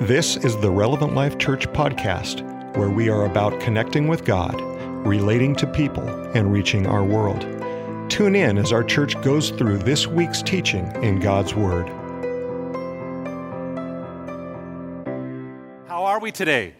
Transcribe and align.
This 0.00 0.38
is 0.38 0.56
the 0.56 0.70
Relevant 0.70 1.14
Life 1.14 1.36
Church 1.36 1.68
podcast, 1.74 2.40
where 2.74 2.88
we 2.88 3.10
are 3.10 3.26
about 3.26 3.60
connecting 3.60 4.08
with 4.08 4.24
God, 4.24 4.58
relating 5.06 5.54
to 5.56 5.66
people, 5.66 6.08
and 6.34 6.50
reaching 6.50 6.86
our 6.86 7.04
world. 7.04 7.42
Tune 8.10 8.34
in 8.34 8.56
as 8.56 8.72
our 8.72 8.82
church 8.82 9.20
goes 9.20 9.50
through 9.50 9.76
this 9.76 10.06
week's 10.06 10.40
teaching 10.40 10.90
in 11.02 11.20
God's 11.20 11.54
Word. 11.54 11.86
How 15.86 16.04
are 16.04 16.18
we 16.18 16.32
today? 16.32 16.72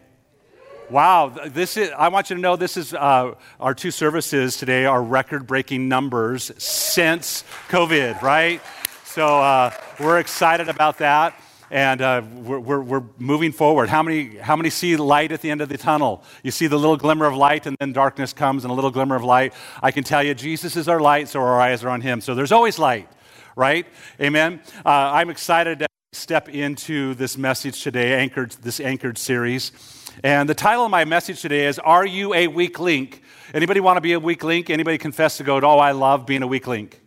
Wow, 0.89 1.29
this 1.29 1.77
is, 1.77 1.91
I 1.95 2.07
want 2.07 2.31
you 2.31 2.37
to 2.37 2.41
know 2.41 2.55
this 2.55 2.75
is 2.75 2.91
uh, 2.91 3.35
our 3.59 3.75
two 3.75 3.91
services 3.91 4.57
today 4.57 4.85
are 4.85 5.03
record 5.03 5.45
breaking 5.45 5.87
numbers 5.87 6.51
since 6.57 7.43
COVID, 7.69 8.23
right? 8.23 8.61
So 9.05 9.27
uh, 9.27 9.71
we're 9.99 10.17
excited 10.17 10.69
about 10.69 10.97
that 10.97 11.35
and 11.71 12.01
uh, 12.01 12.21
we're, 12.35 12.59
we're, 12.59 12.81
we're, 12.81 13.03
moving 13.17 13.53
forward. 13.53 13.87
How 13.87 14.03
many, 14.03 14.35
how 14.35 14.57
many 14.57 14.69
see 14.69 14.97
light 14.97 15.31
at 15.31 15.41
the 15.41 15.49
end 15.49 15.61
of 15.61 15.69
the 15.69 15.77
tunnel? 15.77 16.21
You 16.43 16.51
see 16.51 16.67
the 16.67 16.77
little 16.77 16.97
glimmer 16.97 17.25
of 17.25 17.35
light, 17.35 17.65
and 17.65 17.77
then 17.79 17.93
darkness 17.93 18.33
comes, 18.33 18.65
and 18.65 18.71
a 18.71 18.73
little 18.73 18.91
glimmer 18.91 19.15
of 19.15 19.23
light. 19.23 19.53
I 19.81 19.91
can 19.91 20.03
tell 20.03 20.21
you, 20.21 20.33
Jesus 20.33 20.75
is 20.75 20.89
our 20.89 20.99
light, 20.99 21.29
so 21.29 21.39
our 21.39 21.59
eyes 21.61 21.83
are 21.85 21.89
on 21.89 22.01
Him. 22.01 22.19
So 22.19 22.35
there's 22.35 22.51
always 22.51 22.77
light, 22.77 23.07
right? 23.55 23.87
Amen. 24.19 24.59
Uh, 24.85 24.89
I'm 24.89 25.29
excited 25.29 25.79
to 25.79 25.87
step 26.11 26.49
into 26.49 27.15
this 27.15 27.37
message 27.37 27.81
today, 27.81 28.19
anchored 28.19 28.51
this 28.61 28.81
anchored 28.81 29.17
series, 29.17 29.71
and 30.25 30.49
the 30.49 30.55
title 30.55 30.83
of 30.83 30.91
my 30.91 31.05
message 31.05 31.41
today 31.41 31.67
is 31.67 31.79
"Are 31.79 32.05
You 32.05 32.33
a 32.33 32.47
Weak 32.47 32.81
Link?" 32.81 33.23
Anybody 33.53 33.79
want 33.79 33.95
to 33.95 34.01
be 34.01 34.11
a 34.13 34.19
weak 34.19 34.43
link? 34.43 34.69
Anybody 34.69 34.97
confess 34.97 35.37
to 35.37 35.45
go, 35.45 35.61
"Oh, 35.61 35.79
I 35.79 35.93
love 35.93 36.25
being 36.25 36.43
a 36.43 36.47
weak 36.47 36.67
link." 36.67 37.01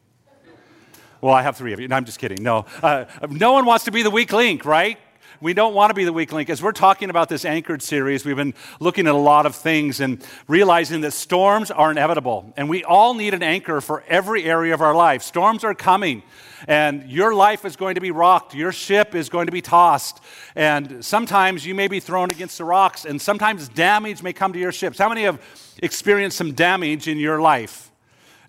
Well, 1.25 1.33
I 1.33 1.41
have 1.41 1.57
three 1.57 1.73
of 1.73 1.81
you. 1.81 1.89
No, 1.89 1.97
I'm 1.97 2.05
just 2.05 2.19
kidding. 2.19 2.43
No. 2.43 2.67
Uh, 2.83 3.07
no 3.31 3.55
one 3.55 3.65
wants 3.65 3.87
to 3.87 3.91
be 3.91 4.03
the 4.03 4.11
weak 4.11 4.31
link, 4.31 4.67
right? 4.67 4.99
We 5.41 5.55
don't 5.55 5.73
want 5.73 5.89
to 5.89 5.95
be 5.95 6.05
the 6.05 6.13
weak 6.13 6.35
link. 6.35 6.51
As 6.51 6.63
we're 6.63 6.73
talking 6.73 7.09
about 7.09 7.31
this 7.31 7.47
anchored 7.47 7.81
series, 7.81 8.27
we've 8.27 8.37
been 8.37 8.53
looking 8.79 9.07
at 9.07 9.15
a 9.15 9.17
lot 9.17 9.47
of 9.47 9.57
things 9.57 10.01
and 10.01 10.23
realizing 10.49 11.01
that 11.01 11.13
storms 11.13 11.71
are 11.71 11.91
inevitable. 11.91 12.53
And 12.59 12.69
we 12.69 12.85
all 12.85 13.15
need 13.15 13.33
an 13.33 13.43
anchor 13.43 13.81
for 13.81 14.05
every 14.07 14.45
area 14.45 14.75
of 14.75 14.83
our 14.83 14.95
life. 14.95 15.23
Storms 15.23 15.65
are 15.65 15.75
coming, 15.75 16.23
and 16.69 17.11
your 17.11 17.35
life 17.35 17.65
is 17.65 17.75
going 17.75 17.95
to 17.95 18.03
be 18.03 18.11
rocked. 18.11 18.55
Your 18.55 18.71
ship 18.71 19.15
is 19.15 19.31
going 19.31 19.47
to 19.47 19.53
be 19.53 19.63
tossed. 19.63 20.21
And 20.55 21.03
sometimes 21.03 21.65
you 21.65 21.75
may 21.75 21.89
be 21.89 22.01
thrown 22.01 22.31
against 22.31 22.59
the 22.59 22.65
rocks, 22.65 23.07
and 23.07 23.19
sometimes 23.19 23.67
damage 23.71 24.23
may 24.23 24.35
come 24.35 24.53
to 24.53 24.59
your 24.59 24.73
ships. 24.73 24.99
How 24.99 25.09
many 25.09 25.23
have 25.23 25.41
experienced 25.83 26.37
some 26.37 26.53
damage 26.53 27.09
in 27.09 27.17
your 27.17 27.41
life? 27.41 27.91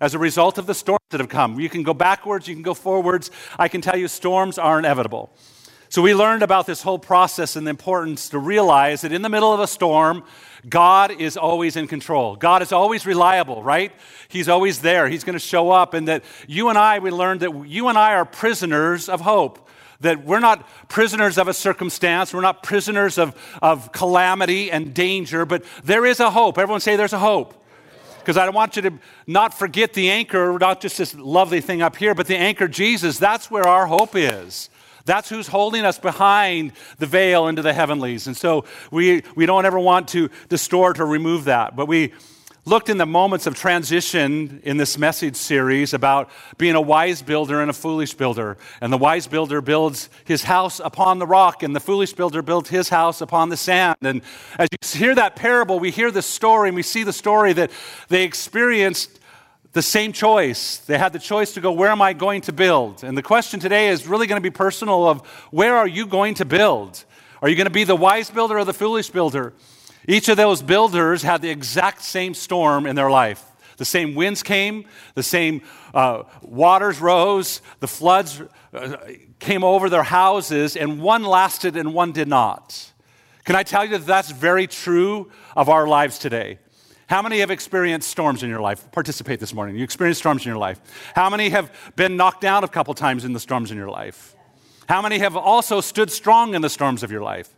As 0.00 0.14
a 0.14 0.18
result 0.18 0.58
of 0.58 0.66
the 0.66 0.74
storms 0.74 1.00
that 1.10 1.20
have 1.20 1.28
come. 1.28 1.58
You 1.60 1.68
can 1.68 1.82
go 1.82 1.94
backwards, 1.94 2.48
you 2.48 2.54
can 2.54 2.62
go 2.62 2.74
forwards. 2.74 3.30
I 3.58 3.68
can 3.68 3.80
tell 3.80 3.96
you, 3.96 4.08
storms 4.08 4.58
are 4.58 4.78
inevitable. 4.78 5.30
So, 5.88 6.02
we 6.02 6.14
learned 6.14 6.42
about 6.42 6.66
this 6.66 6.82
whole 6.82 6.98
process 6.98 7.54
and 7.54 7.64
the 7.64 7.70
importance 7.70 8.30
to 8.30 8.40
realize 8.40 9.02
that 9.02 9.12
in 9.12 9.22
the 9.22 9.28
middle 9.28 9.52
of 9.52 9.60
a 9.60 9.68
storm, 9.68 10.24
God 10.68 11.12
is 11.12 11.36
always 11.36 11.76
in 11.76 11.86
control. 11.86 12.34
God 12.34 12.60
is 12.60 12.72
always 12.72 13.06
reliable, 13.06 13.62
right? 13.62 13.92
He's 14.28 14.48
always 14.48 14.80
there. 14.80 15.08
He's 15.08 15.22
going 15.22 15.34
to 15.34 15.38
show 15.38 15.70
up. 15.70 15.94
And 15.94 16.08
that 16.08 16.24
you 16.48 16.70
and 16.70 16.76
I, 16.76 16.98
we 16.98 17.12
learned 17.12 17.40
that 17.40 17.66
you 17.66 17.86
and 17.86 17.96
I 17.96 18.14
are 18.14 18.24
prisoners 18.24 19.08
of 19.08 19.20
hope. 19.20 19.68
That 20.00 20.24
we're 20.24 20.40
not 20.40 20.68
prisoners 20.88 21.38
of 21.38 21.46
a 21.46 21.54
circumstance, 21.54 22.34
we're 22.34 22.40
not 22.40 22.62
prisoners 22.64 23.16
of, 23.16 23.34
of 23.62 23.92
calamity 23.92 24.70
and 24.70 24.92
danger, 24.92 25.46
but 25.46 25.64
there 25.84 26.04
is 26.04 26.18
a 26.18 26.30
hope. 26.30 26.58
Everyone 26.58 26.80
say 26.80 26.96
there's 26.96 27.12
a 27.12 27.18
hope 27.18 27.65
because 28.26 28.36
I 28.36 28.48
want 28.48 28.74
you 28.74 28.82
to 28.82 28.98
not 29.28 29.54
forget 29.54 29.92
the 29.92 30.10
anchor, 30.10 30.58
not 30.60 30.80
just 30.80 30.98
this 30.98 31.14
lovely 31.14 31.60
thing 31.60 31.80
up 31.80 31.94
here, 31.94 32.12
but 32.12 32.26
the 32.26 32.36
anchor 32.36 32.66
Jesus. 32.66 33.18
That's 33.18 33.52
where 33.52 33.68
our 33.68 33.86
hope 33.86 34.16
is. 34.16 34.68
That's 35.04 35.28
who's 35.28 35.46
holding 35.46 35.84
us 35.84 36.00
behind 36.00 36.72
the 36.98 37.06
veil 37.06 37.46
into 37.46 37.62
the 37.62 37.72
heavenlies. 37.72 38.26
And 38.26 38.36
so 38.36 38.64
we, 38.90 39.22
we 39.36 39.46
don't 39.46 39.64
ever 39.64 39.78
want 39.78 40.08
to 40.08 40.28
distort 40.48 40.98
or 40.98 41.06
remove 41.06 41.44
that. 41.44 41.76
But 41.76 41.86
we, 41.86 42.14
looked 42.66 42.88
in 42.88 42.98
the 42.98 43.06
moments 43.06 43.46
of 43.46 43.54
transition 43.54 44.60
in 44.64 44.76
this 44.76 44.98
message 44.98 45.36
series 45.36 45.94
about 45.94 46.28
being 46.58 46.74
a 46.74 46.80
wise 46.80 47.22
builder 47.22 47.60
and 47.60 47.70
a 47.70 47.72
foolish 47.72 48.12
builder. 48.14 48.56
And 48.80 48.92
the 48.92 48.98
wise 48.98 49.28
builder 49.28 49.60
builds 49.60 50.10
his 50.24 50.42
house 50.42 50.80
upon 50.80 51.20
the 51.20 51.26
rock, 51.28 51.62
and 51.62 51.76
the 51.76 51.80
foolish 51.80 52.12
builder 52.12 52.42
builds 52.42 52.68
his 52.68 52.88
house 52.88 53.20
upon 53.20 53.50
the 53.50 53.56
sand. 53.56 53.96
And 54.02 54.20
as 54.58 54.68
you 54.72 54.98
hear 54.98 55.14
that 55.14 55.36
parable, 55.36 55.78
we 55.78 55.92
hear 55.92 56.10
the 56.10 56.22
story 56.22 56.68
and 56.68 56.76
we 56.76 56.82
see 56.82 57.04
the 57.04 57.12
story 57.12 57.52
that 57.52 57.70
they 58.08 58.24
experienced 58.24 59.20
the 59.72 59.82
same 59.82 60.12
choice. 60.12 60.78
They 60.78 60.98
had 60.98 61.12
the 61.12 61.20
choice 61.20 61.54
to 61.54 61.60
go, 61.60 61.70
Where 61.70 61.90
am 61.90 62.02
I 62.02 62.14
going 62.14 62.40
to 62.42 62.52
build? 62.52 63.04
And 63.04 63.16
the 63.16 63.22
question 63.22 63.60
today 63.60 63.90
is 63.90 64.08
really 64.08 64.26
going 64.26 64.42
to 64.42 64.42
be 64.42 64.50
personal 64.50 65.08
of 65.08 65.24
where 65.52 65.76
are 65.76 65.86
you 65.86 66.04
going 66.04 66.34
to 66.34 66.44
build? 66.44 67.04
Are 67.42 67.48
you 67.48 67.54
going 67.54 67.66
to 67.66 67.72
be 67.72 67.84
the 67.84 67.94
wise 67.94 68.28
builder 68.28 68.58
or 68.58 68.64
the 68.64 68.74
foolish 68.74 69.10
builder? 69.10 69.52
Each 70.06 70.28
of 70.28 70.36
those 70.36 70.62
builders 70.62 71.22
had 71.22 71.42
the 71.42 71.50
exact 71.50 72.02
same 72.02 72.34
storm 72.34 72.86
in 72.86 72.96
their 72.96 73.10
life. 73.10 73.44
The 73.76 73.84
same 73.84 74.14
winds 74.14 74.42
came, 74.42 74.86
the 75.14 75.22
same 75.22 75.62
uh, 75.92 76.22
waters 76.42 77.00
rose, 77.00 77.60
the 77.80 77.88
floods 77.88 78.40
uh, 78.72 78.96
came 79.38 79.64
over 79.64 79.90
their 79.90 80.02
houses, 80.02 80.76
and 80.76 81.00
one 81.00 81.24
lasted 81.24 81.76
and 81.76 81.92
one 81.92 82.12
did 82.12 82.28
not. 82.28 82.92
Can 83.44 83.54
I 83.54 83.62
tell 83.62 83.84
you 83.84 83.92
that 83.92 84.06
that's 84.06 84.30
very 84.30 84.66
true 84.66 85.30
of 85.54 85.68
our 85.68 85.86
lives 85.86 86.18
today? 86.18 86.58
How 87.06 87.22
many 87.22 87.38
have 87.38 87.50
experienced 87.50 88.08
storms 88.08 88.42
in 88.42 88.50
your 88.50 88.60
life? 88.60 88.90
Participate 88.90 89.38
this 89.38 89.54
morning. 89.54 89.76
You 89.76 89.84
experienced 89.84 90.20
storms 90.20 90.42
in 90.44 90.48
your 90.48 90.58
life. 90.58 90.80
How 91.14 91.30
many 91.30 91.50
have 91.50 91.70
been 91.94 92.16
knocked 92.16 92.40
down 92.40 92.64
a 92.64 92.68
couple 92.68 92.94
times 92.94 93.24
in 93.24 93.32
the 93.32 93.38
storms 93.38 93.70
in 93.70 93.76
your 93.76 93.90
life? 93.90 94.34
How 94.88 95.02
many 95.02 95.18
have 95.18 95.36
also 95.36 95.80
stood 95.80 96.10
strong 96.10 96.54
in 96.54 96.62
the 96.62 96.70
storms 96.70 97.02
of 97.02 97.12
your 97.12 97.22
life? 97.22 97.48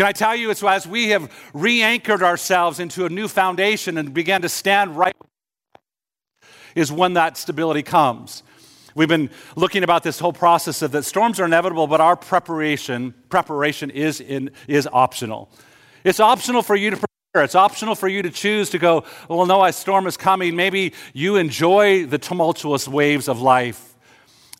Can 0.00 0.06
I 0.06 0.12
tell 0.12 0.34
you, 0.34 0.48
it's 0.48 0.62
as 0.62 0.86
we 0.86 1.10
have 1.10 1.30
re 1.52 1.82
anchored 1.82 2.22
ourselves 2.22 2.80
into 2.80 3.04
a 3.04 3.10
new 3.10 3.28
foundation 3.28 3.98
and 3.98 4.14
began 4.14 4.40
to 4.40 4.48
stand 4.48 4.96
right, 4.96 5.14
is 6.74 6.90
when 6.90 7.12
that 7.12 7.36
stability 7.36 7.82
comes. 7.82 8.42
We've 8.94 9.10
been 9.10 9.28
looking 9.56 9.84
about 9.84 10.02
this 10.02 10.18
whole 10.18 10.32
process 10.32 10.80
of 10.80 10.92
that 10.92 11.02
storms 11.02 11.38
are 11.38 11.44
inevitable, 11.44 11.86
but 11.86 12.00
our 12.00 12.16
preparation, 12.16 13.12
preparation 13.28 13.90
is, 13.90 14.22
in, 14.22 14.52
is 14.66 14.88
optional. 14.90 15.50
It's 16.02 16.18
optional 16.18 16.62
for 16.62 16.76
you 16.76 16.88
to 16.88 16.96
prepare. 16.96 17.44
It's 17.44 17.54
optional 17.54 17.94
for 17.94 18.08
you 18.08 18.22
to 18.22 18.30
choose 18.30 18.70
to 18.70 18.78
go, 18.78 19.04
well, 19.28 19.44
no, 19.44 19.62
a 19.62 19.70
storm 19.70 20.06
is 20.06 20.16
coming. 20.16 20.56
Maybe 20.56 20.94
you 21.12 21.36
enjoy 21.36 22.06
the 22.06 22.16
tumultuous 22.16 22.88
waves 22.88 23.28
of 23.28 23.42
life. 23.42 23.98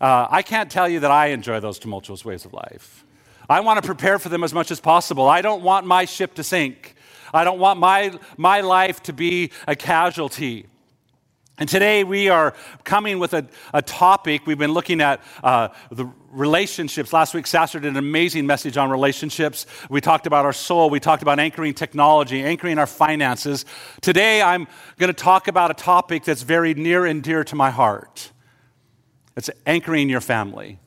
Uh, 0.03 0.27
I 0.31 0.43
can't 0.43 0.71
tell 0.71 0.87
you 0.87 1.01
that 1.01 1.11
I 1.11 1.29
enjoy 1.29 1.61
those 1.61 1.79
tumultuous 1.79 2.27
waves 2.27 2.45
of 2.45 2.53
life. 2.53 3.07
I 3.51 3.59
want 3.61 3.83
to 3.83 3.87
prepare 3.87 4.21
for 4.21 4.29
them 4.29 4.45
as 4.45 4.55
much 4.55 4.71
as 4.71 4.79
possible. 4.79 5.29
I 5.29 5.43
don't 5.43 5.63
want 5.63 5.85
my 5.85 6.05
ship 6.05 6.35
to 6.35 6.45
sink. 6.45 6.95
I 7.35 7.43
don't 7.43 7.59
want 7.59 7.81
my, 7.81 8.13
my 8.37 8.61
life 8.61 9.03
to 9.05 9.13
be 9.13 9.51
a 9.67 9.75
casualty. 9.75 10.67
And 11.59 11.69
today 11.69 12.05
we 12.05 12.29
are 12.29 12.55
coming 12.85 13.19
with 13.19 13.35
a, 13.35 13.49
a 13.75 13.83
topic. 13.83 14.47
We've 14.47 14.57
been 14.57 14.73
looking 14.73 15.01
at 15.01 15.21
uh, 15.43 15.71
the 15.91 16.09
relationships. 16.31 17.13
Last 17.13 17.35
week, 17.35 17.49
Sasser 17.49 17.81
did 17.81 17.89
an 17.89 17.97
amazing 17.97 18.47
message 18.47 18.77
on 18.77 18.89
relationships. 18.89 19.67
We 19.89 20.01
talked 20.01 20.29
about 20.29 20.45
our 20.45 20.53
soul. 20.53 20.89
We 20.89 21.01
talked 21.01 21.23
about 21.23 21.41
anchoring 21.41 21.75
technology, 21.75 22.45
anchoring 22.45 22.79
our 22.79 22.87
finances. 22.87 23.65
Today, 24.01 24.43
I'm 24.43 24.69
going 24.97 25.13
to 25.13 25.13
talk 25.13 25.49
about 25.49 25.73
a 25.73 25.75
topic 25.75 26.23
that's 26.23 26.43
very 26.43 26.75
near 26.75 27.05
and 27.05 27.21
dear 27.21 27.43
to 27.43 27.57
my 27.57 27.71
heart. 27.71 28.31
It's 29.37 29.51
anchoring 29.67 30.09
your 30.09 30.21
family. 30.21 30.79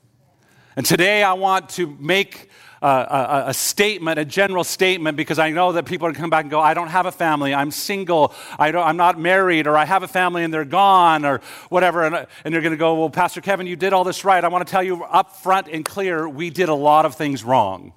And 0.75 0.85
today, 0.85 1.23
I 1.23 1.33
want 1.33 1.69
to 1.71 1.95
make 1.99 2.49
a, 2.83 3.45
a, 3.47 3.53
statement, 3.53 4.19
a 4.19 4.25
general 4.25 4.63
statement, 4.63 5.15
because 5.15 5.39
I 5.39 5.51
know 5.51 5.71
that 5.73 5.85
people 5.85 6.07
are 6.07 6.09
going 6.09 6.15
to 6.15 6.21
come 6.21 6.29
back 6.29 6.43
and 6.43 6.51
go, 6.51 6.59
I 6.59 6.73
don't 6.73 6.89
have 6.89 7.05
a 7.05 7.11
family, 7.11 7.53
I'm 7.53 7.71
single, 7.71 8.33
I 8.59 8.71
I'm 8.71 8.97
not 8.97 9.19
married, 9.19 9.67
or 9.67 9.77
I 9.77 9.85
have 9.85 10.03
a 10.03 10.07
family 10.07 10.43
and 10.43 10.53
they're 10.53 10.65
gone, 10.65 11.25
or 11.25 11.41
whatever. 11.69 12.03
And, 12.03 12.27
and 12.43 12.53
they're 12.53 12.61
going 12.61 12.71
to 12.71 12.77
go, 12.77 12.99
Well, 12.99 13.09
Pastor 13.09 13.41
Kevin, 13.41 13.67
you 13.67 13.75
did 13.75 13.93
all 13.93 14.03
this 14.03 14.25
right. 14.25 14.43
I 14.43 14.47
want 14.49 14.67
to 14.67 14.71
tell 14.71 14.83
you 14.83 15.03
up 15.03 15.35
front 15.37 15.67
and 15.69 15.85
clear, 15.85 16.27
we 16.27 16.49
did 16.49 16.69
a 16.69 16.75
lot 16.75 17.05
of 17.05 17.15
things 17.15 17.43
wrong. 17.43 17.93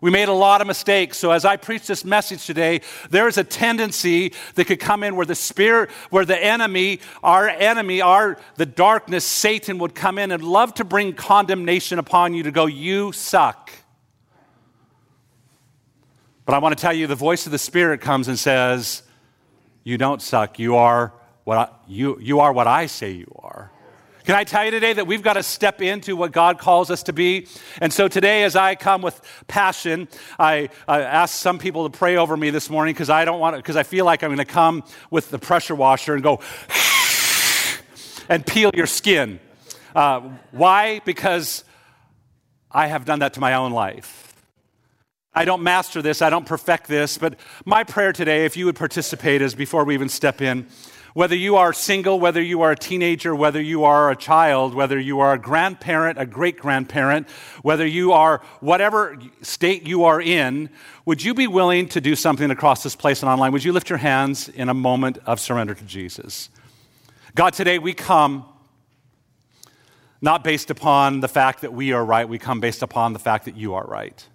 We 0.00 0.10
made 0.10 0.28
a 0.28 0.32
lot 0.32 0.60
of 0.60 0.66
mistakes. 0.66 1.16
So, 1.16 1.30
as 1.30 1.44
I 1.44 1.56
preach 1.56 1.86
this 1.86 2.04
message 2.04 2.46
today, 2.46 2.82
there 3.10 3.28
is 3.28 3.38
a 3.38 3.44
tendency 3.44 4.32
that 4.54 4.66
could 4.66 4.80
come 4.80 5.02
in 5.02 5.16
where 5.16 5.26
the 5.26 5.34
spirit, 5.34 5.90
where 6.10 6.24
the 6.24 6.42
enemy, 6.42 7.00
our 7.22 7.48
enemy, 7.48 8.00
our 8.00 8.38
the 8.56 8.66
darkness, 8.66 9.24
Satan 9.24 9.78
would 9.78 9.94
come 9.94 10.18
in 10.18 10.32
and 10.32 10.42
love 10.42 10.74
to 10.74 10.84
bring 10.84 11.14
condemnation 11.14 11.98
upon 11.98 12.34
you 12.34 12.42
to 12.42 12.50
go, 12.50 12.66
You 12.66 13.12
suck. 13.12 13.70
But 16.44 16.54
I 16.54 16.58
want 16.58 16.76
to 16.76 16.80
tell 16.80 16.92
you 16.92 17.06
the 17.06 17.14
voice 17.14 17.46
of 17.46 17.52
the 17.52 17.58
Spirit 17.58 18.00
comes 18.00 18.28
and 18.28 18.38
says, 18.38 19.02
You 19.82 19.98
don't 19.98 20.20
suck. 20.20 20.58
You 20.58 20.76
are 20.76 21.12
what 21.44 21.58
I, 21.58 21.68
you, 21.88 22.18
you 22.20 22.40
are 22.40 22.52
what 22.52 22.66
I 22.66 22.86
say 22.86 23.12
you 23.12 23.32
are. 23.36 23.70
Can 24.26 24.34
I 24.34 24.42
tell 24.42 24.64
you 24.64 24.72
today 24.72 24.92
that 24.92 25.06
we've 25.06 25.22
got 25.22 25.34
to 25.34 25.42
step 25.44 25.80
into 25.80 26.16
what 26.16 26.32
God 26.32 26.58
calls 26.58 26.90
us 26.90 27.04
to 27.04 27.12
be? 27.12 27.46
And 27.80 27.92
so 27.92 28.08
today, 28.08 28.42
as 28.42 28.56
I 28.56 28.74
come 28.74 29.00
with 29.00 29.20
passion, 29.46 30.08
I, 30.36 30.68
I 30.88 31.02
ask 31.02 31.32
some 31.32 31.60
people 31.60 31.88
to 31.88 31.96
pray 31.96 32.16
over 32.16 32.36
me 32.36 32.50
this 32.50 32.68
morning 32.68 32.92
because 32.92 33.08
I 33.08 33.24
don't 33.24 33.38
want 33.38 33.54
because 33.54 33.76
I 33.76 33.84
feel 33.84 34.04
like 34.04 34.24
I'm 34.24 34.30
going 34.30 34.38
to 34.38 34.44
come 34.44 34.82
with 35.12 35.30
the 35.30 35.38
pressure 35.38 35.76
washer 35.76 36.14
and 36.14 36.24
go 36.24 36.40
and 38.28 38.44
peel 38.44 38.72
your 38.74 38.86
skin. 38.86 39.38
Uh, 39.94 40.22
why? 40.50 41.02
Because 41.04 41.62
I 42.68 42.88
have 42.88 43.04
done 43.04 43.20
that 43.20 43.34
to 43.34 43.40
my 43.40 43.54
own 43.54 43.70
life. 43.70 44.34
I 45.32 45.44
don't 45.44 45.62
master 45.62 46.02
this, 46.02 46.20
I 46.20 46.30
don't 46.30 46.46
perfect 46.46 46.88
this, 46.88 47.16
but 47.16 47.38
my 47.64 47.84
prayer 47.84 48.12
today, 48.12 48.44
if 48.44 48.56
you 48.56 48.64
would 48.66 48.74
participate, 48.74 49.40
is 49.40 49.54
before 49.54 49.84
we 49.84 49.94
even 49.94 50.08
step 50.08 50.42
in, 50.42 50.66
whether 51.16 51.34
you 51.34 51.56
are 51.56 51.72
single, 51.72 52.20
whether 52.20 52.42
you 52.42 52.60
are 52.60 52.72
a 52.72 52.76
teenager, 52.76 53.34
whether 53.34 53.58
you 53.58 53.84
are 53.84 54.10
a 54.10 54.14
child, 54.16 54.74
whether 54.74 55.00
you 55.00 55.18
are 55.18 55.32
a 55.32 55.38
grandparent, 55.38 56.18
a 56.18 56.26
great 56.26 56.58
grandparent, 56.58 57.26
whether 57.62 57.86
you 57.86 58.12
are 58.12 58.42
whatever 58.60 59.16
state 59.40 59.86
you 59.86 60.04
are 60.04 60.20
in, 60.20 60.68
would 61.06 61.24
you 61.24 61.32
be 61.32 61.46
willing 61.46 61.88
to 61.88 62.02
do 62.02 62.14
something 62.14 62.50
across 62.50 62.82
this 62.82 62.94
place 62.94 63.22
and 63.22 63.30
online? 63.30 63.50
Would 63.52 63.64
you 63.64 63.72
lift 63.72 63.88
your 63.88 63.96
hands 63.96 64.50
in 64.50 64.68
a 64.68 64.74
moment 64.74 65.16
of 65.24 65.40
surrender 65.40 65.74
to 65.74 65.84
Jesus? 65.84 66.50
God, 67.34 67.54
today 67.54 67.78
we 67.78 67.94
come 67.94 68.44
not 70.20 70.44
based 70.44 70.70
upon 70.70 71.20
the 71.20 71.28
fact 71.28 71.62
that 71.62 71.72
we 71.72 71.94
are 71.94 72.04
right, 72.04 72.28
we 72.28 72.38
come 72.38 72.60
based 72.60 72.82
upon 72.82 73.14
the 73.14 73.18
fact 73.18 73.46
that 73.46 73.56
you 73.56 73.72
are 73.72 73.86
right. 73.86 74.28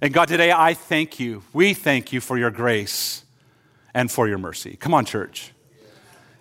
And 0.00 0.10
God, 0.14 0.28
today 0.28 0.52
I 0.52 0.72
thank 0.72 1.20
you. 1.20 1.42
We 1.52 1.74
thank 1.74 2.14
you 2.14 2.22
for 2.22 2.38
your 2.38 2.50
grace 2.50 3.26
and 3.92 4.10
for 4.10 4.26
your 4.26 4.38
mercy. 4.38 4.78
Come 4.80 4.94
on, 4.94 5.04
church. 5.04 5.52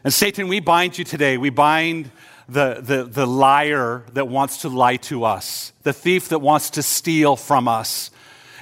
And 0.03 0.11
Satan, 0.11 0.47
we 0.47 0.59
bind 0.59 0.97
you 0.97 1.03
today. 1.03 1.37
We 1.37 1.51
bind 1.51 2.09
the, 2.49 2.81
the, 2.81 3.03
the 3.03 3.27
liar 3.27 4.03
that 4.13 4.27
wants 4.27 4.63
to 4.63 4.69
lie 4.69 4.97
to 4.97 5.25
us, 5.25 5.73
the 5.83 5.93
thief 5.93 6.29
that 6.29 6.39
wants 6.39 6.71
to 6.71 6.83
steal 6.83 7.35
from 7.35 7.67
us. 7.67 8.09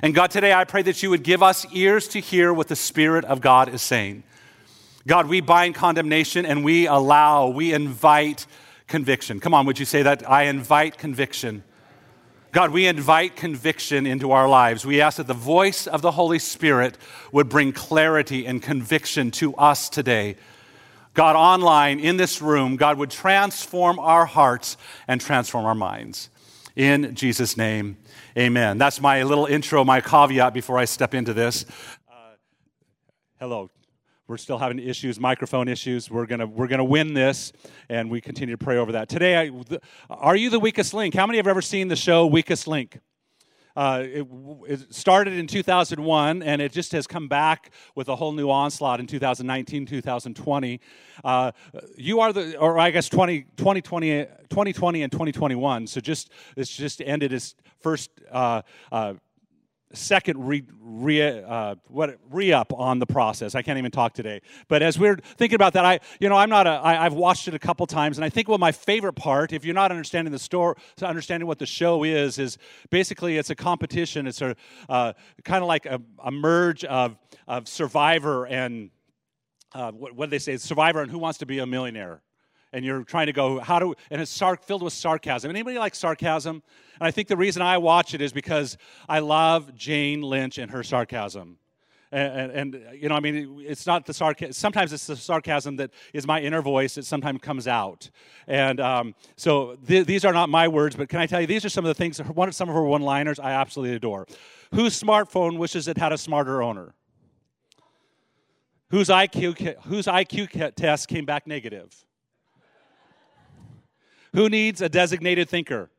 And 0.03 0.13
God, 0.13 0.31
today 0.31 0.53
I 0.53 0.65
pray 0.65 0.81
that 0.81 1.01
you 1.01 1.09
would 1.09 1.23
give 1.23 1.41
us 1.41 1.65
ears 1.73 2.09
to 2.09 2.19
hear 2.19 2.53
what 2.53 2.67
the 2.67 2.75
Spirit 2.75 3.23
of 3.23 3.39
God 3.39 3.73
is 3.73 3.81
saying. 3.81 4.23
God, 5.07 5.27
we 5.27 5.39
bind 5.39 5.75
condemnation 5.75 6.45
and 6.45 6.63
we 6.63 6.87
allow, 6.87 7.47
we 7.47 7.73
invite 7.73 8.45
conviction. 8.87 9.39
Come 9.39 9.53
on, 9.53 9.65
would 9.65 9.79
you 9.79 9.85
say 9.85 10.03
that? 10.03 10.29
I 10.29 10.43
invite 10.43 10.97
conviction. 10.97 11.63
God, 12.51 12.71
we 12.71 12.85
invite 12.85 13.37
conviction 13.37 14.05
into 14.05 14.31
our 14.31 14.49
lives. 14.49 14.85
We 14.85 14.99
ask 14.99 15.17
that 15.17 15.27
the 15.27 15.33
voice 15.33 15.87
of 15.87 16.01
the 16.01 16.11
Holy 16.11 16.39
Spirit 16.39 16.97
would 17.31 17.47
bring 17.47 17.71
clarity 17.71 18.45
and 18.45 18.61
conviction 18.61 19.31
to 19.31 19.55
us 19.55 19.87
today. 19.87 20.35
God, 21.19 21.35
online, 21.35 21.99
in 21.99 22.15
this 22.15 22.41
room, 22.41 22.77
God 22.77 22.97
would 22.97 23.09
transform 23.09 23.99
our 23.99 24.25
hearts 24.25 24.77
and 25.05 25.19
transform 25.19 25.65
our 25.65 25.75
minds. 25.75 26.29
In 26.77 27.13
Jesus' 27.13 27.57
name, 27.57 27.97
amen. 28.37 28.77
That's 28.77 29.01
my 29.01 29.23
little 29.23 29.45
intro, 29.45 29.83
my 29.83 29.99
caveat 29.99 30.53
before 30.53 30.77
I 30.77 30.85
step 30.85 31.13
into 31.13 31.33
this. 31.33 31.65
Uh, 32.09 32.13
hello. 33.37 33.69
We're 34.29 34.37
still 34.37 34.59
having 34.59 34.79
issues, 34.79 35.19
microphone 35.19 35.67
issues. 35.67 36.09
We're 36.09 36.25
gonna 36.25 36.47
we're 36.47 36.67
gonna 36.67 36.85
win 36.85 37.13
this, 37.13 37.51
and 37.89 38.09
we 38.09 38.21
continue 38.21 38.55
to 38.55 38.63
pray 38.63 38.77
over 38.77 38.93
that. 38.93 39.09
Today, 39.09 39.35
I, 39.35 39.51
are 40.09 40.37
you 40.37 40.49
the 40.49 40.59
weakest 40.61 40.93
link? 40.93 41.15
How 41.15 41.27
many 41.27 41.35
have 41.35 41.47
ever 41.47 41.61
seen 41.61 41.89
the 41.89 41.97
show 41.97 42.27
Weakest 42.27 42.65
Link? 42.65 42.97
Uh, 43.75 44.03
it, 44.03 44.27
it, 44.67 44.93
started 44.93 45.33
in 45.33 45.47
2001 45.47 46.41
and 46.43 46.61
it 46.61 46.71
just 46.71 46.91
has 46.91 47.07
come 47.07 47.27
back 47.27 47.71
with 47.95 48.09
a 48.09 48.15
whole 48.15 48.31
new 48.31 48.49
onslaught 48.49 48.99
in 48.99 49.07
2019 49.07 49.85
2020 49.85 50.79
uh, 51.23 51.51
you 51.95 52.19
are 52.19 52.33
the 52.33 52.57
or 52.57 52.79
i 52.79 52.89
guess 52.89 53.07
20, 53.07 53.41
2020, 53.57 54.25
2020 54.49 55.03
and 55.03 55.11
2021 55.11 55.87
so 55.87 56.01
just 56.01 56.31
it's 56.57 56.75
just 56.75 57.01
ended 57.01 57.31
its 57.31 57.55
first 57.79 58.09
uh, 58.31 58.61
uh 58.91 59.13
second 59.93 60.47
re, 60.47 60.63
re, 60.79 61.41
uh, 61.41 61.75
what 61.87 62.17
re-up 62.29 62.73
on 62.73 62.99
the 62.99 63.07
process. 63.07 63.55
I 63.55 63.61
can't 63.61 63.77
even 63.77 63.91
talk 63.91 64.13
today. 64.13 64.41
But 64.67 64.83
as 64.83 64.99
we're 64.99 65.15
thinking 65.15 65.55
about 65.55 65.73
that 65.73 65.85
i 65.85 65.99
you 66.19 66.29
know 66.29 66.35
i'm 66.35 66.49
not 66.49 66.67
a 66.67 66.71
I, 66.71 67.05
i've 67.05 67.13
watched 67.13 67.47
it 67.47 67.53
a 67.53 67.59
couple 67.59 67.85
times 67.87 68.17
and 68.17 68.25
i 68.25 68.29
think 68.29 68.47
what 68.47 68.59
my 68.59 68.71
favorite 68.71 69.13
part 69.13 69.51
if 69.53 69.65
you're 69.65 69.73
not 69.73 69.91
understanding 69.91 70.31
the 70.31 70.39
story 70.39 70.75
understanding 71.01 71.47
what 71.47 71.59
the 71.59 71.65
show 71.65 72.03
is 72.03 72.37
is 72.37 72.57
basically 72.89 73.37
it's 73.37 73.49
a 73.49 73.55
competition. 73.55 74.27
It's 74.27 74.41
a 74.41 74.55
uh, 74.87 75.13
kind 75.43 75.63
of 75.63 75.67
like 75.67 75.85
a, 75.85 76.01
a, 76.23 76.31
merge 76.31 76.83
of, 76.85 77.17
of 77.47 77.67
survivor 77.67 78.47
and 78.47 78.89
uh, 79.73 79.91
what, 79.91 80.13
what 80.15 80.25
do 80.27 80.31
they 80.31 80.39
say? 80.39 80.57
Survivor 80.57 81.01
and 81.01 81.11
who 81.11 81.19
wants 81.19 81.39
to 81.39 81.45
be 81.45 81.59
a 81.59 81.65
millionaire 81.65 82.21
and 82.73 82.85
you're 82.85 83.03
trying 83.03 83.27
to 83.27 83.33
go 83.33 83.59
how 83.59 83.79
do 83.79 83.95
and 84.11 84.21
it's 84.21 84.41
filled 84.65 84.83
with 84.83 84.93
sarcasm. 84.93 85.49
Anybody 85.49 85.77
like 85.77 85.95
sarcasm? 85.95 86.61
And 86.99 87.07
i 87.07 87.11
think 87.11 87.27
the 87.27 87.37
reason 87.37 87.61
i 87.61 87.77
watch 87.77 88.13
it 88.13 88.21
is 88.21 88.33
because 88.33 88.77
i 89.07 89.19
love 89.19 89.75
jane 89.75 90.21
lynch 90.21 90.57
and 90.57 90.71
her 90.71 90.83
sarcasm. 90.83 91.57
And, 92.11 92.51
and, 92.51 92.73
and 92.73 93.01
you 93.01 93.09
know 93.09 93.15
i 93.15 93.19
mean 93.19 93.63
it's 93.65 93.85
not 93.85 94.05
the 94.05 94.13
sarcasm 94.13 94.53
sometimes 94.53 94.93
it's 94.93 95.07
the 95.07 95.15
sarcasm 95.15 95.75
that 95.77 95.91
is 96.13 96.25
my 96.25 96.41
inner 96.41 96.61
voice 96.61 96.95
that 96.95 97.05
sometimes 97.05 97.41
comes 97.41 97.67
out. 97.67 98.09
And 98.47 98.79
um, 98.79 99.15
so 99.35 99.77
th- 99.87 100.07
these 100.07 100.25
are 100.25 100.33
not 100.33 100.49
my 100.49 100.67
words 100.67 100.95
but 100.95 101.09
can 101.09 101.19
i 101.19 101.25
tell 101.25 101.41
you 101.41 101.47
these 101.47 101.65
are 101.65 101.69
some 101.69 101.85
of 101.85 101.89
the 101.89 101.95
things 101.95 102.19
one, 102.19 102.51
some 102.51 102.69
of 102.69 102.75
her 102.75 102.83
one 102.83 103.01
liners 103.01 103.39
i 103.39 103.51
absolutely 103.51 103.95
adore. 103.95 104.27
Whose 104.73 105.01
smartphone 105.01 105.57
wishes 105.57 105.87
it 105.87 105.97
had 105.97 106.11
a 106.11 106.17
smarter 106.17 106.61
owner? 106.61 106.93
Whose 108.91 109.09
iq, 109.09 109.75
whose 109.83 110.07
IQ 110.07 110.73
test 110.75 111.07
came 111.07 111.25
back 111.25 111.45
negative 111.45 112.05
who 114.33 114.49
needs 114.49 114.81
a 114.81 114.89
designated 114.89 115.49
thinker? 115.49 115.89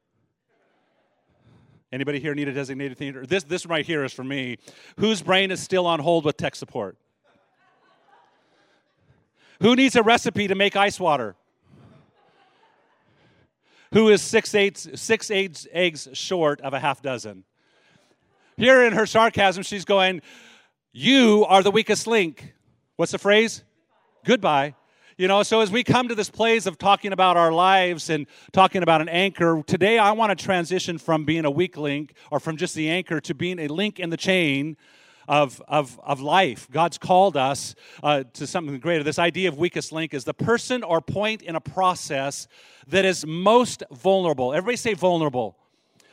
Anybody 1.92 2.20
here 2.20 2.34
need 2.34 2.48
a 2.48 2.52
designated 2.52 2.96
thinker? 2.96 3.26
This, 3.26 3.42
this 3.42 3.66
right 3.66 3.84
here 3.84 4.04
is 4.04 4.12
for 4.12 4.22
me. 4.22 4.58
Whose 4.96 5.22
brain 5.22 5.50
is 5.50 5.60
still 5.60 5.86
on 5.86 5.98
hold 5.98 6.24
with 6.24 6.36
tech 6.36 6.54
support? 6.54 6.96
Who 9.60 9.74
needs 9.74 9.96
a 9.96 10.02
recipe 10.02 10.46
to 10.48 10.54
make 10.54 10.76
ice 10.76 11.00
water? 11.00 11.34
Who 13.92 14.08
is 14.08 14.22
six, 14.22 14.54
eight, 14.54 14.78
six 14.78 15.30
eight 15.30 15.66
eggs 15.72 16.08
short 16.12 16.60
of 16.60 16.72
a 16.74 16.78
half 16.78 17.02
dozen? 17.02 17.44
Here 18.56 18.84
in 18.84 18.92
her 18.92 19.04
sarcasm, 19.06 19.64
she's 19.64 19.84
going, 19.84 20.22
You 20.92 21.44
are 21.48 21.62
the 21.62 21.72
weakest 21.72 22.06
link. 22.06 22.54
What's 22.96 23.12
the 23.12 23.18
phrase? 23.18 23.64
Goodbye. 24.24 24.74
You 25.20 25.28
know, 25.28 25.42
so 25.42 25.60
as 25.60 25.70
we 25.70 25.84
come 25.84 26.08
to 26.08 26.14
this 26.14 26.30
place 26.30 26.64
of 26.64 26.78
talking 26.78 27.12
about 27.12 27.36
our 27.36 27.52
lives 27.52 28.08
and 28.08 28.26
talking 28.52 28.82
about 28.82 29.02
an 29.02 29.10
anchor, 29.10 29.62
today 29.66 29.98
I 29.98 30.12
want 30.12 30.30
to 30.30 30.44
transition 30.44 30.96
from 30.96 31.26
being 31.26 31.44
a 31.44 31.50
weak 31.50 31.76
link 31.76 32.14
or 32.30 32.40
from 32.40 32.56
just 32.56 32.74
the 32.74 32.88
anchor 32.88 33.20
to 33.20 33.34
being 33.34 33.58
a 33.58 33.68
link 33.68 34.00
in 34.00 34.08
the 34.08 34.16
chain 34.16 34.78
of, 35.28 35.60
of, 35.68 36.00
of 36.02 36.22
life. 36.22 36.70
God's 36.70 36.96
called 36.96 37.36
us 37.36 37.74
uh, 38.02 38.24
to 38.32 38.46
something 38.46 38.78
greater. 38.78 39.04
This 39.04 39.18
idea 39.18 39.50
of 39.50 39.58
weakest 39.58 39.92
link 39.92 40.14
is 40.14 40.24
the 40.24 40.32
person 40.32 40.82
or 40.82 41.02
point 41.02 41.42
in 41.42 41.54
a 41.54 41.60
process 41.60 42.48
that 42.88 43.04
is 43.04 43.26
most 43.26 43.82
vulnerable. 43.92 44.54
Everybody 44.54 44.78
say 44.78 44.94
vulnerable 44.94 45.58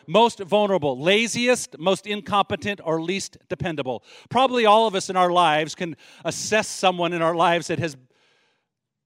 most 0.09 0.39
vulnerable, 0.39 0.97
laziest, 0.97 1.77
most 1.77 2.07
incompetent, 2.07 2.79
or 2.83 3.01
least 3.01 3.37
dependable. 3.49 4.03
Probably 4.29 4.65
all 4.65 4.87
of 4.87 4.95
us 4.95 5.09
in 5.09 5.17
our 5.17 5.31
lives 5.31 5.75
can 5.75 5.97
assess 6.23 6.69
someone 6.69 7.11
in 7.11 7.21
our 7.21 7.35
lives 7.35 7.67
that 7.67 7.79
has 7.79 7.97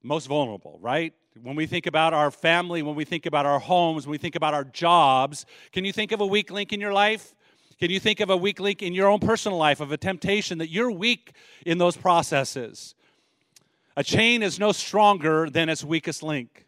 most 0.04 0.28
vulnerable, 0.28 0.78
right? 0.82 1.14
When 1.42 1.56
we 1.56 1.66
think 1.66 1.86
about 1.86 2.14
our 2.14 2.32
family, 2.32 2.82
when 2.82 2.96
we 2.96 3.06
think 3.06 3.26
about 3.26 3.46
our 3.46 3.60
homes, 3.60 4.06
when 4.06 4.12
we 4.12 4.18
think 4.18 4.36
about 4.36 4.54
our 4.54 4.66
jobs, 4.66 5.46
can 5.72 5.86
you 5.86 5.94
think 5.94 6.12
of 6.12 6.22
a 6.22 6.26
weak 6.26 6.52
link 6.52 6.74
in 6.74 6.82
your 6.82 6.94
life? 6.94 7.34
Can 7.80 7.90
you 7.90 8.00
think 8.00 8.20
of 8.20 8.30
a 8.30 8.38
weak 8.38 8.60
link 8.60 8.84
in 8.84 8.94
your 8.94 9.08
own 9.08 9.20
personal 9.20 9.58
life 9.58 9.80
of 9.80 9.92
a 9.92 9.98
temptation 9.98 10.60
that 10.60 10.70
you're 10.70 10.92
weak 10.92 11.34
in 11.66 11.78
those 11.78 11.98
processes? 11.98 12.96
A 13.98 14.04
chain 14.04 14.44
is 14.44 14.60
no 14.60 14.72
stronger 14.72 15.50
than 15.50 15.70
its 15.70 15.84
weakest 15.84 16.22
link. 16.22 16.68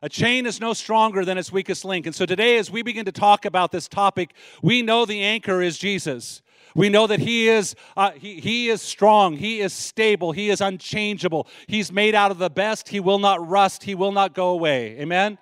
A 0.00 0.08
chain 0.08 0.46
is 0.46 0.60
no 0.60 0.74
stronger 0.74 1.24
than 1.24 1.38
its 1.38 1.50
weakest 1.50 1.84
link. 1.84 2.06
And 2.06 2.14
so 2.14 2.24
today, 2.24 2.56
as 2.58 2.70
we 2.70 2.82
begin 2.82 3.04
to 3.06 3.12
talk 3.12 3.44
about 3.44 3.72
this 3.72 3.88
topic, 3.88 4.32
we 4.62 4.80
know 4.80 5.04
the 5.04 5.22
anchor 5.22 5.60
is 5.60 5.76
Jesus. 5.76 6.40
We 6.78 6.90
know 6.90 7.08
that 7.08 7.18
he 7.18 7.48
is, 7.48 7.74
uh, 7.96 8.12
he, 8.12 8.38
he 8.38 8.68
is 8.68 8.80
strong, 8.80 9.36
he 9.36 9.60
is 9.60 9.72
stable, 9.72 10.30
he 10.30 10.48
is 10.48 10.60
unchangeable. 10.60 11.48
He's 11.66 11.90
made 11.90 12.14
out 12.14 12.30
of 12.30 12.38
the 12.38 12.50
best, 12.50 12.90
he 12.90 13.00
will 13.00 13.18
not 13.18 13.44
rust, 13.48 13.82
he 13.82 13.96
will 13.96 14.12
not 14.12 14.32
go 14.32 14.50
away. 14.50 14.96
Amen? 15.00 15.38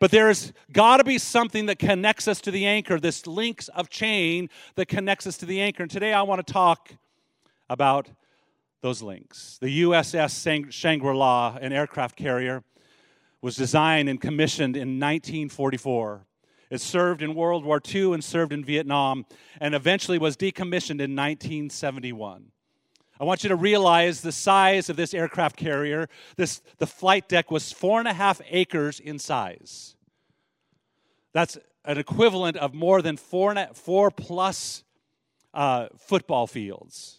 But 0.00 0.10
there's 0.10 0.52
got 0.72 0.96
to 0.96 1.04
be 1.04 1.18
something 1.18 1.66
that 1.66 1.78
connects 1.78 2.26
us 2.26 2.40
to 2.40 2.50
the 2.50 2.66
anchor, 2.66 2.98
this 2.98 3.28
links 3.28 3.68
of 3.68 3.88
chain 3.90 4.50
that 4.74 4.86
connects 4.86 5.24
us 5.28 5.38
to 5.38 5.46
the 5.46 5.60
anchor. 5.60 5.84
And 5.84 5.90
today 5.90 6.12
I 6.12 6.22
want 6.22 6.44
to 6.44 6.52
talk 6.52 6.90
about 7.70 8.10
those 8.80 9.02
links. 9.02 9.58
The 9.62 9.82
USS 9.82 10.72
Shangri 10.72 11.14
La, 11.14 11.56
an 11.60 11.72
aircraft 11.72 12.16
carrier, 12.16 12.64
was 13.40 13.54
designed 13.54 14.08
and 14.08 14.20
commissioned 14.20 14.74
in 14.74 14.98
1944. 14.98 16.26
It 16.70 16.80
served 16.80 17.22
in 17.22 17.34
World 17.34 17.64
War 17.64 17.80
II 17.84 18.14
and 18.14 18.24
served 18.24 18.52
in 18.52 18.64
Vietnam, 18.64 19.26
and 19.60 19.74
eventually 19.74 20.18
was 20.18 20.36
decommissioned 20.36 21.00
in 21.00 21.14
1971. 21.14 22.50
I 23.18 23.24
want 23.24 23.42
you 23.42 23.48
to 23.48 23.56
realize 23.56 24.20
the 24.20 24.32
size 24.32 24.90
of 24.90 24.96
this 24.96 25.14
aircraft 25.14 25.56
carrier. 25.56 26.08
This, 26.36 26.60
the 26.78 26.86
flight 26.86 27.28
deck 27.28 27.50
was 27.50 27.72
four 27.72 27.98
and 27.98 28.08
a 28.08 28.12
half 28.12 28.40
acres 28.50 29.00
in 29.00 29.18
size. 29.18 29.96
That's 31.32 31.56
an 31.84 31.98
equivalent 31.98 32.56
of 32.56 32.74
more 32.74 33.00
than 33.00 33.16
four, 33.16 33.52
a, 33.52 33.70
four 33.72 34.10
plus 34.10 34.84
uh, 35.54 35.88
football 35.96 36.46
fields. 36.46 37.18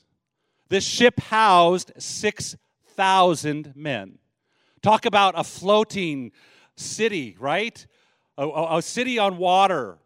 This 0.69 0.83
ship 0.83 1.19
housed 1.19 1.93
6,000 1.97 3.73
men. 3.75 4.19
Talk 4.81 5.05
about 5.05 5.33
a 5.37 5.43
floating 5.43 6.31
city, 6.75 7.35
right? 7.39 7.85
A, 8.37 8.77
a 8.77 8.81
city 8.81 9.19
on 9.19 9.37
water, 9.37 9.97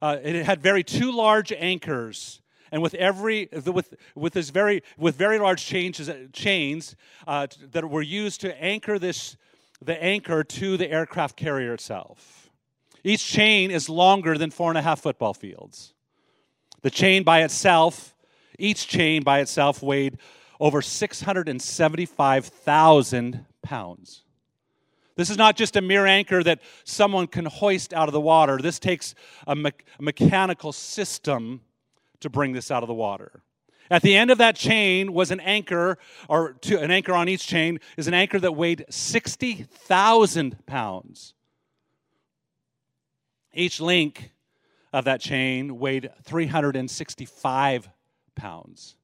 uh, 0.00 0.18
it 0.22 0.44
had 0.44 0.60
very 0.60 0.82
two 0.82 1.12
large 1.12 1.52
anchors. 1.52 2.40
And 2.70 2.82
with 2.82 2.94
every 2.94 3.48
with 3.52 3.94
with 4.14 4.32
this 4.32 4.50
very 4.50 4.82
with 4.96 5.16
very 5.16 5.38
large 5.38 5.66
chains 5.66 6.08
chains 6.32 6.96
uh, 7.26 7.46
that 7.72 7.88
were 7.88 8.02
used 8.02 8.40
to 8.40 8.62
anchor 8.62 8.98
this 8.98 9.36
the 9.84 10.02
anchor 10.02 10.42
to 10.42 10.78
the 10.78 10.90
aircraft 10.90 11.36
carrier 11.36 11.74
itself. 11.74 12.50
Each 13.04 13.26
chain 13.26 13.70
is 13.70 13.88
longer 13.88 14.36
than 14.38 14.50
four 14.50 14.70
and 14.70 14.78
a 14.78 14.82
half 14.82 15.00
football 15.00 15.34
fields. 15.34 15.92
The 16.82 16.90
chain 16.90 17.24
by 17.24 17.42
itself, 17.42 18.14
each 18.58 18.88
chain 18.88 19.22
by 19.22 19.40
itself 19.40 19.82
weighed 19.82 20.18
over 20.60 20.82
675,000 20.82 23.46
pounds. 23.62 24.22
This 25.22 25.30
is 25.30 25.38
not 25.38 25.54
just 25.54 25.76
a 25.76 25.80
mere 25.80 26.04
anchor 26.04 26.42
that 26.42 26.58
someone 26.82 27.28
can 27.28 27.44
hoist 27.44 27.94
out 27.94 28.08
of 28.08 28.12
the 28.12 28.20
water. 28.20 28.58
This 28.58 28.80
takes 28.80 29.14
a, 29.46 29.54
me- 29.54 29.70
a 29.96 30.02
mechanical 30.02 30.72
system 30.72 31.60
to 32.18 32.28
bring 32.28 32.54
this 32.54 32.72
out 32.72 32.82
of 32.82 32.88
the 32.88 32.94
water. 32.94 33.44
At 33.88 34.02
the 34.02 34.16
end 34.16 34.32
of 34.32 34.38
that 34.38 34.56
chain 34.56 35.12
was 35.12 35.30
an 35.30 35.38
anchor, 35.38 35.96
or 36.28 36.54
to, 36.62 36.80
an 36.80 36.90
anchor 36.90 37.12
on 37.12 37.28
each 37.28 37.46
chain 37.46 37.78
is 37.96 38.08
an 38.08 38.14
anchor 38.14 38.40
that 38.40 38.56
weighed 38.56 38.84
60,000 38.90 40.66
pounds. 40.66 41.34
Each 43.54 43.80
link 43.80 44.32
of 44.92 45.04
that 45.04 45.20
chain 45.20 45.78
weighed 45.78 46.10
365 46.24 47.88
pounds. 48.34 48.96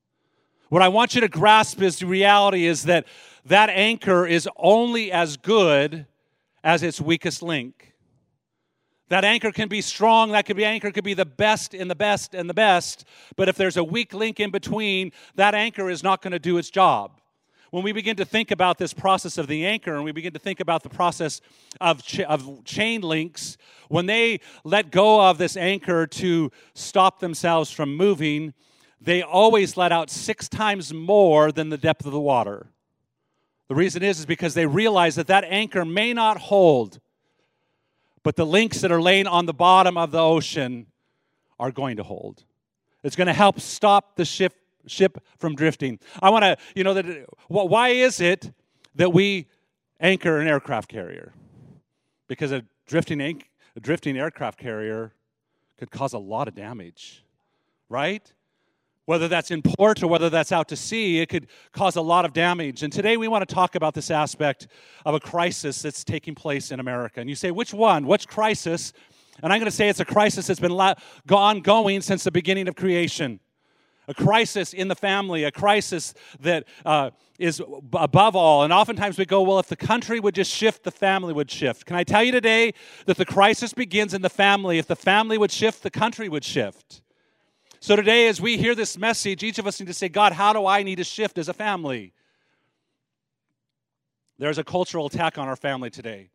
What 0.68 0.82
I 0.82 0.88
want 0.88 1.14
you 1.14 1.22
to 1.22 1.28
grasp 1.28 1.80
is 1.80 1.98
the 1.98 2.06
reality 2.06 2.66
is 2.66 2.82
that 2.84 3.06
that 3.46 3.70
anchor 3.70 4.26
is 4.26 4.46
only 4.56 5.10
as 5.10 5.38
good 5.38 6.06
as 6.62 6.82
its 6.82 7.00
weakest 7.00 7.42
link. 7.42 7.94
That 9.08 9.24
anchor 9.24 9.50
can 9.50 9.68
be 9.68 9.80
strong, 9.80 10.32
that 10.32 10.44
could 10.44 10.58
be 10.58 10.66
anchor 10.66 10.90
could 10.90 11.04
be 11.04 11.14
the 11.14 11.24
best 11.24 11.72
in 11.72 11.88
the 11.88 11.94
best 11.94 12.34
and 12.34 12.50
the 12.50 12.54
best, 12.54 13.06
but 13.36 13.48
if 13.48 13.56
there's 13.56 13.78
a 13.78 13.84
weak 13.84 14.12
link 14.12 14.38
in 14.38 14.50
between, 14.50 15.12
that 15.36 15.54
anchor 15.54 15.88
is 15.88 16.02
not 16.02 16.20
going 16.20 16.32
to 16.32 16.38
do 16.38 16.58
its 16.58 16.68
job. 16.68 17.12
When 17.70 17.82
we 17.82 17.92
begin 17.92 18.16
to 18.16 18.24
think 18.26 18.50
about 18.50 18.76
this 18.76 18.92
process 18.92 19.38
of 19.38 19.46
the 19.46 19.64
anchor 19.64 19.94
and 19.94 20.04
we 20.04 20.12
begin 20.12 20.34
to 20.34 20.38
think 20.38 20.60
about 20.60 20.82
the 20.82 20.90
process 20.90 21.40
of, 21.80 22.02
ch- 22.02 22.20
of 22.20 22.64
chain 22.64 23.00
links, 23.00 23.56
when 23.88 24.04
they 24.04 24.40
let 24.64 24.90
go 24.90 25.26
of 25.26 25.38
this 25.38 25.56
anchor 25.56 26.06
to 26.06 26.50
stop 26.74 27.20
themselves 27.20 27.70
from 27.70 27.94
moving, 27.94 28.52
they 29.00 29.22
always 29.22 29.76
let 29.76 29.92
out 29.92 30.10
six 30.10 30.48
times 30.48 30.92
more 30.92 31.52
than 31.52 31.68
the 31.68 31.78
depth 31.78 32.04
of 32.04 32.12
the 32.12 32.20
water. 32.20 32.66
The 33.68 33.74
reason 33.74 34.02
is, 34.02 34.18
is 34.18 34.26
because 34.26 34.54
they 34.54 34.66
realize 34.66 35.14
that 35.16 35.26
that 35.26 35.44
anchor 35.44 35.84
may 35.84 36.12
not 36.14 36.38
hold, 36.38 37.00
but 38.22 38.34
the 38.36 38.46
links 38.46 38.80
that 38.80 38.90
are 38.90 39.00
laying 39.00 39.26
on 39.26 39.46
the 39.46 39.54
bottom 39.54 39.96
of 39.96 40.10
the 40.10 40.20
ocean 40.20 40.86
are 41.58 41.70
going 41.70 41.96
to 41.98 42.02
hold. 42.02 42.44
It's 43.02 43.14
going 43.14 43.26
to 43.26 43.32
help 43.32 43.60
stop 43.60 44.16
the 44.16 44.24
ship, 44.24 44.54
ship 44.86 45.22
from 45.38 45.54
drifting. 45.54 45.98
I 46.20 46.30
want 46.30 46.44
to, 46.44 46.56
you 46.74 46.82
know, 46.82 46.94
that 46.94 47.26
why 47.48 47.90
is 47.90 48.20
it 48.20 48.50
that 48.96 49.12
we 49.12 49.46
anchor 50.00 50.38
an 50.38 50.48
aircraft 50.48 50.88
carrier? 50.88 51.32
Because 52.26 52.52
a 52.52 52.64
drifting, 52.86 53.20
a 53.76 53.80
drifting 53.80 54.16
aircraft 54.16 54.58
carrier 54.58 55.12
could 55.78 55.90
cause 55.90 56.12
a 56.12 56.18
lot 56.18 56.48
of 56.48 56.54
damage, 56.54 57.24
right? 57.88 58.32
Whether 59.08 59.26
that's 59.26 59.50
in 59.50 59.62
port 59.62 60.02
or 60.02 60.06
whether 60.06 60.28
that's 60.28 60.52
out 60.52 60.68
to 60.68 60.76
sea, 60.76 61.18
it 61.20 61.30
could 61.30 61.46
cause 61.72 61.96
a 61.96 62.00
lot 62.02 62.26
of 62.26 62.34
damage. 62.34 62.82
And 62.82 62.92
today 62.92 63.16
we 63.16 63.26
want 63.26 63.48
to 63.48 63.54
talk 63.54 63.74
about 63.74 63.94
this 63.94 64.10
aspect 64.10 64.66
of 65.06 65.14
a 65.14 65.20
crisis 65.20 65.80
that's 65.80 66.04
taking 66.04 66.34
place 66.34 66.72
in 66.72 66.78
America. 66.78 67.18
And 67.18 67.30
you 67.30 67.34
say, 67.34 67.50
which 67.50 67.72
one? 67.72 68.06
Which 68.06 68.28
crisis? 68.28 68.92
And 69.42 69.50
I'm 69.50 69.60
going 69.60 69.70
to 69.70 69.74
say 69.74 69.88
it's 69.88 70.00
a 70.00 70.04
crisis 70.04 70.48
that's 70.48 70.60
been 70.60 70.78
ongoing 71.30 72.02
since 72.02 72.22
the 72.22 72.30
beginning 72.30 72.68
of 72.68 72.76
creation. 72.76 73.40
A 74.08 74.14
crisis 74.14 74.74
in 74.74 74.88
the 74.88 74.94
family, 74.94 75.44
a 75.44 75.50
crisis 75.50 76.12
that 76.40 76.64
uh, 76.84 77.08
is 77.38 77.62
above 77.94 78.36
all. 78.36 78.64
And 78.64 78.74
oftentimes 78.74 79.16
we 79.16 79.24
go, 79.24 79.40
well, 79.40 79.58
if 79.58 79.68
the 79.68 79.76
country 79.76 80.20
would 80.20 80.34
just 80.34 80.54
shift, 80.54 80.84
the 80.84 80.90
family 80.90 81.32
would 81.32 81.50
shift. 81.50 81.86
Can 81.86 81.96
I 81.96 82.04
tell 82.04 82.22
you 82.22 82.32
today 82.32 82.74
that 83.06 83.16
the 83.16 83.24
crisis 83.24 83.72
begins 83.72 84.12
in 84.12 84.20
the 84.20 84.28
family? 84.28 84.76
If 84.76 84.86
the 84.86 84.96
family 84.96 85.38
would 85.38 85.50
shift, 85.50 85.82
the 85.82 85.90
country 85.90 86.28
would 86.28 86.44
shift. 86.44 87.00
So 87.80 87.94
today, 87.94 88.26
as 88.26 88.40
we 88.40 88.58
hear 88.58 88.74
this 88.74 88.98
message, 88.98 89.44
each 89.44 89.58
of 89.58 89.66
us 89.66 89.78
need 89.78 89.86
to 89.86 89.94
say, 89.94 90.08
God, 90.08 90.32
how 90.32 90.52
do 90.52 90.66
I 90.66 90.82
need 90.82 90.96
to 90.96 91.04
shift 91.04 91.38
as 91.38 91.48
a 91.48 91.54
family? 91.54 92.12
There's 94.38 94.58
a 94.58 94.64
cultural 94.64 95.06
attack 95.06 95.38
on 95.38 95.46
our 95.46 95.56
family 95.56 95.90
today. 95.90 96.30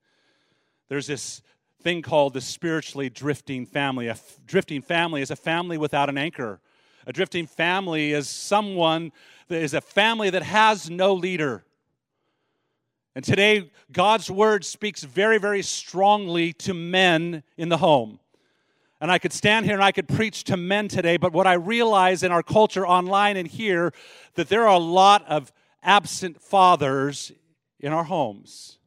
There's 0.87 1.07
this 1.07 1.41
thing 1.81 2.01
called 2.01 2.33
the 2.33 2.41
spiritually 2.41 3.09
drifting 3.09 3.65
family. 3.65 4.07
A 4.07 4.11
f- 4.11 4.39
drifting 4.45 4.81
family 4.81 5.21
is 5.21 5.31
a 5.31 5.35
family 5.35 5.77
without 5.77 6.07
an 6.07 6.17
anchor. 6.17 6.61
A 7.05 7.11
drifting 7.11 7.45
family 7.45 8.13
is 8.13 8.29
someone 8.29 9.11
that 9.49 9.61
is 9.61 9.73
a 9.73 9.81
family 9.81 10.29
that 10.29 10.43
has 10.43 10.89
no 10.89 11.13
leader. 11.13 11.65
And 13.15 13.23
today, 13.23 13.69
God's 13.91 14.31
word 14.31 14.63
speaks 14.63 15.03
very, 15.03 15.37
very 15.37 15.61
strongly 15.61 16.53
to 16.53 16.73
men 16.73 17.43
in 17.57 17.67
the 17.67 17.77
home. 17.77 18.19
And 19.03 19.11
I 19.11 19.19
could 19.19 19.33
stand 19.33 19.65
here 19.65 19.75
and 19.75 19.83
I 19.83 19.91
could 19.91 20.07
preach 20.07 20.45
to 20.45 20.55
men 20.55 20.87
today, 20.87 21.17
but 21.17 21.33
what 21.33 21.45
I 21.45 21.55
realize 21.55 22.23
in 22.23 22.31
our 22.31 22.41
culture 22.41 22.87
online 22.87 23.35
and 23.35 23.45
here 23.45 23.91
that 24.35 24.47
there 24.47 24.61
are 24.61 24.75
a 24.75 24.77
lot 24.77 25.25
of 25.27 25.51
absent 25.83 26.41
fathers 26.41 27.33
in 27.81 27.91
our 27.91 28.05
homes. 28.05 28.77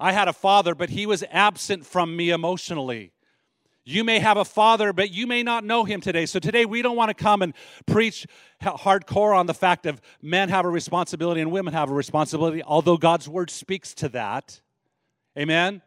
I 0.00 0.12
had 0.12 0.26
a 0.26 0.32
father, 0.32 0.74
but 0.74 0.88
he 0.88 1.04
was 1.04 1.22
absent 1.30 1.84
from 1.84 2.16
me 2.16 2.30
emotionally. 2.30 3.12
You 3.84 4.04
may 4.04 4.20
have 4.20 4.38
a 4.38 4.44
father, 4.44 4.94
but 4.94 5.10
you 5.10 5.26
may 5.26 5.42
not 5.42 5.64
know 5.64 5.84
him 5.84 6.00
today. 6.00 6.24
So 6.24 6.38
today 6.38 6.64
we 6.64 6.80
don't 6.80 6.96
want 6.96 7.10
to 7.10 7.14
come 7.14 7.42
and 7.42 7.52
preach 7.84 8.26
hardcore 8.62 9.36
on 9.36 9.44
the 9.44 9.52
fact 9.52 9.84
of 9.84 10.00
men 10.22 10.48
have 10.48 10.64
a 10.64 10.70
responsibility 10.70 11.42
and 11.42 11.52
women 11.52 11.74
have 11.74 11.90
a 11.90 11.94
responsibility, 11.94 12.62
although 12.62 12.96
God's 12.96 13.28
word 13.28 13.50
speaks 13.50 13.92
to 13.96 14.08
that. 14.08 14.62
Amen. 15.38 15.82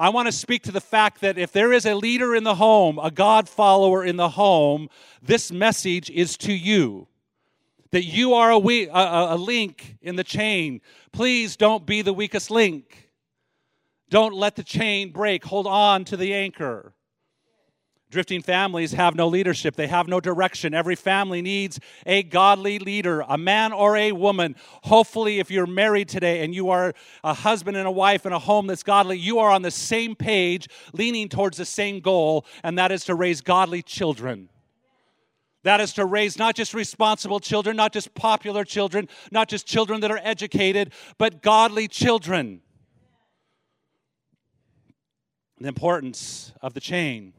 I 0.00 0.08
want 0.08 0.28
to 0.28 0.32
speak 0.32 0.62
to 0.62 0.72
the 0.72 0.80
fact 0.80 1.20
that 1.20 1.36
if 1.36 1.52
there 1.52 1.74
is 1.74 1.84
a 1.84 1.94
leader 1.94 2.34
in 2.34 2.42
the 2.42 2.54
home, 2.54 2.98
a 2.98 3.10
God 3.10 3.50
follower 3.50 4.02
in 4.02 4.16
the 4.16 4.30
home, 4.30 4.88
this 5.20 5.52
message 5.52 6.08
is 6.08 6.38
to 6.38 6.54
you. 6.54 7.06
That 7.90 8.04
you 8.04 8.32
are 8.32 8.50
a, 8.50 8.58
we, 8.58 8.88
a, 8.88 9.34
a 9.34 9.36
link 9.36 9.98
in 10.00 10.16
the 10.16 10.24
chain. 10.24 10.80
Please 11.12 11.54
don't 11.54 11.84
be 11.84 12.00
the 12.00 12.14
weakest 12.14 12.50
link. 12.50 13.10
Don't 14.08 14.34
let 14.34 14.56
the 14.56 14.62
chain 14.62 15.12
break. 15.12 15.44
Hold 15.44 15.66
on 15.66 16.06
to 16.06 16.16
the 16.16 16.32
anchor. 16.32 16.94
Drifting 18.10 18.42
families 18.42 18.90
have 18.92 19.14
no 19.14 19.28
leadership, 19.28 19.76
they 19.76 19.86
have 19.86 20.08
no 20.08 20.18
direction. 20.18 20.74
Every 20.74 20.96
family 20.96 21.40
needs 21.42 21.78
a 22.04 22.24
godly 22.24 22.80
leader, 22.80 23.20
a 23.20 23.38
man 23.38 23.72
or 23.72 23.96
a 23.96 24.10
woman. 24.10 24.56
Hopefully, 24.82 25.38
if 25.38 25.48
you're 25.48 25.66
married 25.66 26.08
today 26.08 26.42
and 26.44 26.52
you 26.52 26.70
are 26.70 26.92
a 27.22 27.32
husband 27.32 27.76
and 27.76 27.86
a 27.86 27.90
wife 27.90 28.26
in 28.26 28.32
a 28.32 28.38
home 28.40 28.66
that's 28.66 28.82
godly, 28.82 29.16
you 29.16 29.38
are 29.38 29.52
on 29.52 29.62
the 29.62 29.70
same 29.70 30.16
page, 30.16 30.66
leaning 30.92 31.28
towards 31.28 31.56
the 31.56 31.64
same 31.64 32.00
goal, 32.00 32.44
and 32.64 32.76
that 32.78 32.90
is 32.90 33.04
to 33.04 33.14
raise 33.14 33.40
godly 33.40 33.80
children. 33.80 34.48
That 35.62 35.80
is 35.80 35.92
to 35.92 36.04
raise 36.04 36.36
not 36.36 36.56
just 36.56 36.74
responsible 36.74 37.38
children, 37.38 37.76
not 37.76 37.92
just 37.92 38.12
popular 38.14 38.64
children, 38.64 39.08
not 39.30 39.48
just 39.48 39.68
children 39.68 40.00
that 40.00 40.10
are 40.10 40.20
educated, 40.22 40.92
but 41.16 41.42
godly 41.42 41.86
children. 41.86 42.62
The 45.60 45.68
importance 45.68 46.52
of 46.60 46.74
the 46.74 46.80
chain. 46.80 47.34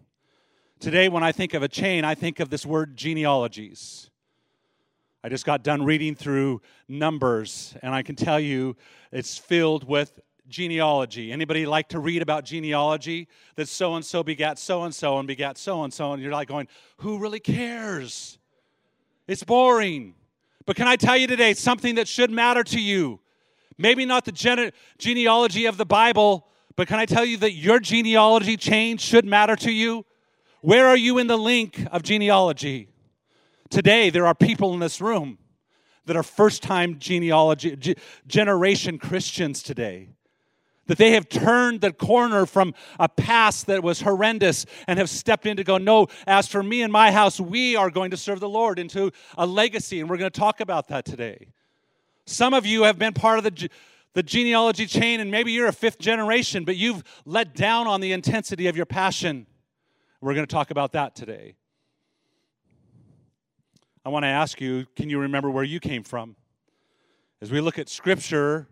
Today, 0.81 1.09
when 1.09 1.21
I 1.21 1.31
think 1.31 1.53
of 1.53 1.61
a 1.61 1.67
chain, 1.67 2.03
I 2.03 2.15
think 2.15 2.39
of 2.39 2.49
this 2.49 2.65
word 2.65 2.97
genealogies. 2.97 4.09
I 5.23 5.29
just 5.29 5.45
got 5.45 5.61
done 5.61 5.85
reading 5.85 6.15
through 6.15 6.63
Numbers, 6.87 7.75
and 7.83 7.93
I 7.93 8.01
can 8.01 8.15
tell 8.15 8.39
you 8.39 8.75
it's 9.11 9.37
filled 9.37 9.87
with 9.87 10.19
genealogy. 10.47 11.31
Anybody 11.31 11.67
like 11.67 11.89
to 11.89 11.99
read 11.99 12.23
about 12.23 12.45
genealogy? 12.45 13.27
That 13.57 13.67
so 13.67 13.93
and 13.93 14.03
so 14.03 14.23
begat 14.23 14.57
so 14.57 14.81
and 14.81 14.93
so 14.93 15.19
and 15.19 15.27
begat 15.27 15.59
so 15.59 15.83
and 15.83 15.93
so, 15.93 16.13
and 16.13 16.23
you're 16.23 16.31
like 16.31 16.47
going, 16.47 16.67
who 16.97 17.19
really 17.19 17.39
cares? 17.39 18.39
It's 19.27 19.43
boring. 19.43 20.15
But 20.65 20.77
can 20.77 20.87
I 20.87 20.95
tell 20.95 21.15
you 21.15 21.27
today 21.27 21.53
something 21.53 21.93
that 21.93 22.07
should 22.07 22.31
matter 22.31 22.63
to 22.63 22.81
you? 22.81 23.19
Maybe 23.77 24.03
not 24.03 24.25
the 24.25 24.31
gene- 24.31 24.71
genealogy 24.97 25.67
of 25.67 25.77
the 25.77 25.85
Bible, 25.85 26.47
but 26.75 26.87
can 26.87 26.97
I 26.97 27.05
tell 27.05 27.23
you 27.23 27.37
that 27.37 27.51
your 27.51 27.79
genealogy 27.79 28.57
chain 28.57 28.97
should 28.97 29.25
matter 29.25 29.55
to 29.57 29.71
you? 29.71 30.07
Where 30.61 30.87
are 30.87 30.97
you 30.97 31.17
in 31.17 31.25
the 31.25 31.37
link 31.37 31.83
of 31.91 32.03
genealogy? 32.03 32.87
Today, 33.71 34.11
there 34.11 34.27
are 34.27 34.35
people 34.35 34.73
in 34.75 34.79
this 34.79 35.01
room 35.01 35.39
that 36.05 36.15
are 36.15 36.23
first 36.23 36.61
time 36.61 36.99
genealogy, 36.99 37.95
generation 38.27 38.99
Christians 38.99 39.63
today. 39.63 40.09
That 40.85 40.99
they 40.99 41.11
have 41.11 41.29
turned 41.29 41.81
the 41.81 41.91
corner 41.91 42.45
from 42.45 42.75
a 42.99 43.09
past 43.09 43.67
that 43.67 43.81
was 43.81 44.01
horrendous 44.01 44.65
and 44.87 44.99
have 44.99 45.09
stepped 45.09 45.45
in 45.45 45.57
to 45.57 45.63
go, 45.63 45.77
No, 45.77 46.07
as 46.27 46.47
for 46.47 46.61
me 46.61 46.83
and 46.83 46.91
my 46.91 47.11
house, 47.11 47.39
we 47.39 47.75
are 47.75 47.89
going 47.89 48.11
to 48.11 48.17
serve 48.17 48.39
the 48.39 48.49
Lord 48.49 48.77
into 48.77 49.11
a 49.37 49.45
legacy. 49.45 49.99
And 49.99 50.09
we're 50.09 50.17
going 50.17 50.31
to 50.31 50.39
talk 50.39 50.59
about 50.59 50.89
that 50.89 51.05
today. 51.05 51.47
Some 52.25 52.53
of 52.53 52.65
you 52.65 52.83
have 52.83 52.99
been 52.99 53.13
part 53.13 53.37
of 53.39 53.43
the, 53.45 53.69
the 54.13 54.23
genealogy 54.23 54.85
chain, 54.85 55.21
and 55.21 55.31
maybe 55.31 55.53
you're 55.53 55.67
a 55.67 55.73
fifth 55.73 55.97
generation, 55.97 56.65
but 56.65 56.75
you've 56.75 57.03
let 57.25 57.55
down 57.55 57.87
on 57.87 58.01
the 58.01 58.11
intensity 58.11 58.67
of 58.67 58.75
your 58.75 58.85
passion 58.85 59.47
We're 60.21 60.35
going 60.35 60.45
to 60.45 60.53
talk 60.53 60.69
about 60.69 60.91
that 60.91 61.15
today. 61.15 61.55
I 64.05 64.09
want 64.09 64.23
to 64.23 64.27
ask 64.27 64.61
you 64.61 64.85
can 64.95 65.09
you 65.09 65.17
remember 65.17 65.49
where 65.49 65.63
you 65.63 65.79
came 65.79 66.03
from? 66.03 66.35
As 67.41 67.49
we 67.49 67.59
look 67.59 67.79
at 67.79 67.89
Scripture, 67.89 68.67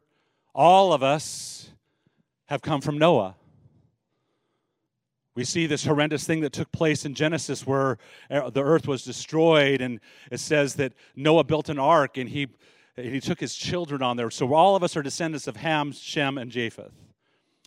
all 0.53 0.93
of 0.93 1.01
us 1.01 1.71
have 2.45 2.61
come 2.61 2.81
from 2.81 2.99
Noah. 2.99 3.35
We 5.33 5.43
see 5.43 5.65
this 5.65 5.85
horrendous 5.85 6.23
thing 6.23 6.41
that 6.41 6.53
took 6.53 6.71
place 6.71 7.03
in 7.03 7.15
Genesis 7.15 7.65
where 7.65 7.97
uh, 8.29 8.51
the 8.51 8.63
earth 8.63 8.87
was 8.87 9.03
destroyed, 9.03 9.81
and 9.81 9.99
it 10.31 10.39
says 10.39 10.75
that 10.75 10.93
Noah 11.15 11.45
built 11.45 11.69
an 11.69 11.79
ark 11.79 12.17
and 12.17 12.29
he, 12.29 12.47
and 12.95 13.07
he 13.07 13.19
took 13.19 13.39
his 13.39 13.55
children 13.55 14.03
on 14.03 14.17
there. 14.17 14.29
So 14.29 14.53
all 14.53 14.75
of 14.75 14.83
us 14.83 14.95
are 14.95 15.01
descendants 15.01 15.47
of 15.47 15.55
Ham, 15.55 15.93
Shem, 15.93 16.37
and 16.37 16.51
Japheth. 16.51 17.08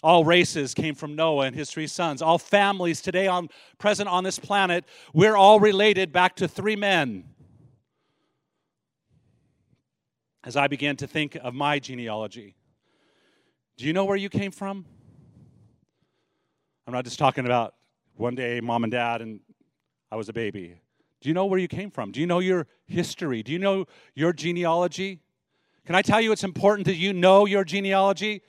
All 0.02 0.24
races 0.24 0.74
came 0.74 0.96
from 0.96 1.14
Noah 1.14 1.46
and 1.46 1.54
his 1.54 1.70
three 1.70 1.86
sons. 1.86 2.22
All 2.22 2.38
families 2.38 3.00
today 3.00 3.28
on 3.28 3.48
present 3.78 4.08
on 4.08 4.24
this 4.24 4.38
planet, 4.38 4.84
we're 5.14 5.36
all 5.36 5.60
related 5.60 6.12
back 6.12 6.34
to 6.36 6.48
three 6.48 6.74
men. 6.74 7.24
As 10.44 10.56
I 10.56 10.66
began 10.66 10.96
to 10.96 11.06
think 11.06 11.36
of 11.36 11.54
my 11.54 11.78
genealogy, 11.78 12.56
do 13.76 13.86
you 13.86 13.92
know 13.92 14.04
where 14.04 14.16
you 14.16 14.28
came 14.28 14.50
from? 14.50 14.84
I'm 16.86 16.92
not 16.92 17.04
just 17.04 17.18
talking 17.18 17.46
about 17.46 17.74
one 18.16 18.34
day 18.34 18.60
mom 18.60 18.82
and 18.82 18.90
dad 18.90 19.22
and 19.22 19.38
I 20.10 20.16
was 20.16 20.28
a 20.28 20.32
baby. 20.32 20.80
Do 21.20 21.28
you 21.28 21.34
know 21.34 21.46
where 21.46 21.60
you 21.60 21.68
came 21.68 21.92
from? 21.92 22.10
Do 22.10 22.20
you 22.20 22.26
know 22.26 22.40
your 22.40 22.66
history? 22.86 23.44
Do 23.44 23.52
you 23.52 23.60
know 23.60 23.86
your 24.16 24.32
genealogy? 24.32 25.20
Can 25.86 25.94
I 25.94 26.02
tell 26.02 26.20
you 26.20 26.32
it's 26.32 26.42
important 26.42 26.86
that 26.86 26.96
you 26.96 27.12
know 27.12 27.46
your 27.46 27.62
genealogy? 27.64 28.42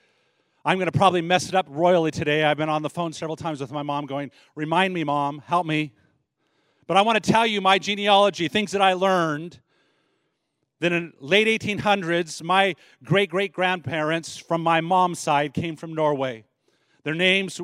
I'm 0.65 0.77
going 0.77 0.89
to 0.89 0.97
probably 0.97 1.21
mess 1.21 1.49
it 1.49 1.55
up 1.55 1.65
royally 1.69 2.11
today. 2.11 2.43
I've 2.43 2.57
been 2.57 2.69
on 2.69 2.83
the 2.83 2.89
phone 2.89 3.11
several 3.11 3.35
times 3.35 3.59
with 3.59 3.71
my 3.71 3.83
mom 3.83 4.05
going, 4.05 4.31
Remind 4.55 4.93
me, 4.93 5.03
mom, 5.03 5.43
help 5.45 5.65
me. 5.65 5.93
But 6.87 6.95
I 6.95 7.01
want 7.01 7.21
to 7.21 7.31
tell 7.31 7.45
you 7.45 7.59
my 7.59 7.79
genealogy, 7.79 8.47
things 8.47 8.71
that 8.71 8.81
I 8.81 8.93
learned. 8.93 9.59
Then 10.79 10.93
in 10.93 11.13
late 11.19 11.61
1800s, 11.61 12.43
my 12.43 12.75
great 13.03 13.29
great 13.29 13.53
grandparents 13.53 14.37
from 14.37 14.61
my 14.61 14.81
mom's 14.81 15.19
side 15.19 15.53
came 15.53 15.75
from 15.75 15.93
Norway. 15.93 16.45
Their 17.03 17.13
names 17.13 17.59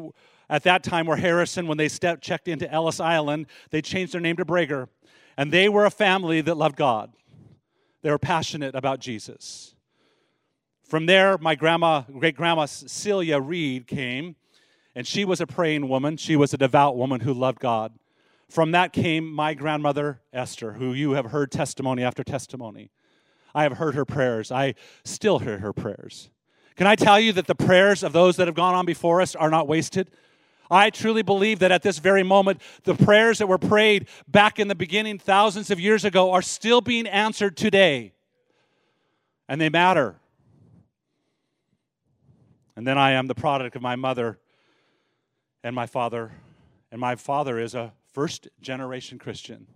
at 0.49 0.63
that 0.63 0.83
time 0.83 1.05
were 1.05 1.17
Harrison. 1.17 1.67
When 1.67 1.77
they 1.77 1.89
stepped, 1.89 2.21
checked 2.21 2.47
into 2.47 2.69
Ellis 2.71 2.99
Island, 2.99 3.47
they 3.71 3.81
changed 3.81 4.13
their 4.13 4.21
name 4.21 4.37
to 4.37 4.45
Brager. 4.45 4.87
And 5.37 5.53
they 5.53 5.69
were 5.69 5.85
a 5.85 5.91
family 5.91 6.41
that 6.41 6.55
loved 6.55 6.75
God. 6.75 7.13
They 8.01 8.09
were 8.09 8.19
passionate 8.19 8.75
about 8.75 8.99
Jesus. 8.99 9.75
From 10.89 11.05
there, 11.05 11.37
my 11.37 11.53
grandma, 11.53 12.01
great 12.01 12.35
grandma 12.35 12.65
Celia 12.65 13.39
Reed 13.39 13.85
came, 13.85 14.35
and 14.95 15.05
she 15.05 15.23
was 15.23 15.39
a 15.39 15.45
praying 15.45 15.87
woman. 15.87 16.17
She 16.17 16.35
was 16.35 16.51
a 16.51 16.57
devout 16.57 16.97
woman 16.97 17.19
who 17.19 17.31
loved 17.31 17.59
God. 17.59 17.93
From 18.49 18.71
that 18.71 18.91
came 18.91 19.31
my 19.31 19.53
grandmother 19.53 20.19
Esther, 20.33 20.73
who 20.73 20.93
you 20.93 21.11
have 21.11 21.25
heard 21.25 21.51
testimony 21.51 22.01
after 22.01 22.23
testimony. 22.23 22.89
I 23.53 23.61
have 23.61 23.73
heard 23.73 23.93
her 23.93 24.03
prayers. 24.03 24.51
I 24.51 24.73
still 25.03 25.37
hear 25.37 25.59
her 25.59 25.73
prayers. 25.73 26.31
Can 26.75 26.87
I 26.87 26.95
tell 26.95 27.19
you 27.19 27.33
that 27.33 27.45
the 27.45 27.53
prayers 27.53 28.01
of 28.01 28.11
those 28.11 28.37
that 28.37 28.47
have 28.47 28.55
gone 28.55 28.73
on 28.73 28.87
before 28.87 29.21
us 29.21 29.35
are 29.35 29.51
not 29.51 29.67
wasted? 29.67 30.09
I 30.71 30.89
truly 30.89 31.21
believe 31.21 31.59
that 31.59 31.71
at 31.71 31.83
this 31.83 31.99
very 31.99 32.23
moment, 32.23 32.61
the 32.83 32.95
prayers 32.95 33.37
that 33.37 33.47
were 33.47 33.59
prayed 33.59 34.07
back 34.27 34.57
in 34.57 34.67
the 34.67 34.75
beginning, 34.75 35.19
thousands 35.19 35.69
of 35.69 35.79
years 35.79 36.03
ago, 36.03 36.31
are 36.31 36.41
still 36.41 36.81
being 36.81 37.05
answered 37.05 37.55
today. 37.55 38.13
And 39.47 39.61
they 39.61 39.69
matter. 39.69 40.18
And 42.79 42.87
then 42.87 42.97
I 42.97 43.11
am 43.11 43.27
the 43.27 43.35
product 43.35 43.75
of 43.75 43.81
my 43.81 43.97
mother 43.97 44.39
and 45.65 45.75
my 45.75 45.85
father. 45.85 46.31
And 46.93 47.01
my 47.01 47.15
father 47.17 47.59
is 47.59 47.75
a 47.75 47.91
first 48.13 48.47
generation 48.61 49.19
Christian. 49.19 49.67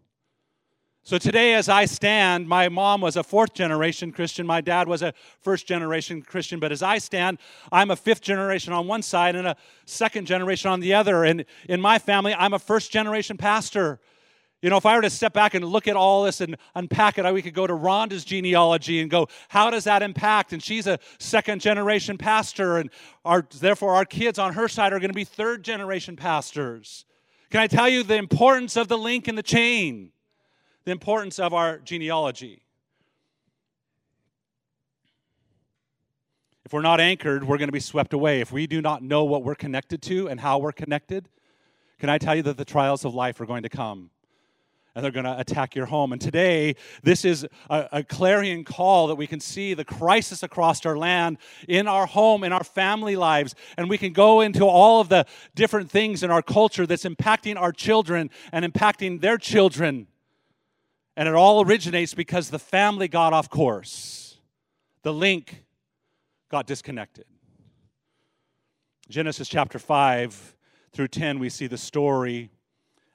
So 1.04 1.18
today, 1.18 1.54
as 1.56 1.68
I 1.68 1.84
stand, 1.84 2.48
my 2.48 2.70
mom 2.70 3.02
was 3.02 3.18
a 3.18 3.24
fourth 3.24 3.54
generation 3.54 4.14
Christian, 4.14 4.48
my 4.48 4.62
dad 4.62 4.88
was 4.88 5.02
a 5.02 5.14
first 5.42 5.68
generation 5.68 6.22
Christian, 6.22 6.62
but 6.62 6.72
as 6.72 6.82
I 6.82 6.98
stand, 6.98 7.40
I'm 7.74 7.92
a 7.92 7.98
fifth 7.98 8.22
generation 8.22 8.72
on 8.72 8.88
one 8.88 9.02
side 9.02 9.36
and 9.36 9.48
a 9.48 9.58
second 9.84 10.26
generation 10.26 10.72
on 10.72 10.80
the 10.80 10.94
other. 10.94 11.26
And 11.26 11.44
in 11.68 11.82
my 11.82 12.00
family, 12.00 12.34
I'm 12.34 12.54
a 12.54 12.60
first 12.60 12.90
generation 12.90 13.36
pastor. 13.36 14.00
You 14.64 14.72
know, 14.72 14.78
if 14.78 14.86
I 14.88 14.96
were 14.96 15.04
to 15.04 15.10
step 15.12 15.34
back 15.34 15.54
and 15.54 15.64
look 15.64 15.88
at 15.88 15.96
all 15.96 16.24
this 16.24 16.42
and 16.42 16.58
unpack 16.74 17.20
it, 17.20 17.32
we 17.32 17.44
could 17.44 17.54
go 17.54 17.68
to 17.68 17.74
Rhonda's 17.74 18.26
genealogy 18.26 19.02
and 19.02 19.12
go, 19.12 19.28
how 19.50 19.70
does 19.70 19.84
that 19.84 20.02
impact? 20.02 20.54
And 20.54 20.64
she's 20.64 20.88
a 20.88 20.98
second 21.20 21.62
generation 21.62 22.18
pastor, 22.18 22.78
and 22.78 22.90
our, 23.24 23.46
therefore 23.60 23.94
our 23.94 24.06
kids 24.06 24.40
on 24.40 24.54
her 24.54 24.68
side 24.68 24.92
are 24.92 25.00
going 25.00 25.12
to 25.12 25.16
be 25.16 25.26
third 25.26 25.64
generation 25.64 26.16
pastors. 26.16 27.06
Can 27.52 27.60
I 27.60 27.68
tell 27.68 27.88
you 27.88 28.02
the 28.02 28.16
importance 28.16 28.76
of 28.76 28.88
the 28.88 28.98
link 28.98 29.28
in 29.28 29.36
the 29.36 29.44
chain? 29.44 30.14
the 30.86 30.92
importance 30.92 31.40
of 31.40 31.54
our 31.54 31.80
genealogy. 31.80 32.62
If 36.66 36.74
we're 36.74 36.82
not 36.82 37.00
anchored, 37.00 37.44
we're 37.44 37.58
going 37.58 37.68
to 37.68 37.74
be 37.74 37.80
swept 37.80 38.14
away. 38.14 38.42
If 38.42 38.52
we 38.52 38.68
do 38.68 38.82
not 38.82 39.04
know 39.04 39.24
what 39.24 39.44
we're 39.44 39.56
connected 39.56 40.02
to 40.04 40.28
and 40.28 40.40
how 40.40 40.60
we're 40.60 40.72
connected, 40.72 41.30
can 42.00 42.10
I 42.10 42.18
tell 42.18 42.36
you 42.36 42.42
that 42.44 42.58
the 42.58 42.66
trials 42.66 43.06
of 43.06 43.14
life 43.14 43.40
are 43.42 43.46
going 43.46 43.64
to 43.64 43.70
come? 43.70 44.10
And 44.96 45.04
they're 45.04 45.12
going 45.12 45.26
to 45.26 45.40
attack 45.40 45.76
your 45.76 45.88
home. 45.88 46.12
And 46.12 46.22
today, 46.22 46.76
this 47.02 47.26
is 47.26 47.48
a, 47.70 47.90
a, 47.92 48.04
clarion 48.04 48.64
call 48.64 49.08
that 49.08 49.16
we 49.16 49.26
can 49.26 49.40
see 49.40 49.74
the 49.74 49.86
crisis 49.86 50.44
across 50.44 50.86
our 50.86 50.96
land, 50.96 51.40
in 51.68 51.88
our 51.88 52.06
home, 52.06 52.44
in 52.44 52.54
our 52.54 52.64
family 52.64 53.16
lives. 53.16 53.56
And 53.78 53.90
we 53.90 53.98
can 53.98 54.14
go 54.14 54.42
into 54.42 54.66
all 54.66 55.02
of 55.02 55.10
the 55.10 55.26
different 55.56 55.90
things 55.90 56.22
in 56.22 56.30
our 56.30 56.44
culture 56.44 56.86
that's 56.86 57.06
impacting 57.06 57.60
our 57.60 57.72
children 57.72 58.30
and 58.52 58.72
impacting 58.72 59.22
their 59.22 59.38
children. 59.38 60.08
And 61.18 61.28
it 61.28 61.34
all 61.34 61.66
originates 61.66 62.14
because 62.14 62.50
the 62.50 62.60
family 62.60 63.08
got 63.08 63.34
off 63.34 63.50
course. 63.50 64.38
The 65.02 65.14
link 65.14 65.64
got 66.50 66.68
disconnected. 66.68 67.26
Genesis 69.10 69.48
chapter 69.48 69.80
5 69.80 70.56
through 70.92 71.08
10, 71.08 71.40
we 71.40 71.50
see 71.50 71.68
the 71.68 71.78
story 71.78 72.52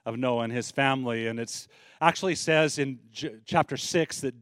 of 0.09 0.17
Noah 0.17 0.43
and 0.43 0.53
his 0.53 0.71
family. 0.71 1.27
And 1.27 1.39
it 1.39 1.67
actually 2.01 2.35
says 2.35 2.79
in 2.79 2.99
J- 3.11 3.35
chapter 3.45 3.77
6 3.77 4.21
that 4.21 4.35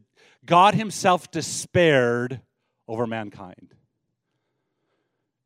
God 0.44 0.74
himself 0.74 1.30
despaired 1.30 2.40
over 2.88 3.06
mankind. 3.06 3.74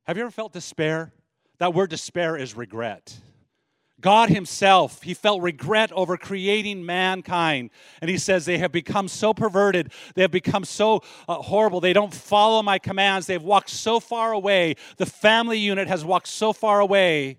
Have 0.04 0.16
you 0.16 0.22
ever 0.22 0.30
felt 0.30 0.52
despair? 0.52 1.12
That 1.58 1.74
word 1.74 1.90
despair 1.90 2.36
is 2.36 2.56
regret. 2.56 3.20
God 4.00 4.30
Himself, 4.30 5.02
He 5.02 5.14
felt 5.14 5.42
regret 5.42 5.92
over 5.92 6.16
creating 6.16 6.84
mankind. 6.84 7.70
And 8.00 8.10
He 8.10 8.18
says, 8.18 8.44
They 8.44 8.58
have 8.58 8.72
become 8.72 9.06
so 9.06 9.32
perverted. 9.32 9.92
They 10.16 10.22
have 10.22 10.32
become 10.32 10.64
so 10.64 11.02
uh, 11.28 11.36
horrible. 11.36 11.80
They 11.80 11.92
don't 11.92 12.12
follow 12.12 12.62
my 12.62 12.80
commands. 12.80 13.28
They've 13.28 13.40
walked 13.40 13.70
so 13.70 14.00
far 14.00 14.32
away. 14.32 14.74
The 14.96 15.06
family 15.06 15.58
unit 15.58 15.86
has 15.86 16.04
walked 16.04 16.26
so 16.26 16.52
far 16.52 16.80
away 16.80 17.38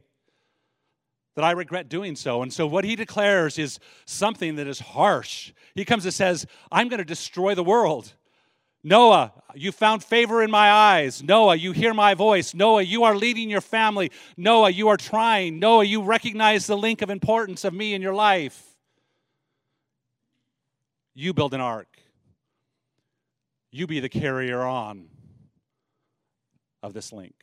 that 1.35 1.43
I 1.43 1.51
regret 1.51 1.89
doing 1.89 2.15
so. 2.15 2.41
And 2.41 2.53
so, 2.53 2.67
what 2.67 2.85
He 2.85 2.95
declares 2.95 3.57
is 3.57 3.79
something 4.05 4.55
that 4.55 4.67
is 4.67 4.79
harsh. 4.79 5.53
He 5.75 5.85
comes 5.85 6.05
and 6.05 6.13
says, 6.13 6.45
I'm 6.71 6.89
going 6.89 6.99
to 6.99 7.05
destroy 7.05 7.55
the 7.55 7.63
world. 7.63 8.13
Noah, 8.83 9.31
you 9.55 9.71
found 9.71 10.03
favor 10.03 10.43
in 10.43 10.51
my 10.51 10.69
eyes. 10.69 11.23
Noah, 11.23 11.55
you 11.55 11.71
hear 11.71 11.93
my 11.93 12.15
voice. 12.15 12.53
Noah, 12.53 12.81
you 12.81 13.05
are 13.05 13.15
leading 13.15 13.49
your 13.49 13.61
family. 13.61 14.11
Noah, 14.35 14.69
you 14.69 14.89
are 14.89 14.97
trying. 14.97 15.57
Noah, 15.57 15.85
you 15.85 16.03
recognize 16.03 16.67
the 16.67 16.77
link 16.77 17.01
of 17.01 17.09
importance 17.09 17.63
of 17.63 17.73
me 17.73 17.93
in 17.93 18.01
your 18.01 18.13
life. 18.13 18.61
You 21.13 21.33
build 21.33 21.53
an 21.53 21.61
ark. 21.61 21.87
You 23.71 23.87
be 23.87 24.01
the 24.01 24.09
carrier 24.09 24.61
on 24.61 25.07
of 26.81 26.93
this 26.93 27.13
link. 27.13 27.33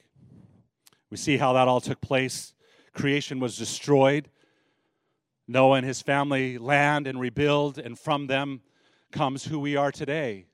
We 1.11 1.17
see 1.17 1.39
how 1.39 1.55
that 1.55 1.69
all 1.69 1.81
took 1.81 2.01
place. 2.03 2.53
Creation 2.93 3.41
was 3.41 3.57
destroyed. 3.57 4.29
Noah 5.49 5.79
and 5.79 5.87
his 5.87 6.01
family 6.01 6.59
land 6.59 7.07
and 7.07 7.19
rebuild, 7.19 7.79
and 7.79 7.99
from 7.99 8.27
them 8.27 8.61
comes 9.11 9.45
who 9.45 9.59
we 9.59 9.77
are 9.77 9.91
today 9.91 10.47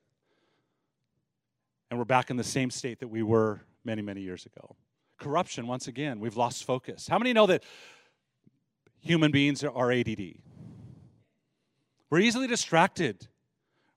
and 1.91 1.99
we're 1.99 2.05
back 2.05 2.31
in 2.31 2.37
the 2.37 2.45
same 2.45 2.71
state 2.71 3.01
that 3.01 3.09
we 3.09 3.23
were 3.23 3.63
many, 3.85 4.03
many 4.03 4.21
years 4.21 4.47
ago. 4.47 4.77
Corruption, 5.19 5.67
once 5.67 5.89
again, 5.89 6.21
we've 6.21 6.37
lost 6.37 6.65
focus. 6.65 7.07
How 7.09 7.19
many 7.19 7.33
know 7.33 7.47
that 7.47 7.63
human 9.01 9.31
beings 9.31 9.63
are 9.65 9.93
ADD? 9.93 10.35
We're 12.11 12.21
easily 12.21 12.47
distracted. 12.47 13.29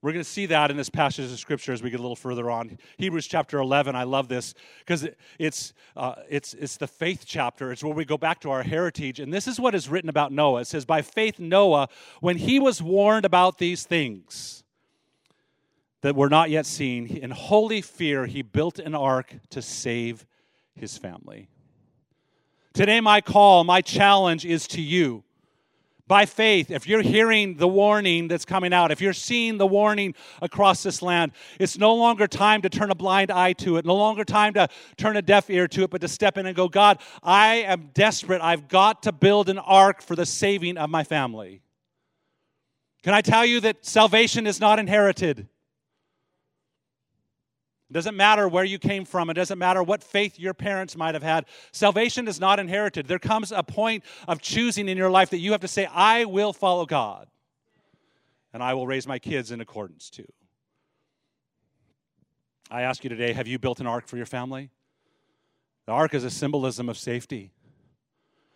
We're 0.01 0.13
going 0.13 0.23
to 0.23 0.29
see 0.29 0.45
that 0.45 0.71
in 0.71 0.77
this 0.77 0.89
passage 0.89 1.29
of 1.29 1.37
scripture 1.39 1.73
as 1.73 1.83
we 1.83 1.89
get 1.89 1.99
a 1.99 2.03
little 2.03 2.15
further 2.15 2.49
on. 2.49 2.77
Hebrews 2.97 3.27
chapter 3.27 3.59
11, 3.59 3.95
I 3.95 4.03
love 4.03 4.29
this 4.29 4.53
because 4.79 5.07
it's, 5.37 5.73
uh, 5.97 6.15
it's, 6.29 6.53
it's 6.53 6.77
the 6.77 6.87
faith 6.87 7.23
chapter. 7.25 7.71
It's 7.73 7.83
where 7.83 7.93
we 7.93 8.05
go 8.05 8.17
back 8.17 8.39
to 8.41 8.51
our 8.51 8.63
heritage. 8.63 9.19
And 9.19 9.33
this 9.33 9.45
is 9.45 9.59
what 9.59 9.75
is 9.75 9.89
written 9.89 10.09
about 10.09 10.31
Noah. 10.31 10.61
It 10.61 10.67
says, 10.67 10.85
By 10.85 11.01
faith, 11.01 11.37
Noah, 11.37 11.89
when 12.21 12.37
he 12.37 12.59
was 12.59 12.81
warned 12.81 13.25
about 13.25 13.57
these 13.57 13.83
things, 13.83 14.63
that 16.01 16.15
were 16.15 16.29
not 16.29 16.49
yet 16.49 16.65
seen, 16.65 17.07
in 17.07 17.31
holy 17.31 17.81
fear, 17.81 18.25
he 18.25 18.41
built 18.41 18.79
an 18.79 18.95
ark 18.95 19.35
to 19.49 19.61
save 19.61 20.25
his 20.75 20.97
family. 20.97 21.49
Today, 22.73 23.01
my 23.01 23.19
call, 23.19 23.63
my 23.63 23.81
challenge 23.81 24.45
is 24.45 24.67
to 24.67 24.81
you. 24.81 25.23
By 26.09 26.25
faith, 26.25 26.71
if 26.71 26.87
you're 26.87 27.03
hearing 27.03 27.55
the 27.55 27.67
warning 27.67 28.27
that's 28.27 28.43
coming 28.43 28.73
out, 28.73 28.91
if 28.91 28.99
you're 28.99 29.13
seeing 29.13 29.59
the 29.59 29.67
warning 29.67 30.15
across 30.41 30.81
this 30.81 31.03
land, 31.03 31.31
it's 31.59 31.77
no 31.77 31.93
longer 31.93 32.25
time 32.27 32.63
to 32.63 32.69
turn 32.69 32.89
a 32.89 32.95
blind 32.95 33.29
eye 33.29 33.53
to 33.53 33.77
it, 33.77 33.85
no 33.85 33.95
longer 33.95 34.25
time 34.25 34.55
to 34.55 34.67
turn 34.97 35.15
a 35.17 35.21
deaf 35.21 35.51
ear 35.51 35.67
to 35.67 35.83
it, 35.83 35.91
but 35.91 36.01
to 36.01 36.07
step 36.07 36.35
in 36.39 36.47
and 36.47 36.55
go, 36.55 36.67
God, 36.67 36.99
I 37.21 37.57
am 37.57 37.91
desperate. 37.93 38.41
I've 38.41 38.67
got 38.67 39.03
to 39.03 39.11
build 39.11 39.49
an 39.49 39.59
ark 39.59 40.01
for 40.01 40.15
the 40.15 40.25
saving 40.25 40.77
of 40.77 40.89
my 40.89 41.03
family. 41.03 41.61
Can 43.03 43.13
I 43.13 43.21
tell 43.21 43.45
you 43.45 43.59
that 43.61 43.85
salvation 43.85 44.47
is 44.47 44.59
not 44.59 44.79
inherited? 44.79 45.47
It 47.89 47.93
doesn't 47.93 48.15
matter 48.15 48.47
where 48.47 48.63
you 48.63 48.77
came 48.77 49.03
from. 49.03 49.31
It 49.31 49.33
doesn't 49.33 49.57
matter 49.57 49.81
what 49.81 50.03
faith 50.03 50.37
your 50.37 50.53
parents 50.53 50.95
might 50.95 51.15
have 51.15 51.23
had. 51.23 51.45
Salvation 51.71 52.27
is 52.27 52.39
not 52.39 52.59
inherited. 52.59 53.07
There 53.07 53.17
comes 53.17 53.51
a 53.51 53.63
point 53.63 54.03
of 54.27 54.41
choosing 54.41 54.87
in 54.87 54.97
your 54.97 55.09
life 55.09 55.31
that 55.31 55.39
you 55.39 55.53
have 55.53 55.61
to 55.61 55.67
say, 55.67 55.87
I 55.87 56.25
will 56.25 56.53
follow 56.53 56.85
God, 56.85 57.27
and 58.53 58.61
I 58.61 58.75
will 58.75 58.85
raise 58.85 59.07
my 59.07 59.17
kids 59.17 59.49
in 59.49 59.59
accordance 59.59 60.11
to. 60.11 60.25
I 62.69 62.83
ask 62.83 63.03
you 63.03 63.09
today 63.09 63.33
have 63.33 63.47
you 63.47 63.57
built 63.57 63.79
an 63.79 63.87
ark 63.87 64.07
for 64.07 64.17
your 64.17 64.27
family? 64.27 64.69
The 65.87 65.91
ark 65.91 66.13
is 66.13 66.23
a 66.23 66.29
symbolism 66.29 66.89
of 66.89 66.97
safety, 66.97 67.51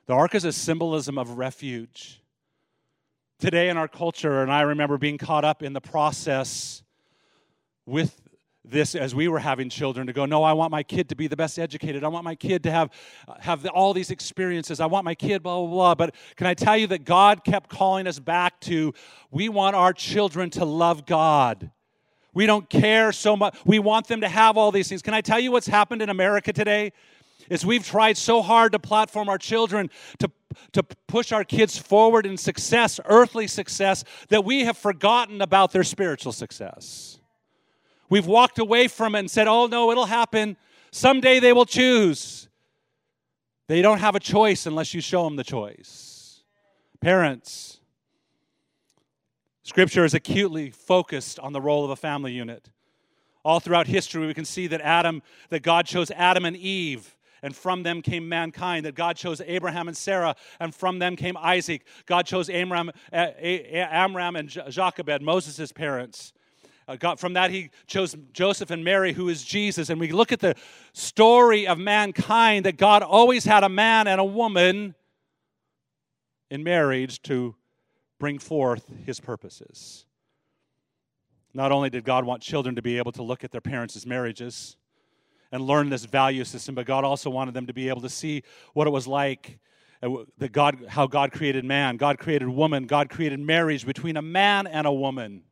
the 0.06 0.14
ark 0.14 0.36
is 0.36 0.46
a 0.46 0.54
symbolism 0.54 1.18
of 1.18 1.38
refuge. 1.38 2.20
Today 3.40 3.68
in 3.68 3.76
our 3.76 3.88
culture, 3.90 4.42
and 4.42 4.52
I 4.52 4.62
remember 4.62 4.98
being 4.98 5.18
caught 5.18 5.44
up 5.44 5.64
in 5.64 5.74
the 5.74 5.82
process 5.82 6.84
with 7.86 8.23
this 8.66 8.96
as 8.96 9.14
we 9.14 9.28
were 9.28 9.40
having 9.40 9.70
children 9.70 10.08
to 10.08 10.14
go 10.14 10.26
no 10.26 10.42
i 10.42 10.54
want 10.54 10.72
my 10.72 10.84
kid 10.84 11.10
to 11.10 11.16
be 11.16 11.28
the 11.28 11.36
best 11.36 11.60
educated. 11.60 12.04
I 12.04 12.08
want 12.08 12.24
my 12.24 12.36
kid 12.36 12.64
to 12.64 12.72
have 12.72 12.90
uh, 13.28 13.34
have 13.40 13.62
the, 13.62 13.70
all 13.70 13.94
these 13.94 14.10
experiences. 14.10 14.80
I 14.80 14.86
want 14.86 15.04
my 15.04 15.16
kid 15.16 15.44
blah 15.44 15.60
blah 15.60 15.70
blah. 15.70 15.96
But 15.96 16.16
can 16.36 16.48
i 16.48 16.54
tell 16.54 16.78
you 16.78 16.88
that 16.88 17.04
god 17.04 17.44
kept 17.44 17.70
calling 17.70 18.08
us 18.08 18.20
back 18.20 18.60
to 18.62 18.94
we 19.32 19.50
want 19.50 19.76
our 19.76 19.94
children 19.94 20.50
to 20.52 20.66
love 20.66 21.06
god. 21.06 21.72
We 22.34 22.46
don't 22.46 22.70
care 22.70 23.12
so 23.12 23.36
much 23.36 23.56
we 23.66 23.80
want 23.80 24.08
them 24.08 24.22
to 24.22 24.30
have 24.30 24.58
all 24.58 24.72
these 24.72 24.88
things. 24.88 25.02
Can 25.02 25.14
i 25.14 25.22
tell 25.22 25.40
you 25.40 25.52
what's 25.52 25.68
happened 25.68 26.02
in 26.02 26.10
america 26.10 26.54
today? 26.54 26.94
Is 27.50 27.66
we've 27.66 27.86
tried 27.86 28.16
so 28.16 28.42
hard 28.42 28.72
to 28.72 28.80
platform 28.80 29.28
our 29.28 29.38
children 29.38 29.90
to, 30.20 30.32
to 30.72 30.84
push 31.08 31.34
our 31.34 31.44
kids 31.44 31.78
forward 31.78 32.26
in 32.26 32.38
success 32.38 33.02
earthly 33.04 33.48
success 33.48 34.06
that 34.30 34.46
we 34.46 34.64
have 34.64 34.78
forgotten 34.78 35.42
about 35.42 35.74
their 35.74 35.84
spiritual 35.84 36.32
success 36.32 37.20
We've 38.14 38.28
walked 38.28 38.60
away 38.60 38.90
from 38.90 39.16
it 39.16 39.20
and 39.22 39.32
said, 39.32 39.48
oh 39.48 39.66
no, 39.66 39.90
it'll 39.90 40.06
happen. 40.06 40.56
Someday 40.92 41.40
they 41.40 41.52
will 41.52 41.66
choose. 41.66 42.48
They 43.68 43.82
don't 43.82 43.98
have 43.98 44.14
a 44.14 44.20
choice 44.20 44.68
unless 44.68 44.94
you 44.94 45.02
show 45.02 45.24
them 45.24 45.36
the 45.36 45.44
choice. 45.44 46.44
Parents, 47.02 47.80
Scripture 49.64 50.06
is 50.06 50.14
acutely 50.14 50.70
focused 50.70 51.40
on 51.40 51.54
the 51.54 51.60
role 51.60 51.84
of 51.84 51.90
a 51.90 51.96
family 51.96 52.34
unit. 52.34 52.70
All 53.44 53.60
throughout 53.60 53.88
history, 53.88 54.28
we 54.28 54.36
can 54.36 54.46
see 54.46 54.68
that 54.68 54.82
Adam, 54.82 55.24
that 55.50 55.64
God 55.64 55.88
chose 55.88 56.12
Adam 56.12 56.46
and 56.46 56.56
Eve, 56.56 57.18
and 57.42 57.56
from 57.56 57.82
them 57.82 58.04
came 58.04 58.30
mankind. 58.30 58.86
That 58.86 58.94
God 58.94 59.16
chose 59.16 59.42
Abraham 59.44 59.88
and 59.88 59.98
Sarah, 59.98 60.36
and 60.60 60.76
from 60.76 61.00
them 61.00 61.16
came 61.16 61.36
Isaac. 61.36 61.84
God 62.06 62.28
chose 62.28 62.48
Amram, 62.48 62.92
Amram 63.12 64.36
and 64.36 64.50
Jochebed, 64.50 65.24
Moses' 65.24 65.72
parents. 65.72 66.32
Uh, 66.88 67.16
from 67.16 67.34
that, 67.34 67.52
he 67.52 67.70
chose 67.88 68.16
Joseph 68.34 68.72
and 68.72 68.84
Mary, 68.84 69.14
who 69.14 69.30
is 69.30 69.44
Jesus. 69.44 69.90
And 69.90 70.00
we 70.00 70.12
look 70.12 70.32
at 70.32 70.40
the 70.40 70.56
story 70.94 71.68
of 71.68 71.78
mankind 71.78 72.66
that 72.66 72.78
God 72.78 73.04
always 73.04 73.46
had 73.46 73.64
a 73.64 73.70
man 73.70 74.08
and 74.08 74.20
a 74.20 74.26
woman 74.26 74.96
in 76.50 76.64
marriage 76.64 77.22
to 77.24 77.56
bring 78.20 78.40
forth 78.40 78.86
his 79.06 79.20
purposes. 79.20 80.06
Not 81.54 81.72
only 81.72 81.90
did 81.90 82.04
God 82.04 82.26
want 82.26 82.42
children 82.42 82.76
to 82.76 82.82
be 82.82 82.98
able 82.98 83.12
to 83.14 83.24
look 83.24 83.44
at 83.44 83.52
their 83.52 83.62
parents' 83.62 84.06
marriages 84.06 84.76
and 85.52 85.62
learn 85.62 85.90
this 85.90 86.06
value 86.06 86.44
system, 86.44 86.74
but 86.74 86.86
God 86.86 87.04
also 87.04 87.30
wanted 87.30 87.54
them 87.54 87.68
to 87.68 87.74
be 87.74 87.90
able 87.90 88.02
to 88.02 88.10
see 88.10 88.44
what 88.74 88.88
it 88.88 88.90
was 88.90 89.08
like 89.08 89.60
uh, 90.02 90.10
that 90.38 90.52
God, 90.52 90.86
how 90.90 91.08
God 91.08 91.32
created 91.32 91.64
man, 91.64 91.96
God 91.98 92.18
created 92.18 92.50
woman, 92.50 92.88
God 92.88 93.10
created 93.10 93.40
marriage 93.40 93.86
between 93.86 94.18
a 94.18 94.22
man 94.22 94.68
and 94.68 94.86
a 94.86 94.92
woman. 94.92 95.44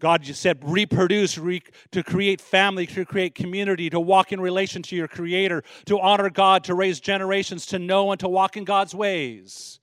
God 0.00 0.22
just 0.22 0.42
said 0.42 0.58
reproduce, 0.62 1.38
re- 1.38 1.62
to 1.92 2.02
create 2.02 2.40
family, 2.40 2.86
to 2.86 3.04
create 3.04 3.34
community, 3.34 3.88
to 3.90 4.00
walk 4.00 4.32
in 4.32 4.40
relation 4.40 4.82
to 4.82 4.96
your 4.96 5.08
Creator, 5.08 5.62
to 5.86 6.00
honor 6.00 6.30
God, 6.30 6.64
to 6.64 6.74
raise 6.74 7.00
generations, 7.00 7.66
to 7.66 7.78
know 7.78 8.10
and 8.10 8.20
to 8.20 8.28
walk 8.28 8.56
in 8.56 8.64
God's 8.64 8.94
ways. 8.94 9.80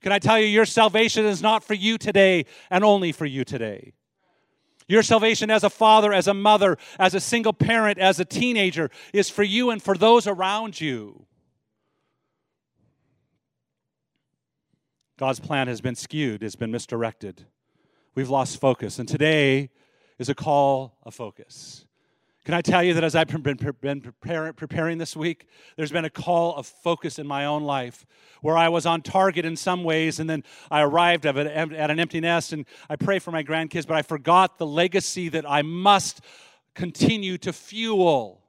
Can 0.00 0.12
I 0.12 0.18
tell 0.18 0.38
you, 0.38 0.46
your 0.46 0.64
salvation 0.64 1.26
is 1.26 1.42
not 1.42 1.62
for 1.62 1.74
you 1.74 1.98
today 1.98 2.46
and 2.70 2.84
only 2.84 3.12
for 3.12 3.26
you 3.26 3.44
today. 3.44 3.92
Your 4.88 5.02
salvation 5.02 5.50
as 5.50 5.64
a 5.64 5.70
father, 5.70 6.12
as 6.12 6.26
a 6.26 6.34
mother, 6.34 6.76
as 6.98 7.14
a 7.14 7.20
single 7.20 7.52
parent, 7.52 7.98
as 7.98 8.18
a 8.18 8.24
teenager 8.24 8.90
is 9.12 9.30
for 9.30 9.42
you 9.42 9.70
and 9.70 9.82
for 9.82 9.96
those 9.96 10.26
around 10.26 10.80
you. 10.80 11.26
God's 15.18 15.40
plan 15.40 15.68
has 15.68 15.80
been 15.80 15.94
skewed, 15.94 16.42
has 16.42 16.56
been 16.56 16.72
misdirected 16.72 17.46
we've 18.14 18.30
lost 18.30 18.60
focus. 18.60 18.98
And 18.98 19.08
today 19.08 19.70
is 20.18 20.28
a 20.28 20.34
call 20.34 20.98
of 21.02 21.14
focus. 21.14 21.86
Can 22.44 22.54
I 22.54 22.60
tell 22.60 22.82
you 22.82 22.94
that 22.94 23.04
as 23.04 23.14
I've 23.14 23.28
been, 23.28 23.56
preparing, 23.56 24.52
preparing 24.54 24.98
this 24.98 25.14
week, 25.14 25.46
there's 25.76 25.92
been 25.92 26.04
a 26.04 26.10
call 26.10 26.56
of 26.56 26.66
focus 26.66 27.20
in 27.20 27.26
my 27.26 27.44
own 27.44 27.62
life 27.62 28.04
where 28.40 28.56
I 28.56 28.68
was 28.68 28.84
on 28.84 29.02
target 29.02 29.44
in 29.44 29.54
some 29.56 29.84
ways, 29.84 30.18
and 30.18 30.28
then 30.28 30.42
I 30.68 30.82
arrived 30.82 31.24
at 31.24 31.36
an 31.36 32.00
empty 32.00 32.18
nest, 32.18 32.52
and 32.52 32.66
I 32.90 32.96
pray 32.96 33.20
for 33.20 33.30
my 33.30 33.44
grandkids, 33.44 33.86
but 33.86 33.96
I 33.96 34.02
forgot 34.02 34.58
the 34.58 34.66
legacy 34.66 35.28
that 35.28 35.48
I 35.48 35.62
must 35.62 36.20
continue 36.74 37.38
to 37.38 37.52
fuel. 37.52 38.41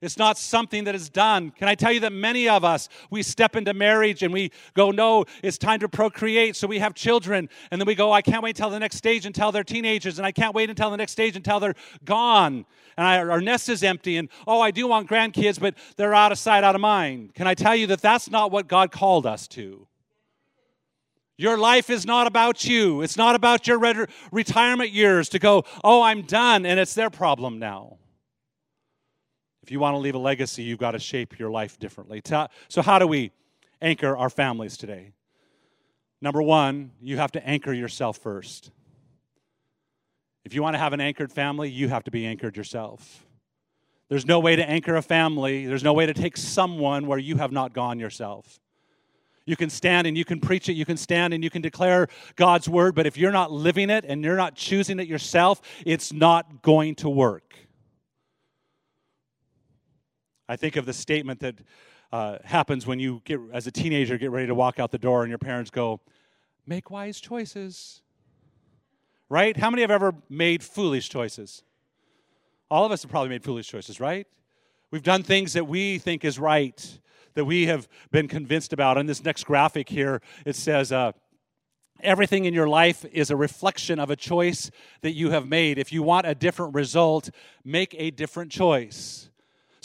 It's 0.00 0.16
not 0.16 0.38
something 0.38 0.84
that 0.84 0.94
is 0.94 1.08
done. 1.08 1.50
Can 1.50 1.66
I 1.66 1.74
tell 1.74 1.90
you 1.90 1.98
that 2.00 2.12
many 2.12 2.48
of 2.48 2.64
us, 2.64 2.88
we 3.10 3.24
step 3.24 3.56
into 3.56 3.74
marriage 3.74 4.22
and 4.22 4.32
we 4.32 4.52
go, 4.74 4.92
no, 4.92 5.24
it's 5.42 5.58
time 5.58 5.80
to 5.80 5.88
procreate. 5.88 6.54
So 6.54 6.68
we 6.68 6.78
have 6.78 6.94
children. 6.94 7.48
And 7.72 7.80
then 7.80 7.86
we 7.86 7.96
go, 7.96 8.12
I 8.12 8.22
can't 8.22 8.42
wait 8.42 8.56
until 8.56 8.70
the 8.70 8.78
next 8.78 8.96
stage 8.96 9.26
until 9.26 9.50
they're 9.50 9.64
teenagers. 9.64 10.18
And 10.18 10.26
I 10.26 10.30
can't 10.30 10.54
wait 10.54 10.70
until 10.70 10.90
the 10.90 10.96
next 10.96 11.12
stage 11.12 11.34
until 11.34 11.58
they're 11.58 11.74
gone. 12.04 12.64
And 12.96 13.06
I, 13.06 13.18
our 13.18 13.40
nest 13.40 13.68
is 13.68 13.82
empty. 13.82 14.18
And 14.18 14.28
oh, 14.46 14.60
I 14.60 14.70
do 14.70 14.86
want 14.86 15.08
grandkids, 15.08 15.58
but 15.58 15.74
they're 15.96 16.14
out 16.14 16.30
of 16.30 16.38
sight, 16.38 16.62
out 16.62 16.76
of 16.76 16.80
mind. 16.80 17.34
Can 17.34 17.48
I 17.48 17.54
tell 17.54 17.74
you 17.74 17.88
that 17.88 18.00
that's 18.00 18.30
not 18.30 18.52
what 18.52 18.68
God 18.68 18.92
called 18.92 19.26
us 19.26 19.48
to? 19.48 19.88
Your 21.36 21.58
life 21.58 21.90
is 21.90 22.06
not 22.06 22.28
about 22.28 22.64
you. 22.64 23.02
It's 23.02 23.16
not 23.16 23.34
about 23.34 23.66
your 23.66 24.06
retirement 24.30 24.90
years 24.90 25.28
to 25.30 25.40
go, 25.40 25.64
oh, 25.82 26.02
I'm 26.02 26.22
done, 26.22 26.66
and 26.66 26.78
it's 26.80 26.94
their 26.94 27.10
problem 27.10 27.58
now. 27.60 27.98
If 29.68 29.72
you 29.72 29.80
want 29.80 29.96
to 29.96 29.98
leave 29.98 30.14
a 30.14 30.18
legacy, 30.18 30.62
you've 30.62 30.78
got 30.78 30.92
to 30.92 30.98
shape 30.98 31.38
your 31.38 31.50
life 31.50 31.78
differently. 31.78 32.22
So, 32.24 32.80
how 32.80 32.98
do 32.98 33.06
we 33.06 33.32
anchor 33.82 34.16
our 34.16 34.30
families 34.30 34.78
today? 34.78 35.12
Number 36.22 36.40
one, 36.40 36.92
you 37.02 37.18
have 37.18 37.32
to 37.32 37.46
anchor 37.46 37.74
yourself 37.74 38.16
first. 38.16 38.70
If 40.46 40.54
you 40.54 40.62
want 40.62 40.72
to 40.72 40.78
have 40.78 40.94
an 40.94 41.02
anchored 41.02 41.30
family, 41.30 41.68
you 41.68 41.88
have 41.88 42.02
to 42.04 42.10
be 42.10 42.24
anchored 42.24 42.56
yourself. 42.56 43.26
There's 44.08 44.24
no 44.24 44.40
way 44.40 44.56
to 44.56 44.66
anchor 44.66 44.96
a 44.96 45.02
family, 45.02 45.66
there's 45.66 45.84
no 45.84 45.92
way 45.92 46.06
to 46.06 46.14
take 46.14 46.38
someone 46.38 47.06
where 47.06 47.18
you 47.18 47.36
have 47.36 47.52
not 47.52 47.74
gone 47.74 47.98
yourself. 47.98 48.60
You 49.44 49.56
can 49.56 49.68
stand 49.68 50.06
and 50.06 50.16
you 50.16 50.24
can 50.24 50.40
preach 50.40 50.70
it, 50.70 50.76
you 50.76 50.86
can 50.86 50.96
stand 50.96 51.34
and 51.34 51.44
you 51.44 51.50
can 51.50 51.60
declare 51.60 52.08
God's 52.36 52.70
word, 52.70 52.94
but 52.94 53.06
if 53.06 53.18
you're 53.18 53.32
not 53.32 53.52
living 53.52 53.90
it 53.90 54.06
and 54.08 54.24
you're 54.24 54.34
not 54.34 54.54
choosing 54.54 54.98
it 54.98 55.08
yourself, 55.08 55.60
it's 55.84 56.10
not 56.10 56.62
going 56.62 56.94
to 56.94 57.10
work. 57.10 57.47
I 60.48 60.56
think 60.56 60.76
of 60.76 60.86
the 60.86 60.92
statement 60.92 61.40
that 61.40 61.56
uh, 62.10 62.38
happens 62.44 62.86
when 62.86 62.98
you 62.98 63.20
get, 63.24 63.38
as 63.52 63.66
a 63.66 63.70
teenager, 63.70 64.16
get 64.16 64.30
ready 64.30 64.46
to 64.46 64.54
walk 64.54 64.78
out 64.78 64.90
the 64.90 64.98
door 64.98 65.22
and 65.22 65.28
your 65.28 65.38
parents 65.38 65.70
go, 65.70 66.00
make 66.66 66.90
wise 66.90 67.20
choices. 67.20 68.02
Right? 69.28 69.56
How 69.56 69.68
many 69.68 69.82
have 69.82 69.90
ever 69.90 70.14
made 70.30 70.62
foolish 70.62 71.10
choices? 71.10 71.62
All 72.70 72.86
of 72.86 72.92
us 72.92 73.02
have 73.02 73.10
probably 73.10 73.28
made 73.28 73.44
foolish 73.44 73.68
choices, 73.68 74.00
right? 74.00 74.26
We've 74.90 75.02
done 75.02 75.22
things 75.22 75.52
that 75.52 75.66
we 75.66 75.98
think 75.98 76.24
is 76.24 76.38
right, 76.38 76.98
that 77.34 77.44
we 77.44 77.66
have 77.66 77.88
been 78.10 78.26
convinced 78.26 78.72
about. 78.72 78.96
On 78.96 79.04
this 79.04 79.22
next 79.22 79.44
graphic 79.44 79.88
here, 79.88 80.22
it 80.46 80.56
says, 80.56 80.92
uh, 80.92 81.12
Everything 82.00 82.44
in 82.44 82.54
your 82.54 82.68
life 82.68 83.04
is 83.12 83.30
a 83.30 83.36
reflection 83.36 83.98
of 83.98 84.08
a 84.08 84.14
choice 84.14 84.70
that 85.00 85.12
you 85.12 85.30
have 85.30 85.48
made. 85.48 85.78
If 85.78 85.92
you 85.92 86.02
want 86.02 86.28
a 86.28 86.34
different 86.34 86.74
result, 86.74 87.28
make 87.64 87.94
a 87.98 88.12
different 88.12 88.52
choice. 88.52 89.27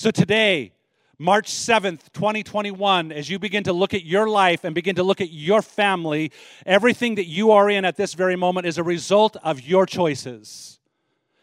So 0.03 0.11
today, 0.11 0.73
March 1.17 1.49
7th, 1.49 2.11
2021, 2.11 3.13
as 3.13 3.29
you 3.29 3.39
begin 3.39 3.63
to 3.63 3.71
look 3.71 3.93
at 3.93 4.03
your 4.03 4.27
life 4.27 4.65
and 4.65 4.75
begin 4.75 4.95
to 4.95 5.03
look 5.03 5.21
at 5.21 5.31
your 5.31 5.61
family, 5.61 6.33
everything 6.65 7.15
that 7.15 7.27
you 7.27 7.51
are 7.51 7.69
in 7.69 7.85
at 7.85 7.95
this 7.95 8.13
very 8.13 8.35
moment 8.35 8.67
is 8.67 8.77
a 8.77 8.83
result 8.83 9.37
of 9.45 9.61
your 9.61 9.85
choices. 9.85 10.77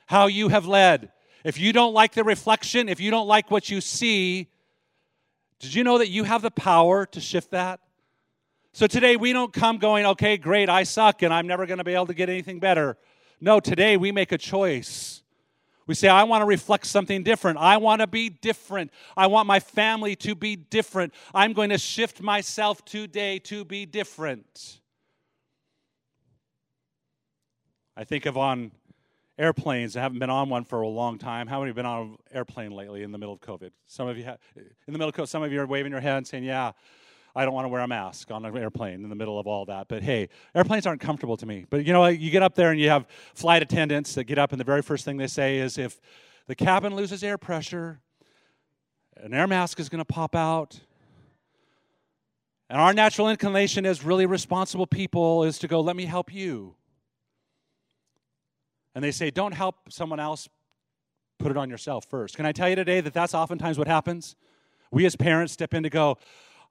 How 0.05 0.27
you 0.27 0.51
have 0.51 0.66
led. 0.66 1.11
If 1.42 1.59
you 1.59 1.73
don't 1.73 1.94
like 1.94 2.12
the 2.12 2.23
reflection, 2.23 2.90
if 2.90 3.01
you 3.01 3.11
don't 3.11 3.27
like 3.27 3.51
what 3.51 3.70
you 3.70 3.81
see, 3.81 4.49
did 5.61 5.75
you 5.75 5.83
know 5.83 5.96
that 5.96 6.11
you 6.11 6.25
have 6.25 6.42
the 6.42 6.51
power 6.51 7.07
to 7.07 7.18
shift 7.18 7.53
that? 7.53 7.81
So 8.75 8.87
today 8.87 9.16
we 9.16 9.33
don't 9.33 9.55
come 9.55 9.79
going, 9.79 10.05
okay, 10.05 10.37
great, 10.37 10.68
I 10.68 10.83
suck 10.83 11.23
and 11.23 11.33
I'm 11.33 11.46
never 11.46 11.64
going 11.64 11.79
to 11.79 11.85
be 11.85 11.94
able 11.94 12.09
to 12.09 12.14
get 12.14 12.29
anything 12.29 12.61
better. 12.61 12.99
No, 13.40 13.59
today 13.59 13.96
we 13.96 14.12
make 14.12 14.33
a 14.33 14.38
choice. 14.38 15.23
We 15.87 15.95
say, 15.95 16.09
I 16.09 16.23
want 16.25 16.43
to 16.43 16.47
reflect 16.47 16.87
something 16.87 17.23
different. 17.23 17.59
I 17.59 17.79
want 17.79 18.01
to 18.01 18.07
be 18.07 18.29
different. 18.29 18.93
I 19.16 19.27
want 19.27 19.47
my 19.47 19.61
family 19.61 20.14
to 20.16 20.35
be 20.35 20.57
different. 20.57 21.12
I'm 21.35 21.53
going 21.53 21.71
to 21.71 21.79
shift 21.79 22.21
myself 22.21 22.85
today 22.85 23.38
to 23.40 23.64
be 23.64 23.87
different. 23.87 24.81
I 27.97 28.05
think 28.05 28.27
of 28.27 28.37
on 28.37 28.71
airplanes. 29.38 29.97
I 29.97 30.03
haven't 30.03 30.19
been 30.21 30.31
on 30.31 30.49
one 30.49 30.64
for 30.64 30.83
a 30.83 30.88
long 30.88 31.19
time. 31.19 31.47
How 31.47 31.59
many 31.59 31.71
have 31.71 31.77
been 31.77 31.87
on 31.87 32.03
an 32.03 32.16
airplane 32.33 32.71
lately 32.71 33.03
in 33.03 33.11
the 33.11 33.19
middle 33.19 33.35
of 33.35 33.40
COVID? 33.40 33.71
Some 33.87 34.07
of 34.07 34.16
you 34.16 34.25
have, 34.25 34.38
in 34.57 34.64
the 34.87 34.93
middle 34.93 35.09
of 35.09 35.14
COVID, 35.14 35.29
some 35.29 35.43
of 35.43 35.53
you 35.53 35.61
are 35.61 35.66
waving 35.66 35.93
your 35.93 36.01
hand 36.01 36.27
saying, 36.27 36.45
Yeah, 36.45 36.73
I 37.35 37.45
don't 37.45 37.55
want 37.55 37.64
to 37.64 37.69
wear 37.69 37.81
a 37.81 37.88
mask 37.88 38.31
on 38.31 38.45
an 38.45 38.57
airplane 38.57 39.05
in 39.05 39.09
the 39.09 39.14
middle 39.14 39.38
of 39.38 39.47
all 39.47 39.64
that. 39.66 39.88
But 39.88 40.03
hey, 40.03 40.29
airplanes 40.55 40.87
aren't 40.87 41.01
comfortable 41.01 41.37
to 41.37 41.47
me. 41.47 41.66
But 41.69 41.85
you 41.85 41.93
know, 41.93 42.07
you 42.07 42.31
get 42.31 42.43
up 42.43 42.55
there 42.55 42.71
and 42.71 42.81
you 42.81 42.88
have 42.90 43.07
flight 43.35 43.62
attendants 43.62 44.14
that 44.14 44.25
get 44.25 44.38
up, 44.38 44.53
and 44.53 44.61
the 44.61 44.64
very 44.64 44.83
first 44.83 45.05
thing 45.05 45.16
they 45.16 45.27
say 45.27 45.59
is 45.59 45.79
if 45.79 46.01
the 46.47 46.55
cabin 46.55 46.97
loses 46.97 47.23
air 47.23 47.38
pressure, 47.38 48.01
an 49.16 49.35
air 49.35 49.47
mask 49.47 49.79
is 49.79 49.88
going 49.88 50.01
to 50.01 50.05
pop 50.05 50.35
out. 50.35 50.81
And 52.69 52.81
our 52.81 52.93
natural 52.93 53.29
inclination 53.29 53.85
as 53.85 54.05
really 54.05 54.27
responsible 54.27 54.87
people 54.87 55.45
is 55.45 55.59
to 55.59 55.69
go, 55.69 55.81
let 55.81 55.97
me 55.97 56.05
help 56.05 56.33
you. 56.33 56.77
And 58.95 59.05
they 59.05 59.11
say, 59.11 59.31
don't 59.31 59.53
help 59.53 59.77
someone 59.88 60.21
else, 60.21 60.49
put 61.38 61.51
it 61.51 61.57
on 61.57 61.69
yourself 61.69 62.05
first. 62.05 62.37
Can 62.37 62.47
I 62.47 62.53
tell 62.53 62.69
you 62.69 62.77
today 62.77 63.01
that 63.01 63.12
that's 63.12 63.35
oftentimes 63.35 63.79
what 63.79 63.88
happens? 63.88 64.37
We 64.93 65.07
as 65.07 65.16
parents 65.16 65.53
step 65.53 65.75
in 65.75 65.83
to 65.83 65.90
go, 65.90 66.19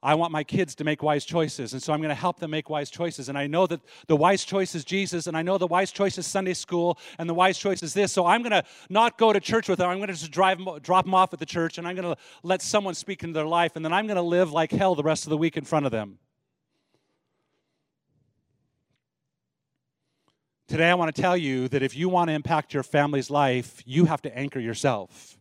I 0.01 0.15
want 0.15 0.31
my 0.31 0.45
kids 0.45 0.75
to 0.75 0.85
make 0.85 1.03
wise 1.03 1.25
choices, 1.25 1.73
and 1.73 1.83
so 1.83 1.91
I'm 1.91 1.99
going 1.99 2.07
to 2.09 2.15
help 2.15 2.39
them 2.39 2.51
make 2.51 2.69
wise 2.69 2.89
choices. 2.89 3.27
And 3.27 3.37
I 3.37 3.47
know 3.47 3.67
that 3.67 3.81
the 4.07 4.15
wise 4.15 4.45
choice 4.45 4.73
is 4.73 4.85
Jesus, 4.85 5.27
and 5.27 5.35
I 5.35 5.41
know 5.41 5.57
the 5.57 5.67
wise 5.67 5.91
choice 5.91 6.17
is 6.17 6.25
Sunday 6.25 6.53
school, 6.53 6.97
and 7.17 7.29
the 7.29 7.33
wise 7.33 7.57
choice 7.57 7.83
is 7.83 7.93
this. 7.93 8.13
So 8.13 8.25
I'm 8.25 8.41
going 8.41 8.51
to 8.51 8.63
not 8.89 9.17
go 9.17 9.33
to 9.33 9.41
church 9.41 9.67
with 9.67 9.79
them. 9.79 9.89
I'm 9.89 9.97
going 9.97 10.07
to 10.07 10.13
just 10.13 10.31
drive, 10.31 10.59
drop 10.83 11.03
them 11.03 11.13
off 11.13 11.33
at 11.33 11.39
the 11.39 11.45
church, 11.45 11.77
and 11.77 11.85
I'm 11.85 11.95
going 11.97 12.15
to 12.15 12.21
let 12.43 12.61
someone 12.61 12.93
speak 12.95 13.23
into 13.23 13.33
their 13.33 13.45
life, 13.45 13.75
and 13.75 13.83
then 13.83 13.91
I'm 13.91 14.07
going 14.07 14.15
to 14.15 14.21
live 14.21 14.53
like 14.53 14.71
hell 14.71 14.95
the 14.95 15.03
rest 15.03 15.25
of 15.25 15.31
the 15.31 15.37
week 15.37 15.57
in 15.57 15.65
front 15.65 15.85
of 15.85 15.91
them. 15.91 16.17
Today, 20.69 20.89
I 20.91 20.93
want 20.93 21.13
to 21.13 21.21
tell 21.21 21.35
you 21.35 21.67
that 21.69 21.81
if 21.81 21.97
you 21.97 22.07
want 22.09 22.29
to 22.29 22.33
impact 22.33 22.73
your 22.73 22.83
family's 22.83 23.29
life, 23.29 23.81
you 23.85 24.05
have 24.05 24.21
to 24.21 24.37
anchor 24.37 24.59
yourself. 24.59 25.38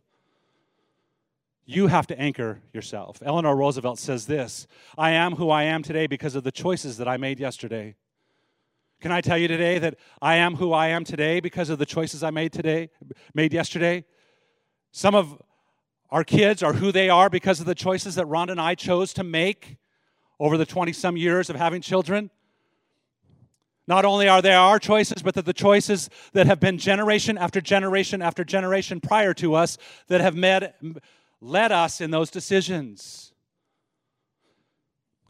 You 1.71 1.85
have 1.85 2.07
to 2.07 2.19
anchor 2.19 2.63
yourself. 2.73 3.21
Eleanor 3.23 3.55
Roosevelt 3.55 3.99
says 3.99 4.25
this 4.25 4.65
I 4.97 5.11
am 5.11 5.35
who 5.35 5.51
I 5.51 5.65
am 5.65 5.83
today 5.83 6.07
because 6.07 6.33
of 6.33 6.43
the 6.43 6.51
choices 6.51 6.97
that 6.97 7.07
I 7.07 7.17
made 7.17 7.39
yesterday. 7.39 7.95
Can 8.99 9.11
I 9.11 9.21
tell 9.21 9.37
you 9.37 9.47
today 9.47 9.77
that 9.77 9.99
I 10.19 10.37
am 10.37 10.55
who 10.55 10.73
I 10.73 10.87
am 10.87 11.03
today 11.03 11.39
because 11.39 11.69
of 11.69 11.77
the 11.77 11.85
choices 11.85 12.23
I 12.23 12.31
made 12.31 12.53
today, 12.53 12.89
made 13.35 13.53
yesterday? 13.53 14.03
Some 14.91 15.13
of 15.13 15.39
our 16.09 16.23
kids 16.23 16.63
are 16.63 16.73
who 16.73 16.91
they 16.91 17.07
are 17.07 17.29
because 17.29 17.59
of 17.59 17.67
the 17.67 17.75
choices 17.75 18.15
that 18.15 18.25
Ron 18.25 18.49
and 18.49 18.59
I 18.59 18.73
chose 18.73 19.13
to 19.13 19.23
make 19.23 19.77
over 20.39 20.57
the 20.57 20.65
20 20.65 20.91
some 20.91 21.17
years 21.17 21.51
of 21.51 21.55
having 21.55 21.81
children. 21.83 22.31
Not 23.89 24.05
only 24.05 24.27
are 24.27 24.41
they 24.41 24.53
our 24.53 24.79
choices, 24.79 25.21
but 25.21 25.35
that 25.35 25.45
the 25.45 25.53
choices 25.53 26.09
that 26.33 26.47
have 26.47 26.59
been 26.59 26.79
generation 26.79 27.37
after 27.37 27.61
generation 27.61 28.23
after 28.23 28.43
generation 28.43 29.01
prior 29.01 29.33
to 29.35 29.55
us 29.55 29.77
that 30.07 30.21
have 30.21 30.35
met, 30.35 30.79
led 31.41 31.71
us 31.71 32.01
in 32.01 32.11
those 32.11 32.29
decisions. 32.29 33.33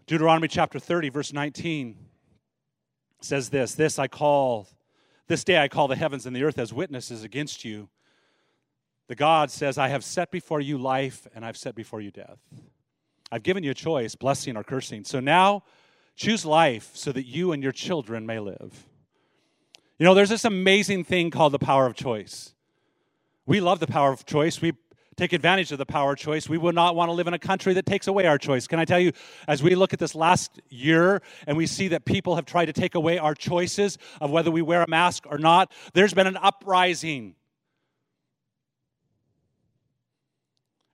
Deuteronomy 0.08 0.48
chapter 0.48 0.80
30, 0.80 1.10
verse 1.10 1.34
19 1.34 1.98
says 3.22 3.50
this 3.50 3.76
This 3.76 4.00
I 4.00 4.08
call, 4.08 4.68
this 5.28 5.44
day 5.44 5.62
I 5.62 5.68
call 5.68 5.88
the 5.88 5.96
heavens 5.96 6.26
and 6.26 6.36
the 6.36 6.44
earth 6.44 6.58
as 6.58 6.74
witnesses 6.74 7.24
against 7.24 7.64
you. 7.64 7.90
The 9.08 9.16
God 9.16 9.50
says, 9.50 9.78
I 9.78 9.88
have 9.88 10.04
set 10.04 10.30
before 10.30 10.62
you 10.62 10.78
life 10.78 11.28
and 11.34 11.44
I've 11.44 11.58
set 11.58 11.74
before 11.76 12.00
you 12.00 12.12
death. 12.12 12.40
I've 13.32 13.44
given 13.44 13.64
you 13.64 13.72
a 13.72 13.76
choice, 13.76 14.16
blessing 14.16 14.56
or 14.56 14.64
cursing. 14.64 15.04
So 15.04 15.20
now 15.20 15.64
choose 16.16 16.46
life 16.46 16.92
so 16.94 17.12
that 17.12 17.26
you 17.26 17.52
and 17.52 17.64
your 17.64 17.72
children 17.72 18.26
may 18.26 18.40
live. 18.40 18.86
You 19.98 20.06
know, 20.06 20.14
there's 20.14 20.30
this 20.30 20.46
amazing 20.46 21.04
thing 21.04 21.30
called 21.30 21.54
the 21.54 21.60
power 21.60 21.86
of 21.86 21.96
choice. 21.96 22.54
We 23.46 23.60
love 23.60 23.80
the 23.80 23.88
power 23.88 24.12
of 24.12 24.26
choice. 24.26 24.62
We 24.62 24.74
take 25.20 25.34
advantage 25.34 25.72
of 25.72 25.78
the 25.78 25.86
power 25.86 26.16
choice. 26.16 26.48
We 26.48 26.58
would 26.58 26.74
not 26.74 26.96
want 26.96 27.10
to 27.10 27.14
live 27.14 27.28
in 27.28 27.34
a 27.34 27.40
country 27.40 27.74
that 27.74 27.86
takes 27.86 28.08
away 28.08 28.26
our 28.26 28.38
choice. 28.38 28.68
Can 28.68 28.80
I 28.80 28.86
tell 28.86 29.00
you, 29.00 29.12
as 29.48 29.62
we 29.62 29.76
look 29.76 29.92
at 29.92 30.00
this 30.00 30.16
last 30.16 30.62
year 30.70 31.22
and 31.46 31.58
we 31.58 31.68
see 31.68 31.90
that 31.90 32.06
people 32.06 32.36
have 32.36 32.46
tried 32.46 32.66
to 32.66 32.74
take 32.74 32.96
away 32.96 33.18
our 33.18 33.36
choices 33.36 33.98
of 34.22 34.32
whether 34.32 34.50
we 34.50 34.62
wear 34.62 34.82
a 34.82 34.90
mask 34.90 35.26
or 35.30 35.38
not, 35.38 35.72
there's 35.94 36.14
been 36.14 36.28
an 36.28 36.38
uprising. 36.38 37.36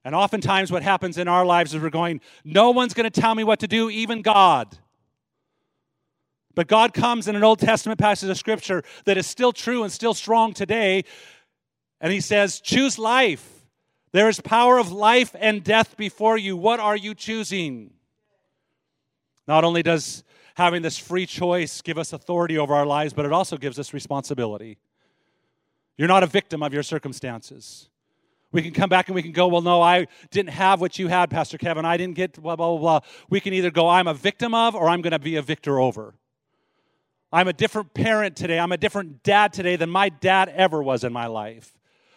And 0.04 0.14
oftentimes, 0.14 0.70
what 0.70 0.82
happens 0.82 1.18
in 1.18 1.28
our 1.28 1.44
lives 1.44 1.72
is 1.72 1.80
we're 1.80 1.90
going, 1.90 2.20
No 2.44 2.70
one's 2.70 2.94
going 2.94 3.10
to 3.10 3.20
tell 3.20 3.34
me 3.34 3.44
what 3.44 3.60
to 3.60 3.68
do, 3.68 3.90
even 3.90 4.22
God. 4.22 4.76
But 6.54 6.68
God 6.68 6.94
comes 6.94 7.28
in 7.28 7.36
an 7.36 7.44
Old 7.44 7.58
Testament 7.58 8.00
passage 8.00 8.30
of 8.30 8.38
Scripture 8.38 8.82
that 9.04 9.18
is 9.18 9.26
still 9.26 9.52
true 9.52 9.82
and 9.82 9.92
still 9.92 10.14
strong 10.14 10.52
today, 10.52 11.04
and 12.00 12.12
He 12.12 12.20
says, 12.20 12.60
Choose 12.60 12.98
life. 12.98 13.55
There 14.12 14.28
is 14.28 14.40
power 14.40 14.78
of 14.78 14.92
life 14.92 15.34
and 15.38 15.62
death 15.62 15.96
before 15.96 16.38
you. 16.38 16.56
What 16.56 16.80
are 16.80 16.96
you 16.96 17.14
choosing? 17.14 17.92
Not 19.46 19.64
only 19.64 19.82
does 19.82 20.24
having 20.56 20.82
this 20.82 20.96
free 20.96 21.26
choice 21.26 21.82
give 21.82 21.98
us 21.98 22.12
authority 22.12 22.56
over 22.56 22.74
our 22.74 22.86
lives, 22.86 23.12
but 23.12 23.26
it 23.26 23.32
also 23.32 23.56
gives 23.56 23.78
us 23.78 23.92
responsibility. 23.92 24.78
You're 25.98 26.08
not 26.08 26.22
a 26.22 26.26
victim 26.26 26.62
of 26.62 26.72
your 26.72 26.82
circumstances. 26.82 27.88
We 28.52 28.62
can 28.62 28.72
come 28.72 28.88
back 28.88 29.08
and 29.08 29.14
we 29.14 29.22
can 29.22 29.32
go, 29.32 29.48
well, 29.48 29.60
no, 29.60 29.82
I 29.82 30.06
didn't 30.30 30.50
have 30.50 30.80
what 30.80 30.98
you 30.98 31.08
had, 31.08 31.30
Pastor 31.30 31.58
Kevin. 31.58 31.84
I 31.84 31.96
didn't 31.96 32.14
get 32.14 32.40
blah, 32.40 32.56
blah, 32.56 32.70
blah, 32.70 32.78
blah. 32.78 33.00
We 33.28 33.40
can 33.40 33.52
either 33.52 33.70
go, 33.70 33.88
I'm 33.88 34.06
a 34.06 34.14
victim 34.14 34.54
of, 34.54 34.74
or 34.74 34.88
I'm 34.88 35.02
going 35.02 35.12
to 35.12 35.18
be 35.18 35.36
a 35.36 35.42
victor 35.42 35.78
over. 35.78 36.14
I'm 37.32 37.48
a 37.48 37.52
different 37.52 37.92
parent 37.92 38.36
today. 38.36 38.58
I'm 38.58 38.72
a 38.72 38.76
different 38.78 39.22
dad 39.22 39.52
today 39.52 39.76
than 39.76 39.90
my 39.90 40.08
dad 40.08 40.48
ever 40.48 40.82
was 40.82 41.04
in 41.04 41.12
my 41.12 41.26
life. 41.26 41.75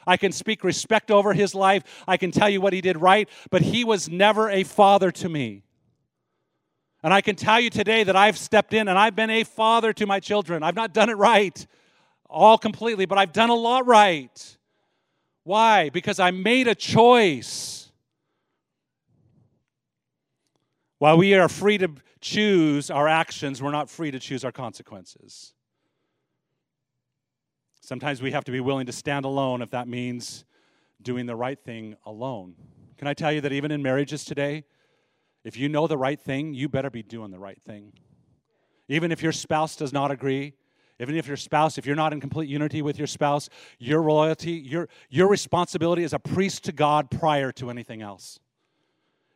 I 0.10 0.18
can 0.18 0.32
speak 0.32 0.64
respect 0.64 1.12
over 1.12 1.34
his 1.34 1.54
life. 1.54 1.84
I 2.08 2.18
can 2.18 2.32
tell 2.32 2.50
you 2.50 2.62
what 2.62 2.74
he 2.74 2.82
did 2.82 2.98
right, 2.98 3.30
but 3.52 3.62
he 3.62 3.84
was 3.84 4.10
never 4.10 4.50
a 4.50 4.64
father 4.64 5.12
to 5.12 5.30
me. 5.30 5.62
And 7.04 7.14
I 7.14 7.22
can 7.22 7.36
tell 7.36 7.60
you 7.60 7.70
today 7.70 8.04
that 8.04 8.16
I've 8.16 8.36
stepped 8.36 8.74
in 8.74 8.88
and 8.88 8.98
I've 8.98 9.16
been 9.16 9.30
a 9.30 9.44
father 9.44 9.94
to 9.94 10.08
my 10.08 10.20
children. 10.20 10.64
I've 10.64 10.76
not 10.76 10.96
done 10.96 11.10
it 11.10 11.18
right 11.18 11.66
all 12.28 12.58
completely, 12.58 13.06
but 13.06 13.20
I've 13.20 13.34
done 13.34 13.52
a 13.52 13.56
lot 13.56 13.86
right. 13.86 14.58
Why? 15.44 15.90
Because 15.90 16.20
I 16.20 16.32
made 16.32 16.68
a 16.68 16.76
choice. 16.76 17.92
While 20.98 21.18
we 21.18 21.36
are 21.36 21.48
free 21.48 21.78
to 21.78 21.90
choose 22.20 22.90
our 22.90 23.08
actions, 23.08 23.62
we're 23.62 23.72
not 23.72 23.92
free 23.92 24.10
to 24.10 24.20
choose 24.20 24.44
our 24.44 24.52
consequences. 24.52 25.54
Sometimes 27.82 28.22
we 28.22 28.32
have 28.32 28.44
to 28.46 28.52
be 28.52 28.60
willing 28.60 28.86
to 28.86 28.92
stand 28.92 29.26
alone 29.26 29.62
if 29.62 29.72
that 29.72 29.88
means 29.88 30.46
doing 31.02 31.26
the 31.26 31.36
right 31.36 31.60
thing 31.60 31.96
alone. 32.06 32.56
Can 32.98 33.08
I 33.08 33.14
tell 33.14 33.32
you 33.32 33.42
that 33.42 33.54
even 33.54 33.72
in 33.72 33.82
marriages 33.82 34.26
today, 34.26 34.66
if 35.44 35.56
you 35.56 35.70
know 35.70 35.88
the 35.88 35.98
right 35.98 36.20
thing, 36.20 36.54
you 36.54 36.68
better 36.68 36.90
be 36.90 37.02
doing 37.02 37.32
the 37.32 37.40
right 37.40 37.62
thing. 37.62 37.94
Even 38.90 39.12
if 39.12 39.24
your 39.24 39.32
spouse 39.32 39.76
does 39.76 39.94
not 39.94 40.12
agree, 40.12 40.54
even 41.00 41.16
if 41.16 41.28
your 41.28 41.38
spouse, 41.38 41.78
if 41.78 41.86
you're 41.86 41.96
not 41.96 42.12
in 42.12 42.20
complete 42.20 42.50
unity 42.50 42.82
with 42.82 42.98
your 42.98 43.08
spouse, 43.08 43.48
your 43.78 44.02
loyalty, 44.02 44.52
your, 44.52 44.90
your 45.10 45.30
responsibility 45.30 46.04
as 46.04 46.12
a 46.12 46.20
priest 46.20 46.66
to 46.66 46.74
God 46.74 47.10
prior 47.10 47.54
to 47.54 47.70
anything 47.70 48.02
else. 48.02 48.40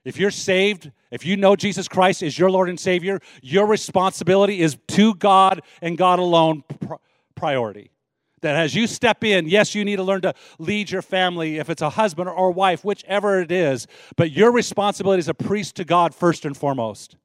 If 0.03 0.17
you're 0.17 0.31
saved, 0.31 0.91
if 1.11 1.25
you 1.25 1.37
know 1.37 1.55
Jesus 1.55 1.87
Christ 1.87 2.21
is 2.21 2.37
your 2.37 2.51
Lord 2.51 2.67
and 2.67 2.77
Savior, 2.77 3.21
your 3.41 3.65
responsibility 3.65 4.59
is 4.59 4.77
to 4.89 5.15
God 5.15 5.61
and 5.81 5.97
God 5.97 6.19
alone 6.19 6.65
priority 7.35 7.92
that 8.43 8.55
as 8.55 8.75
you 8.75 8.87
step 8.87 9.23
in, 9.23 9.47
yes, 9.47 9.73
you 9.73 9.83
need 9.83 9.95
to 9.95 10.03
learn 10.03 10.21
to 10.21 10.33
lead 10.59 10.91
your 10.91 11.01
family, 11.01 11.57
if 11.57 11.69
it's 11.69 11.81
a 11.81 11.89
husband 11.89 12.29
or 12.29 12.51
wife, 12.51 12.85
whichever 12.85 13.41
it 13.41 13.51
is, 13.51 13.87
but 14.15 14.31
your 14.31 14.51
responsibility 14.51 15.19
is 15.19 15.27
a 15.27 15.33
priest 15.33 15.75
to 15.77 15.83
God 15.83 16.13
first 16.13 16.45
and 16.45 16.55
foremost. 16.55 17.17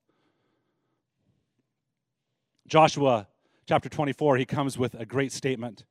Joshua 2.67 3.29
chapter 3.67 3.89
24, 3.89 4.39
he 4.39 4.45
comes 4.45 4.79
with 4.79 4.95
a 4.95 5.05
great 5.05 5.33
statement. 5.33 5.85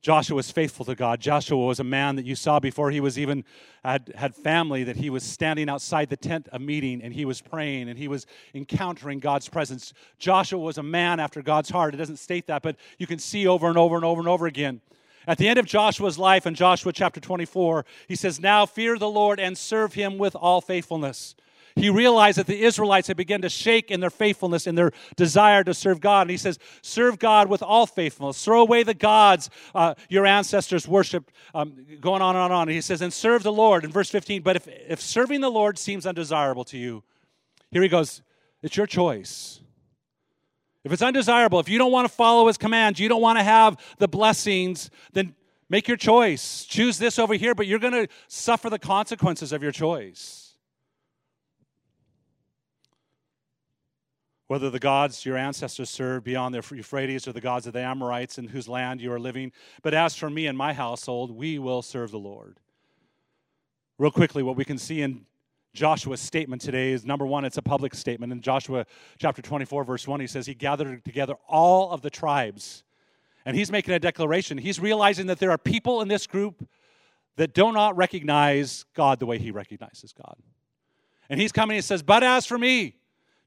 Joshua 0.00 0.36
was 0.36 0.50
faithful 0.50 0.84
to 0.84 0.94
God. 0.94 1.20
Joshua 1.20 1.58
was 1.58 1.80
a 1.80 1.84
man 1.84 2.16
that 2.16 2.24
you 2.24 2.36
saw 2.36 2.60
before 2.60 2.90
he 2.90 3.00
was 3.00 3.18
even 3.18 3.44
had, 3.84 4.12
had 4.14 4.34
family, 4.34 4.84
that 4.84 4.96
he 4.96 5.10
was 5.10 5.24
standing 5.24 5.68
outside 5.68 6.08
the 6.08 6.16
tent 6.16 6.48
of 6.52 6.60
meeting 6.60 7.02
and 7.02 7.12
he 7.12 7.24
was 7.24 7.40
praying 7.40 7.88
and 7.88 7.98
he 7.98 8.06
was 8.06 8.26
encountering 8.54 9.18
God's 9.18 9.48
presence. 9.48 9.92
Joshua 10.18 10.60
was 10.60 10.78
a 10.78 10.82
man 10.82 11.18
after 11.18 11.42
God's 11.42 11.70
heart. 11.70 11.94
It 11.94 11.96
doesn't 11.96 12.18
state 12.18 12.46
that, 12.46 12.62
but 12.62 12.76
you 12.98 13.08
can 13.08 13.18
see 13.18 13.46
over 13.48 13.68
and 13.68 13.76
over 13.76 13.96
and 13.96 14.04
over 14.04 14.20
and 14.20 14.28
over 14.28 14.46
again. 14.46 14.80
At 15.26 15.36
the 15.36 15.48
end 15.48 15.58
of 15.58 15.66
Joshua's 15.66 16.18
life 16.18 16.46
in 16.46 16.54
Joshua 16.54 16.92
chapter 16.92 17.20
24, 17.20 17.84
he 18.06 18.14
says, 18.14 18.40
Now 18.40 18.66
fear 18.66 18.98
the 18.98 19.10
Lord 19.10 19.40
and 19.40 19.58
serve 19.58 19.94
him 19.94 20.16
with 20.16 20.34
all 20.36 20.60
faithfulness. 20.60 21.34
He 21.78 21.90
realized 21.90 22.38
that 22.38 22.46
the 22.46 22.62
Israelites 22.62 23.08
had 23.08 23.16
begun 23.16 23.42
to 23.42 23.48
shake 23.48 23.90
in 23.90 24.00
their 24.00 24.10
faithfulness 24.10 24.66
in 24.66 24.74
their 24.74 24.92
desire 25.16 25.64
to 25.64 25.74
serve 25.74 26.00
God. 26.00 26.22
And 26.22 26.30
he 26.30 26.36
says, 26.36 26.58
Serve 26.82 27.18
God 27.18 27.48
with 27.48 27.62
all 27.62 27.86
faithfulness. 27.86 28.44
Throw 28.44 28.62
away 28.62 28.82
the 28.82 28.94
gods 28.94 29.50
uh, 29.74 29.94
your 30.08 30.26
ancestors 30.26 30.88
worshiped, 30.88 31.32
um, 31.54 31.86
going 32.00 32.22
on 32.22 32.36
and 32.36 32.42
on 32.42 32.50
and 32.50 32.54
on. 32.54 32.68
And 32.68 32.74
he 32.74 32.80
says, 32.80 33.00
And 33.00 33.12
serve 33.12 33.42
the 33.42 33.52
Lord. 33.52 33.84
In 33.84 33.90
verse 33.90 34.10
15, 34.10 34.42
but 34.42 34.56
if, 34.56 34.68
if 34.68 35.00
serving 35.00 35.40
the 35.40 35.50
Lord 35.50 35.78
seems 35.78 36.06
undesirable 36.06 36.64
to 36.64 36.78
you, 36.78 37.02
here 37.70 37.82
he 37.82 37.88
goes, 37.88 38.22
It's 38.62 38.76
your 38.76 38.86
choice. 38.86 39.60
If 40.84 40.92
it's 40.92 41.02
undesirable, 41.02 41.60
if 41.60 41.68
you 41.68 41.78
don't 41.78 41.92
want 41.92 42.08
to 42.08 42.14
follow 42.14 42.46
his 42.46 42.56
commands, 42.56 42.98
you 42.98 43.08
don't 43.08 43.20
want 43.20 43.38
to 43.38 43.44
have 43.44 43.76
the 43.98 44.08
blessings, 44.08 44.90
then 45.12 45.34
make 45.68 45.88
your 45.88 45.96
choice. 45.96 46.64
Choose 46.64 46.98
this 46.98 47.18
over 47.18 47.34
here, 47.34 47.54
but 47.54 47.66
you're 47.66 47.78
going 47.78 47.92
to 47.92 48.08
suffer 48.28 48.70
the 48.70 48.78
consequences 48.78 49.52
of 49.52 49.62
your 49.62 49.72
choice. 49.72 50.47
Whether 54.48 54.70
the 54.70 54.78
gods 54.78 55.24
your 55.26 55.36
ancestors 55.36 55.90
served 55.90 56.24
beyond 56.24 56.54
the 56.54 56.64
Euphrates 56.74 57.28
or 57.28 57.32
the 57.32 57.40
gods 57.40 57.66
of 57.66 57.74
the 57.74 57.80
Amorites 57.82 58.38
in 58.38 58.48
whose 58.48 58.66
land 58.66 59.00
you 59.00 59.12
are 59.12 59.20
living, 59.20 59.52
but 59.82 59.94
as 59.94 60.16
for 60.16 60.30
me 60.30 60.46
and 60.46 60.56
my 60.56 60.72
household, 60.72 61.30
we 61.30 61.58
will 61.58 61.82
serve 61.82 62.10
the 62.10 62.18
Lord. 62.18 62.58
Real 63.98 64.10
quickly, 64.10 64.42
what 64.42 64.56
we 64.56 64.64
can 64.64 64.78
see 64.78 65.02
in 65.02 65.26
Joshua's 65.74 66.20
statement 66.20 66.62
today 66.62 66.92
is 66.92 67.04
number 67.04 67.26
one, 67.26 67.44
it's 67.44 67.58
a 67.58 67.62
public 67.62 67.94
statement. 67.94 68.32
In 68.32 68.40
Joshua 68.40 68.86
chapter 69.18 69.42
24, 69.42 69.84
verse 69.84 70.08
1, 70.08 70.18
he 70.18 70.26
says 70.26 70.46
he 70.46 70.54
gathered 70.54 71.04
together 71.04 71.34
all 71.46 71.90
of 71.90 72.00
the 72.00 72.10
tribes. 72.10 72.84
And 73.44 73.56
he's 73.56 73.70
making 73.70 73.94
a 73.94 73.98
declaration. 73.98 74.58
He's 74.58 74.80
realizing 74.80 75.26
that 75.26 75.38
there 75.38 75.50
are 75.50 75.58
people 75.58 76.00
in 76.00 76.08
this 76.08 76.26
group 76.26 76.66
that 77.36 77.54
do 77.54 77.70
not 77.70 77.96
recognize 77.96 78.84
God 78.94 79.20
the 79.20 79.26
way 79.26 79.38
he 79.38 79.50
recognizes 79.50 80.12
God. 80.12 80.36
And 81.30 81.40
he's 81.40 81.52
coming 81.52 81.76
and 81.76 81.84
says, 81.84 82.02
But 82.02 82.22
as 82.22 82.46
for 82.46 82.58
me, 82.58 82.97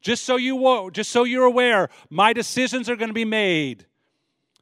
just 0.02 0.24
so 0.24 0.36
you 0.36 0.90
just 0.92 1.12
so 1.12 1.24
you're 1.24 1.46
aware, 1.46 1.90
my 2.10 2.34
decisions 2.34 2.90
are 2.90 2.96
going 2.96 3.10
to 3.10 3.14
be 3.14 3.26
made 3.26 3.86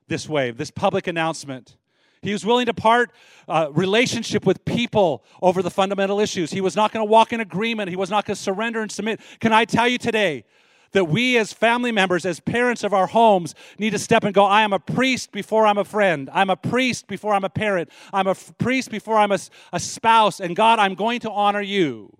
this 0.07 0.27
way, 0.27 0.51
this 0.51 0.71
public 0.71 1.07
announcement. 1.07 1.77
He 2.21 2.33
was 2.33 2.45
willing 2.45 2.65
to 2.65 2.73
part 2.73 3.11
uh, 3.47 3.69
relationship 3.71 4.45
with 4.45 4.65
people 4.65 5.23
over 5.41 5.61
the 5.61 5.71
fundamental 5.71 6.19
issues. 6.19 6.51
He 6.51 6.59
was 6.59 6.75
not 6.75 6.91
going 6.91 7.05
to 7.05 7.09
walk 7.09 7.31
in 7.31 7.39
agreement. 7.39 7.89
He 7.89 7.95
was 7.95 8.09
not 8.09 8.25
going 8.25 8.35
to 8.35 8.41
surrender 8.41 8.81
and 8.81 8.91
submit. 8.91 9.21
Can 9.39 9.53
I 9.53 9.63
tell 9.63 9.87
you 9.87 9.97
today 9.97 10.43
that 10.91 11.05
we, 11.05 11.37
as 11.37 11.53
family 11.53 11.91
members, 11.91 12.25
as 12.25 12.39
parents 12.39 12.83
of 12.83 12.93
our 12.93 13.07
homes, 13.07 13.55
need 13.77 13.91
to 13.91 13.99
step 13.99 14.23
and 14.23 14.33
go, 14.33 14.43
I 14.43 14.63
am 14.63 14.73
a 14.73 14.79
priest 14.79 15.31
before 15.31 15.65
I'm 15.65 15.77
a 15.77 15.85
friend. 15.85 16.29
I'm 16.33 16.49
a 16.49 16.57
priest 16.57 17.07
before 17.07 17.33
I'm 17.33 17.45
a 17.45 17.49
parent. 17.49 17.89
I'm 18.11 18.27
a 18.27 18.31
f- 18.31 18.51
priest 18.57 18.91
before 18.91 19.17
I'm 19.17 19.31
a, 19.31 19.39
a 19.71 19.79
spouse. 19.79 20.41
And 20.41 20.55
God, 20.55 20.79
I'm 20.79 20.95
going 20.95 21.21
to 21.21 21.31
honor 21.31 21.61
you. 21.61 22.17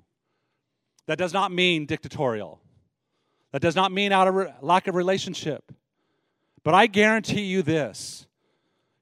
That 1.07 1.17
does 1.17 1.33
not 1.33 1.51
mean 1.51 1.87
dictatorial. 1.87 2.61
That 3.51 3.61
does 3.61 3.75
not 3.75 3.91
mean 3.91 4.11
out 4.11 4.27
of 4.27 4.35
re- 4.35 4.53
lack 4.61 4.87
of 4.87 4.95
relationship. 4.95 5.71
But 6.63 6.73
I 6.73 6.87
guarantee 6.87 7.41
you 7.41 7.61
this 7.61 8.27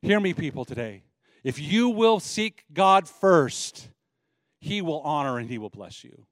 Hear 0.01 0.19
me, 0.19 0.33
people, 0.33 0.63
today. 0.63 1.03
If 1.43 1.59
you 1.59 1.89
will 1.89 2.19
seek 2.19 2.65
God 2.73 3.07
first, 3.07 3.89
He 4.59 4.81
will 4.81 5.01
honor 5.01 5.37
and 5.37 5.49
He 5.49 5.57
will 5.57 5.69
bless 5.69 6.03
you. 6.03 6.25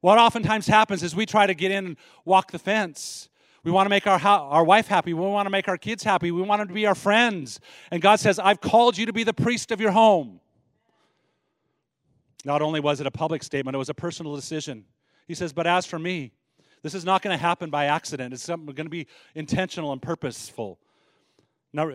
What 0.00 0.18
oftentimes 0.18 0.66
happens 0.66 1.02
is 1.02 1.14
we 1.14 1.26
try 1.26 1.46
to 1.46 1.54
get 1.54 1.70
in 1.70 1.86
and 1.86 1.96
walk 2.24 2.52
the 2.52 2.58
fence. 2.58 3.28
We 3.64 3.72
want 3.72 3.86
to 3.86 3.90
make 3.90 4.06
our, 4.06 4.18
our 4.20 4.64
wife 4.64 4.86
happy. 4.86 5.12
We 5.12 5.26
want 5.26 5.46
to 5.46 5.50
make 5.50 5.68
our 5.68 5.76
kids 5.76 6.04
happy. 6.04 6.30
We 6.30 6.40
want 6.42 6.60
them 6.60 6.68
to 6.68 6.74
be 6.74 6.86
our 6.86 6.94
friends. 6.94 7.60
And 7.90 8.00
God 8.00 8.20
says, 8.20 8.38
I've 8.38 8.60
called 8.60 8.96
you 8.96 9.06
to 9.06 9.12
be 9.12 9.24
the 9.24 9.34
priest 9.34 9.72
of 9.72 9.80
your 9.80 9.90
home. 9.90 10.40
Not 12.44 12.62
only 12.62 12.80
was 12.80 13.00
it 13.00 13.06
a 13.06 13.10
public 13.10 13.42
statement, 13.42 13.74
it 13.74 13.78
was 13.78 13.88
a 13.88 13.94
personal 13.94 14.36
decision. 14.36 14.84
He 15.26 15.34
says, 15.34 15.52
But 15.52 15.66
as 15.66 15.84
for 15.84 15.98
me, 15.98 16.32
this 16.82 16.94
is 16.94 17.04
not 17.04 17.22
going 17.22 17.36
to 17.36 17.40
happen 17.40 17.70
by 17.70 17.86
accident. 17.86 18.32
It's 18.32 18.46
going 18.46 18.74
to 18.74 18.88
be 18.88 19.06
intentional 19.34 19.92
and 19.92 20.00
purposeful. 20.00 20.78
Now, 21.72 21.90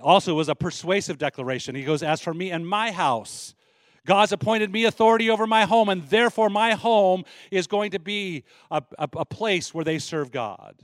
also, 0.00 0.32
it 0.32 0.36
was 0.36 0.48
a 0.48 0.54
persuasive 0.54 1.18
declaration. 1.18 1.74
He 1.74 1.82
goes, 1.82 2.02
As 2.02 2.20
for 2.20 2.32
me 2.32 2.50
and 2.50 2.66
my 2.66 2.92
house, 2.92 3.54
God's 4.06 4.32
appointed 4.32 4.70
me 4.70 4.84
authority 4.84 5.28
over 5.30 5.46
my 5.46 5.64
home, 5.64 5.88
and 5.88 6.08
therefore 6.08 6.48
my 6.48 6.74
home 6.74 7.24
is 7.50 7.66
going 7.66 7.90
to 7.90 7.98
be 7.98 8.44
a, 8.70 8.82
a, 8.98 9.08
a 9.16 9.24
place 9.24 9.74
where 9.74 9.84
they 9.84 9.98
serve 9.98 10.30
God. 10.30 10.76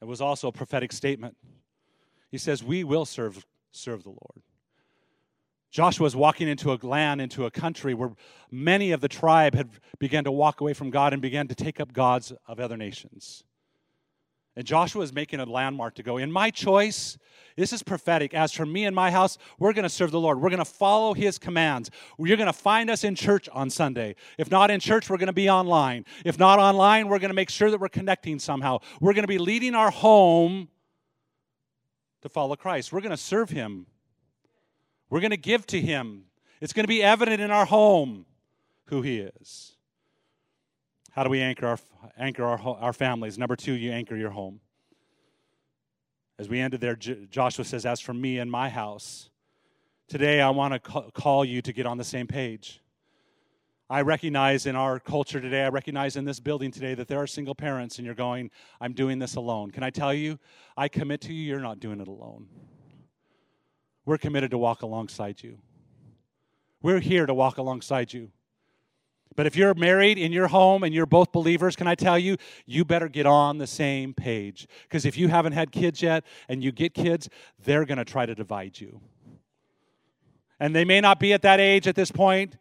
It 0.00 0.06
was 0.06 0.20
also 0.20 0.48
a 0.48 0.52
prophetic 0.52 0.92
statement. 0.92 1.36
He 2.30 2.38
says, 2.38 2.64
We 2.64 2.82
will 2.82 3.04
serve, 3.04 3.46
serve 3.72 4.02
the 4.04 4.10
Lord. 4.10 4.42
Joshua 5.74 6.04
was 6.04 6.14
walking 6.14 6.46
into 6.46 6.72
a 6.72 6.78
land, 6.86 7.20
into 7.20 7.46
a 7.46 7.50
country 7.50 7.94
where 7.94 8.12
many 8.48 8.92
of 8.92 9.00
the 9.00 9.08
tribe 9.08 9.56
had 9.56 9.70
began 9.98 10.22
to 10.22 10.30
walk 10.30 10.60
away 10.60 10.72
from 10.72 10.88
God 10.88 11.12
and 11.12 11.20
began 11.20 11.48
to 11.48 11.54
take 11.56 11.80
up 11.80 11.92
gods 11.92 12.32
of 12.46 12.60
other 12.60 12.76
nations. 12.76 13.42
And 14.54 14.64
Joshua 14.64 15.02
is 15.02 15.12
making 15.12 15.40
a 15.40 15.44
landmark 15.44 15.96
to 15.96 16.04
go. 16.04 16.16
In 16.16 16.30
my 16.30 16.52
choice, 16.52 17.18
this 17.56 17.72
is 17.72 17.82
prophetic. 17.82 18.34
As 18.34 18.52
for 18.52 18.64
me 18.64 18.84
and 18.84 18.94
my 18.94 19.10
house, 19.10 19.36
we're 19.58 19.72
going 19.72 19.82
to 19.82 19.88
serve 19.88 20.12
the 20.12 20.20
Lord. 20.20 20.40
We're 20.40 20.48
going 20.48 20.58
to 20.60 20.64
follow 20.64 21.12
his 21.12 21.40
commands. 21.40 21.90
You're 22.20 22.36
going 22.36 22.46
to 22.46 22.52
find 22.52 22.88
us 22.88 23.02
in 23.02 23.16
church 23.16 23.48
on 23.48 23.68
Sunday. 23.68 24.14
If 24.38 24.52
not 24.52 24.70
in 24.70 24.78
church, 24.78 25.10
we're 25.10 25.16
going 25.16 25.26
to 25.26 25.32
be 25.32 25.50
online. 25.50 26.04
If 26.24 26.38
not 26.38 26.60
online, 26.60 27.08
we're 27.08 27.18
going 27.18 27.30
to 27.30 27.34
make 27.34 27.50
sure 27.50 27.72
that 27.72 27.80
we're 27.80 27.88
connecting 27.88 28.38
somehow. 28.38 28.78
We're 29.00 29.14
going 29.14 29.24
to 29.24 29.26
be 29.26 29.38
leading 29.38 29.74
our 29.74 29.90
home 29.90 30.68
to 32.22 32.28
follow 32.28 32.54
Christ. 32.54 32.92
We're 32.92 33.00
going 33.00 33.10
to 33.10 33.16
serve 33.16 33.50
him. 33.50 33.86
We're 35.14 35.20
going 35.20 35.30
to 35.30 35.36
give 35.36 35.64
to 35.68 35.80
him. 35.80 36.24
It's 36.60 36.72
going 36.72 36.82
to 36.82 36.88
be 36.88 37.00
evident 37.00 37.40
in 37.40 37.52
our 37.52 37.66
home 37.66 38.26
who 38.86 39.00
he 39.00 39.20
is. 39.20 39.76
How 41.12 41.22
do 41.22 41.30
we 41.30 41.40
anchor 41.40 41.68
our, 41.68 41.78
anchor 42.18 42.44
our, 42.44 42.58
our 42.58 42.92
families? 42.92 43.38
Number 43.38 43.54
two, 43.54 43.74
you 43.74 43.92
anchor 43.92 44.16
your 44.16 44.30
home. 44.30 44.58
As 46.36 46.48
we 46.48 46.58
ended 46.58 46.80
there, 46.80 46.96
Joshua 46.96 47.64
says, 47.64 47.86
As 47.86 48.00
for 48.00 48.12
me 48.12 48.40
and 48.40 48.50
my 48.50 48.68
house, 48.68 49.30
today 50.08 50.40
I 50.40 50.50
want 50.50 50.82
to 50.82 51.02
call 51.12 51.44
you 51.44 51.62
to 51.62 51.72
get 51.72 51.86
on 51.86 51.96
the 51.96 52.02
same 52.02 52.26
page. 52.26 52.82
I 53.88 54.00
recognize 54.00 54.66
in 54.66 54.74
our 54.74 54.98
culture 54.98 55.40
today, 55.40 55.62
I 55.62 55.68
recognize 55.68 56.16
in 56.16 56.24
this 56.24 56.40
building 56.40 56.72
today 56.72 56.94
that 56.96 57.06
there 57.06 57.22
are 57.22 57.28
single 57.28 57.54
parents 57.54 57.98
and 57.98 58.04
you're 58.04 58.16
going, 58.16 58.50
I'm 58.80 58.94
doing 58.94 59.20
this 59.20 59.36
alone. 59.36 59.70
Can 59.70 59.84
I 59.84 59.90
tell 59.90 60.12
you, 60.12 60.40
I 60.76 60.88
commit 60.88 61.20
to 61.20 61.32
you, 61.32 61.44
you're 61.44 61.60
not 61.60 61.78
doing 61.78 62.00
it 62.00 62.08
alone. 62.08 62.48
We're 64.04 64.18
committed 64.18 64.50
to 64.50 64.58
walk 64.58 64.82
alongside 64.82 65.42
you. 65.42 65.58
We're 66.82 67.00
here 67.00 67.26
to 67.26 67.34
walk 67.34 67.58
alongside 67.58 68.12
you. 68.12 68.30
But 69.36 69.46
if 69.46 69.56
you're 69.56 69.74
married 69.74 70.18
in 70.18 70.32
your 70.32 70.46
home 70.46 70.84
and 70.84 70.94
you're 70.94 71.06
both 71.06 71.32
believers, 71.32 71.74
can 71.74 71.86
I 71.86 71.94
tell 71.94 72.18
you, 72.18 72.36
you 72.66 72.84
better 72.84 73.08
get 73.08 73.26
on 73.26 73.58
the 73.58 73.66
same 73.66 74.14
page. 74.14 74.68
Because 74.84 75.04
if 75.04 75.16
you 75.16 75.28
haven't 75.28 75.52
had 75.52 75.72
kids 75.72 76.02
yet 76.02 76.24
and 76.48 76.62
you 76.62 76.70
get 76.70 76.94
kids, 76.94 77.28
they're 77.64 77.84
going 77.84 77.98
to 77.98 78.04
try 78.04 78.26
to 78.26 78.34
divide 78.34 78.78
you. 78.78 79.00
And 80.60 80.74
they 80.74 80.84
may 80.84 81.00
not 81.00 81.18
be 81.18 81.32
at 81.32 81.42
that 81.42 81.58
age 81.58 81.88
at 81.88 81.96
this 81.96 82.12
point, 82.12 82.58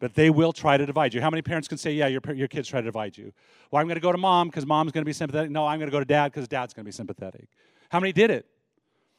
but 0.00 0.14
they 0.14 0.30
will 0.30 0.52
try 0.52 0.76
to 0.76 0.84
divide 0.84 1.14
you. 1.14 1.20
How 1.20 1.30
many 1.30 1.42
parents 1.42 1.68
can 1.68 1.78
say, 1.78 1.92
Yeah, 1.92 2.08
your, 2.08 2.20
your 2.34 2.48
kids 2.48 2.68
try 2.68 2.80
to 2.80 2.84
divide 2.84 3.16
you? 3.16 3.32
Well, 3.70 3.80
I'm 3.80 3.86
going 3.86 3.94
to 3.94 4.00
go 4.00 4.12
to 4.12 4.18
mom 4.18 4.48
because 4.48 4.66
mom's 4.66 4.92
going 4.92 5.02
to 5.02 5.08
be 5.08 5.12
sympathetic. 5.12 5.50
No, 5.50 5.66
I'm 5.66 5.78
going 5.78 5.88
to 5.88 5.92
go 5.92 6.00
to 6.00 6.04
dad 6.04 6.32
because 6.32 6.48
dad's 6.48 6.74
going 6.74 6.84
to 6.84 6.88
be 6.88 6.92
sympathetic. 6.92 7.46
How 7.88 8.00
many 8.00 8.12
did 8.12 8.30
it? 8.30 8.46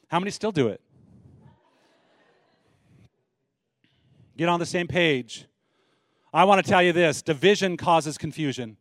How 0.08 0.20
many 0.20 0.30
still 0.30 0.52
do 0.52 0.68
it? 0.68 0.80
Get 4.38 4.48
on 4.48 4.60
the 4.60 4.66
same 4.66 4.86
page. 4.86 5.46
I 6.32 6.44
want 6.44 6.64
to 6.64 6.70
tell 6.70 6.80
you 6.80 6.92
this 6.92 7.22
division 7.22 7.76
causes 7.76 8.16
confusion. 8.16 8.76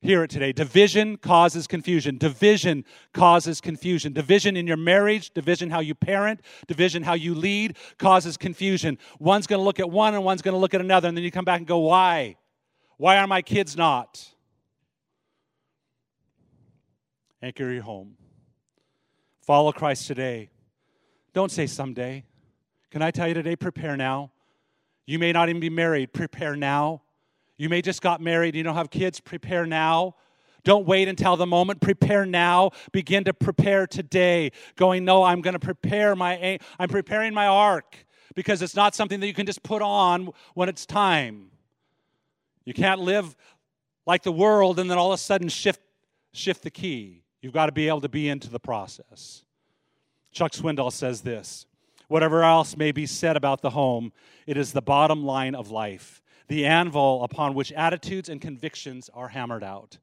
Hear 0.00 0.22
it 0.22 0.30
today. 0.30 0.52
Division 0.52 1.16
causes 1.16 1.66
confusion. 1.66 2.18
Division 2.18 2.84
causes 3.12 3.60
confusion. 3.60 4.12
Division 4.12 4.56
in 4.56 4.66
your 4.66 4.76
marriage, 4.76 5.30
division 5.30 5.70
how 5.70 5.80
you 5.80 5.94
parent, 5.94 6.40
division 6.68 7.02
how 7.02 7.14
you 7.14 7.34
lead 7.34 7.76
causes 7.98 8.36
confusion. 8.36 8.98
One's 9.18 9.48
going 9.48 9.58
to 9.58 9.64
look 9.64 9.80
at 9.80 9.90
one 9.90 10.14
and 10.14 10.22
one's 10.22 10.42
going 10.42 10.52
to 10.52 10.58
look 10.58 10.74
at 10.74 10.80
another, 10.80 11.08
and 11.08 11.16
then 11.16 11.24
you 11.24 11.32
come 11.32 11.44
back 11.44 11.58
and 11.58 11.66
go, 11.66 11.78
Why? 11.78 12.36
Why 12.98 13.16
are 13.16 13.26
my 13.26 13.42
kids 13.42 13.76
not? 13.76 14.24
Anchor 17.40 17.72
your 17.72 17.82
home. 17.82 18.16
Follow 19.40 19.72
Christ 19.72 20.06
today. 20.06 20.50
Don't 21.32 21.50
say 21.50 21.66
someday. 21.66 22.24
Can 22.90 23.02
I 23.02 23.10
tell 23.10 23.28
you 23.28 23.34
today? 23.34 23.56
Prepare 23.56 23.96
now. 23.96 24.30
You 25.06 25.18
may 25.18 25.32
not 25.32 25.48
even 25.48 25.60
be 25.60 25.70
married. 25.70 26.12
Prepare 26.12 26.56
now. 26.56 27.02
You 27.56 27.68
may 27.68 27.82
just 27.82 28.02
got 28.02 28.20
married. 28.20 28.54
You 28.54 28.62
don't 28.62 28.74
have 28.74 28.90
kids. 28.90 29.20
Prepare 29.20 29.66
now. 29.66 30.14
Don't 30.64 30.86
wait 30.86 31.08
until 31.08 31.36
the 31.36 31.46
moment. 31.46 31.80
Prepare 31.80 32.26
now. 32.26 32.70
Begin 32.92 33.24
to 33.24 33.34
prepare 33.34 33.86
today. 33.86 34.52
Going, 34.76 35.04
no, 35.04 35.22
I'm 35.22 35.40
going 35.40 35.54
to 35.54 35.58
prepare 35.58 36.14
my, 36.14 36.58
I'm 36.78 36.88
preparing 36.88 37.34
my 37.34 37.46
ark 37.46 37.96
because 38.34 38.62
it's 38.62 38.76
not 38.76 38.94
something 38.94 39.20
that 39.20 39.26
you 39.26 39.34
can 39.34 39.46
just 39.46 39.62
put 39.62 39.82
on 39.82 40.30
when 40.54 40.68
it's 40.68 40.86
time. 40.86 41.50
You 42.64 42.74
can't 42.74 43.00
live 43.00 43.34
like 44.06 44.22
the 44.22 44.32
world 44.32 44.78
and 44.78 44.90
then 44.90 44.98
all 44.98 45.12
of 45.12 45.18
a 45.18 45.22
sudden 45.22 45.48
shift, 45.48 45.80
shift 46.32 46.62
the 46.62 46.70
key. 46.70 47.24
You've 47.40 47.54
got 47.54 47.66
to 47.66 47.72
be 47.72 47.88
able 47.88 48.02
to 48.02 48.08
be 48.08 48.28
into 48.28 48.50
the 48.50 48.60
process. 48.60 49.44
Chuck 50.32 50.52
Swindoll 50.52 50.92
says 50.92 51.22
this 51.22 51.66
Whatever 52.08 52.42
else 52.42 52.76
may 52.76 52.90
be 52.90 53.06
said 53.06 53.36
about 53.36 53.62
the 53.62 53.70
home, 53.70 54.12
it 54.46 54.56
is 54.56 54.72
the 54.72 54.82
bottom 54.82 55.24
line 55.24 55.54
of 55.54 55.70
life. 55.70 56.22
the 56.48 56.64
anvil 56.64 57.22
upon 57.22 57.54
which 57.54 57.72
attitudes 57.72 58.28
and 58.28 58.40
convictions 58.40 59.08
are 59.14 59.28
hammered 59.28 59.62
out. 59.62 59.98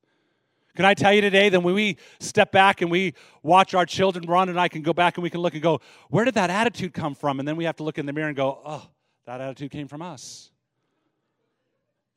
Can 0.76 0.86
I 0.86 0.94
tell 0.94 1.14
you 1.14 1.22
today 1.22 1.50
that 1.50 1.62
when 1.62 1.74
we 1.74 1.98
step 2.20 2.52
back 2.52 2.82
and 2.82 2.92
we 2.92 3.14
watch 3.44 3.74
our 3.74 3.86
children, 3.86 4.26
Ron 4.28 4.50
and 4.50 4.60
I 4.60 4.68
can 4.68 4.82
go 4.82 4.94
back 4.94 5.18
and 5.18 5.24
we 5.24 5.30
can 5.30 5.40
look 5.42 5.54
and 5.54 5.64
go, 5.64 5.80
where 6.10 6.26
did 6.26 6.36
that 6.36 6.50
attitude 6.50 6.94
come 6.94 7.16
from? 7.16 7.40
And 7.40 7.48
then 7.48 7.56
we 7.56 7.64
have 7.64 7.78
to 7.78 7.84
look 7.84 7.98
in 7.98 8.06
the 8.06 8.14
mirror 8.14 8.28
and 8.28 8.36
go, 8.36 8.60
oh, 8.66 8.88
that 9.26 9.42
attitude 9.42 9.72
came 9.72 9.88
from 9.88 10.02
us. 10.02 10.52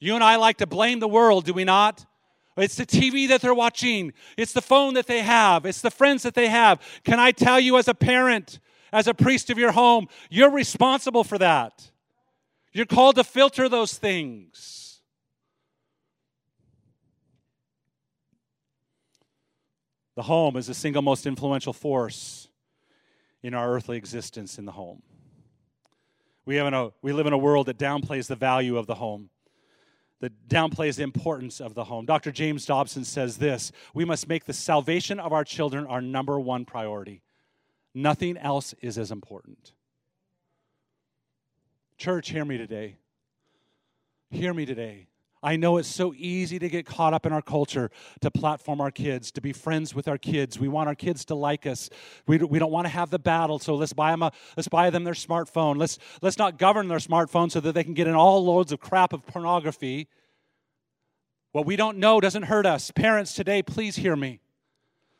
You 0.00 0.14
and 0.14 0.24
I 0.24 0.36
like 0.36 0.58
to 0.58 0.66
blame 0.66 1.00
the 1.00 1.08
world, 1.08 1.44
do 1.44 1.52
we 1.52 1.64
not? 1.64 2.04
It's 2.56 2.74
the 2.74 2.86
TV 2.86 3.28
that 3.28 3.40
they're 3.40 3.54
watching. 3.54 4.12
It's 4.36 4.52
the 4.52 4.60
phone 4.60 4.94
that 4.94 5.06
they 5.06 5.22
have. 5.22 5.64
It's 5.64 5.80
the 5.80 5.92
friends 5.92 6.24
that 6.24 6.34
they 6.34 6.48
have. 6.48 6.80
Can 7.04 7.20
I 7.20 7.30
tell 7.30 7.60
you, 7.60 7.78
as 7.78 7.86
a 7.86 7.94
parent, 7.94 8.58
as 8.92 9.06
a 9.06 9.14
priest 9.14 9.50
of 9.50 9.58
your 9.58 9.72
home, 9.72 10.08
you're 10.30 10.50
responsible 10.50 11.24
for 11.24 11.38
that. 11.38 11.90
You're 12.72 12.86
called 12.86 13.16
to 13.16 13.24
filter 13.24 13.68
those 13.68 13.96
things. 13.96 15.00
The 20.16 20.22
home 20.22 20.56
is 20.56 20.66
the 20.66 20.74
single 20.74 21.02
most 21.02 21.26
influential 21.26 21.72
force 21.72 22.48
in 23.42 23.54
our 23.54 23.72
earthly 23.72 23.96
existence 23.96 24.58
in 24.58 24.64
the 24.64 24.72
home. 24.72 25.02
We, 26.44 26.56
have 26.56 26.72
a, 26.72 26.92
we 27.02 27.12
live 27.12 27.26
in 27.26 27.32
a 27.32 27.38
world 27.38 27.66
that 27.66 27.78
downplays 27.78 28.26
the 28.26 28.36
value 28.36 28.76
of 28.76 28.86
the 28.86 28.96
home 28.96 29.30
that 30.20 30.48
downplays 30.48 30.96
the 30.96 31.02
importance 31.02 31.60
of 31.60 31.74
the 31.74 31.84
home. 31.84 32.04
Dr. 32.04 32.32
James 32.32 32.66
Dobson 32.66 33.04
says 33.04 33.38
this 33.38 33.72
We 33.94 34.04
must 34.04 34.28
make 34.28 34.44
the 34.44 34.52
salvation 34.52 35.20
of 35.20 35.32
our 35.32 35.44
children 35.44 35.86
our 35.86 36.00
number 36.00 36.38
one 36.40 36.64
priority. 36.64 37.22
Nothing 37.98 38.36
else 38.36 38.76
is 38.80 38.96
as 38.96 39.10
important. 39.10 39.72
Church, 41.96 42.30
hear 42.30 42.44
me 42.44 42.56
today. 42.56 42.94
Hear 44.30 44.54
me 44.54 44.64
today. 44.64 45.08
I 45.42 45.56
know 45.56 45.78
it's 45.78 45.88
so 45.88 46.14
easy 46.16 46.60
to 46.60 46.68
get 46.68 46.86
caught 46.86 47.12
up 47.12 47.26
in 47.26 47.32
our 47.32 47.42
culture, 47.42 47.90
to 48.20 48.30
platform 48.30 48.80
our 48.80 48.92
kids, 48.92 49.32
to 49.32 49.40
be 49.40 49.52
friends 49.52 49.96
with 49.96 50.06
our 50.06 50.16
kids. 50.16 50.60
We 50.60 50.68
want 50.68 50.88
our 50.88 50.94
kids 50.94 51.24
to 51.24 51.34
like 51.34 51.66
us. 51.66 51.90
We, 52.28 52.38
we 52.38 52.60
don't 52.60 52.70
want 52.70 52.86
to 52.86 52.92
have 52.92 53.10
the 53.10 53.18
battle, 53.18 53.58
so 53.58 53.74
let's 53.74 53.92
buy 53.92 54.12
them 54.12 54.22
a, 54.22 54.30
let's 54.56 54.68
buy 54.68 54.90
them 54.90 55.02
their 55.02 55.14
smartphone. 55.14 55.76
Let's 55.76 55.98
let's 56.22 56.38
not 56.38 56.56
govern 56.56 56.86
their 56.86 56.98
smartphone 56.98 57.50
so 57.50 57.58
that 57.58 57.72
they 57.72 57.82
can 57.82 57.94
get 57.94 58.06
in 58.06 58.14
all 58.14 58.44
loads 58.44 58.70
of 58.70 58.78
crap 58.78 59.12
of 59.12 59.26
pornography. 59.26 60.06
What 61.50 61.66
we 61.66 61.74
don't 61.74 61.98
know 61.98 62.20
doesn't 62.20 62.44
hurt 62.44 62.64
us. 62.64 62.92
Parents, 62.92 63.34
today, 63.34 63.60
please 63.60 63.96
hear 63.96 64.14
me. 64.14 64.38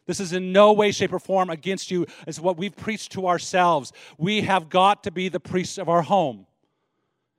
This 0.09 0.21
is 0.21 0.33
in 0.33 0.53
no 0.53 0.73
way, 0.73 0.91
shape, 0.91 1.13
or 1.13 1.19
form 1.19 1.51
against 1.51 1.91
you. 1.91 2.07
It's 2.27 2.41
what 2.41 2.57
we've 2.57 2.75
preached 2.75 3.13
to 3.13 3.29
ourselves. 3.29 3.93
We 4.17 4.41
have 4.41 4.71
got 4.71 5.05
to 5.05 5.11
be 5.11 5.29
the 5.29 5.39
priests 5.39 5.77
of 5.77 5.91
our 5.91 6.01
home. 6.01 6.47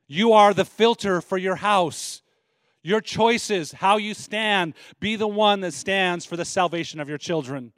You 0.08 0.34
are 0.34 0.54
the 0.54 0.66
filter 0.66 1.20
for 1.20 1.40
your 1.40 1.56
house. 1.56 2.22
Your 2.84 3.02
choices, 3.02 3.72
how 3.72 3.98
you 3.98 4.14
stand, 4.14 4.76
be 5.00 5.16
the 5.16 5.28
one 5.28 5.62
that 5.62 5.74
stands 5.74 6.26
for 6.26 6.38
the 6.38 6.46
salvation 6.46 7.00
of 7.00 7.10
your 7.10 7.18
children. 7.18 7.74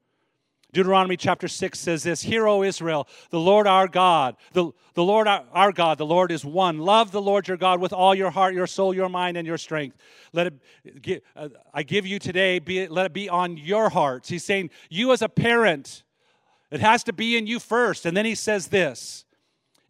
Deuteronomy 0.73 1.17
chapter 1.17 1.47
6 1.47 1.77
says 1.77 2.03
this 2.03 2.21
Hear, 2.21 2.47
O 2.47 2.63
Israel, 2.63 3.07
the 3.29 3.39
Lord 3.39 3.67
our 3.67 3.87
God, 3.87 4.37
the, 4.53 4.71
the 4.93 5.03
Lord 5.03 5.27
our, 5.27 5.43
our, 5.51 5.71
God, 5.71 5.97
the 5.97 6.05
Lord 6.05 6.31
is 6.31 6.45
one. 6.45 6.79
Love 6.79 7.11
the 7.11 7.21
Lord 7.21 7.47
your 7.47 7.57
God 7.57 7.81
with 7.81 7.91
all 7.91 8.15
your 8.15 8.31
heart, 8.31 8.53
your 8.53 8.67
soul, 8.67 8.93
your 8.93 9.09
mind, 9.09 9.35
and 9.37 9.45
your 9.45 9.57
strength. 9.57 9.97
Let 10.31 10.53
it, 11.05 11.23
uh, 11.35 11.49
I 11.73 11.83
give 11.83 12.05
you 12.05 12.19
today, 12.19 12.59
be, 12.59 12.87
let 12.87 13.05
it 13.05 13.13
be 13.13 13.27
on 13.27 13.57
your 13.57 13.89
hearts. 13.89 14.29
He's 14.29 14.45
saying, 14.45 14.69
You 14.89 15.11
as 15.11 15.21
a 15.21 15.29
parent, 15.29 16.03
it 16.71 16.79
has 16.79 17.03
to 17.03 17.13
be 17.13 17.37
in 17.37 17.47
you 17.47 17.59
first. 17.59 18.05
And 18.05 18.15
then 18.15 18.25
he 18.25 18.35
says 18.35 18.67
this 18.67 19.25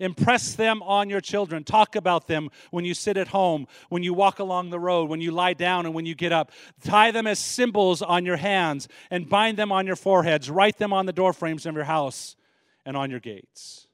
Impress 0.02 0.56
them 0.56 0.82
on 0.82 1.12
your 1.12 1.22
children. 1.22 1.64
Talk 1.64 1.96
about 1.96 2.26
them 2.26 2.50
when 2.72 2.86
you 2.86 2.96
sit 2.96 3.18
at 3.18 3.28
home, 3.28 3.68
when 3.90 4.02
you 4.02 4.16
walk 4.16 4.40
along 4.40 4.72
the 4.72 4.80
road, 4.80 5.10
when 5.10 5.22
you 5.22 5.30
lie 5.32 5.54
down, 5.54 5.86
and 5.86 5.94
when 5.94 6.08
you 6.08 6.16
get 6.16 6.32
up. 6.32 6.52
Tie 6.84 7.12
them 7.12 7.28
as 7.28 7.38
symbols 7.38 8.02
on 8.02 8.26
your 8.26 8.38
hands 8.38 8.88
and 9.12 9.30
bind 9.30 9.58
them 9.58 9.72
on 9.72 9.86
your 9.86 9.96
foreheads. 9.96 10.50
Write 10.50 10.80
them 10.80 10.92
on 10.92 11.06
the 11.06 11.14
doorframes 11.14 11.68
of 11.68 11.76
your 11.76 11.84
house 11.84 12.36
and 12.84 12.98
on 12.98 13.12
your 13.12 13.20
gates. 13.20 13.86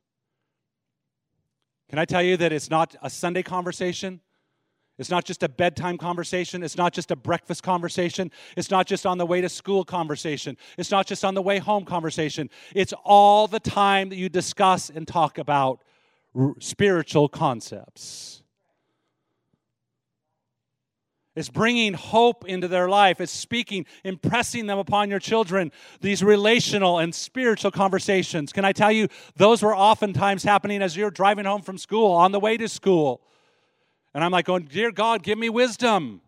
Can 1.89 1.99
I 1.99 2.05
tell 2.05 2.23
you 2.23 2.37
that 2.37 2.53
it's 2.53 2.69
not 2.69 2.95
a 3.01 3.09
Sunday 3.09 3.43
conversation? 3.43 4.21
It's 4.97 5.09
not 5.09 5.25
just 5.25 5.43
a 5.43 5.49
bedtime 5.49 5.97
conversation. 5.97 6.63
It's 6.63 6.77
not 6.77 6.93
just 6.93 7.11
a 7.11 7.17
breakfast 7.17 7.63
conversation. 7.63 8.31
It's 8.55 8.71
not 8.71 8.87
just 8.87 9.05
on 9.05 9.17
the 9.17 9.25
way 9.25 9.41
to 9.41 9.49
school 9.49 9.83
conversation. 9.83 10.57
It's 10.77 10.89
not 10.89 11.05
just 11.05 11.25
on 11.25 11.33
the 11.33 11.41
way 11.41 11.59
home 11.59 11.83
conversation. 11.83 12.49
It's 12.73 12.93
all 13.03 13.47
the 13.47 13.59
time 13.59 14.07
that 14.09 14.15
you 14.15 14.29
discuss 14.29 14.89
and 14.89 15.05
talk 15.05 15.37
about 15.37 15.81
spiritual 16.59 17.29
concepts. 17.29 18.43
It's 21.37 21.49
bringing 21.49 21.93
hope 21.93 22.45
into 22.45 22.67
their 22.67 22.89
life. 22.89 23.21
It's 23.21 23.31
speaking, 23.31 23.85
impressing 24.03 24.65
them 24.65 24.79
upon 24.79 25.11
your 25.11 25.19
children, 25.19 25.71
these 26.01 26.23
relational 26.23 26.97
and 26.97 27.13
spiritual 27.13 27.69
conversations. 27.69 28.51
Can 28.51 28.65
I 28.65 28.71
tell 28.71 28.91
you, 28.91 29.07
those 29.35 29.61
were 29.61 29.75
oftentimes 29.75 30.43
happening 30.43 30.81
as 30.81 30.97
you're 30.97 31.11
driving 31.11 31.45
home 31.45 31.61
from 31.61 31.77
school, 31.77 32.11
on 32.11 32.31
the 32.31 32.39
way 32.39 32.57
to 32.57 32.67
school. 32.67 33.21
And 34.15 34.23
I'm 34.23 34.31
like, 34.31 34.45
going, 34.45 34.65
Dear 34.65 34.91
God, 34.91 35.21
give 35.21 35.37
me 35.37 35.51
wisdom. 35.51 36.21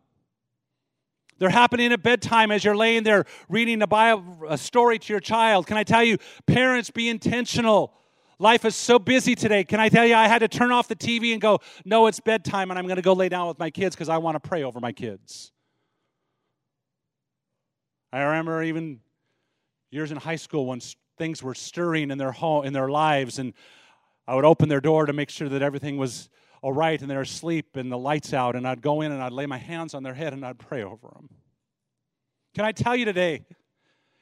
They're 1.40 1.50
happening 1.50 1.92
at 1.92 2.04
bedtime 2.04 2.52
as 2.52 2.64
you're 2.64 2.76
laying 2.76 3.02
there 3.02 3.26
reading 3.48 3.82
a, 3.82 3.88
Bible, 3.88 4.46
a 4.48 4.60
story 4.60 5.00
to 5.00 5.14
your 5.14 5.22
child. 5.22 5.66
Can 5.66 5.78
I 5.78 5.84
tell 5.84 6.04
you, 6.04 6.20
parents, 6.46 6.92
be 6.92 7.10
intentional 7.10 7.94
Life 8.42 8.64
is 8.64 8.76
so 8.76 8.98
busy 8.98 9.36
today. 9.36 9.66
Can 9.66 9.82
I 9.82 9.90
tell 9.90 10.06
you, 10.06 10.16
I 10.16 10.30
had 10.30 10.40
to 10.40 10.48
turn 10.48 10.72
off 10.72 10.88
the 10.88 10.96
TV 10.96 11.34
and 11.34 11.42
go, 11.42 11.60
no, 11.84 12.08
it's 12.08 12.22
bedtime, 12.22 12.70
and 12.70 12.80
I'm 12.80 12.86
going 12.86 12.96
to 12.96 13.02
go 13.02 13.12
lay 13.12 13.28
down 13.28 13.50
with 13.50 13.60
my 13.60 13.70
kids 13.70 13.96
because 13.96 14.08
I 14.08 14.18
want 14.18 14.42
to 14.42 14.48
pray 14.48 14.64
over 14.64 14.80
my 14.80 14.94
kids. 14.94 15.52
I 18.14 18.22
remember 18.22 18.64
even 18.64 19.02
years 19.92 20.12
in 20.12 20.18
high 20.18 20.38
school 20.38 20.66
when 20.66 20.80
things 21.18 21.44
were 21.44 21.54
stirring 21.54 22.12
in 22.12 22.18
their 22.18 22.32
home, 22.32 22.66
in 22.66 22.72
their 22.72 22.90
lives, 22.90 23.40
and 23.40 23.54
I 24.26 24.36
would 24.36 24.46
open 24.46 24.70
their 24.70 24.82
door 24.82 25.06
to 25.06 25.14
make 25.14 25.30
sure 25.30 25.50
that 25.50 25.62
everything 25.62 25.98
was 25.98 26.30
all 26.62 26.72
right 26.72 27.00
and 27.02 27.12
they're 27.12 27.22
asleep 27.22 27.76
and 27.76 27.92
the 27.92 27.98
lights 27.98 28.34
out, 28.34 28.56
and 28.56 28.66
I'd 28.66 28.82
go 28.82 29.02
in 29.02 29.12
and 29.12 29.22
I'd 29.22 29.34
lay 29.34 29.48
my 29.48 29.58
hands 29.58 29.94
on 29.94 30.02
their 30.02 30.14
head 30.14 30.32
and 30.32 30.46
I'd 30.46 30.60
pray 30.60 30.82
over 30.82 31.10
them. 31.14 31.30
Can 32.56 32.64
I 32.64 32.72
tell 32.72 32.96
you 32.96 33.04
today, 33.04 33.46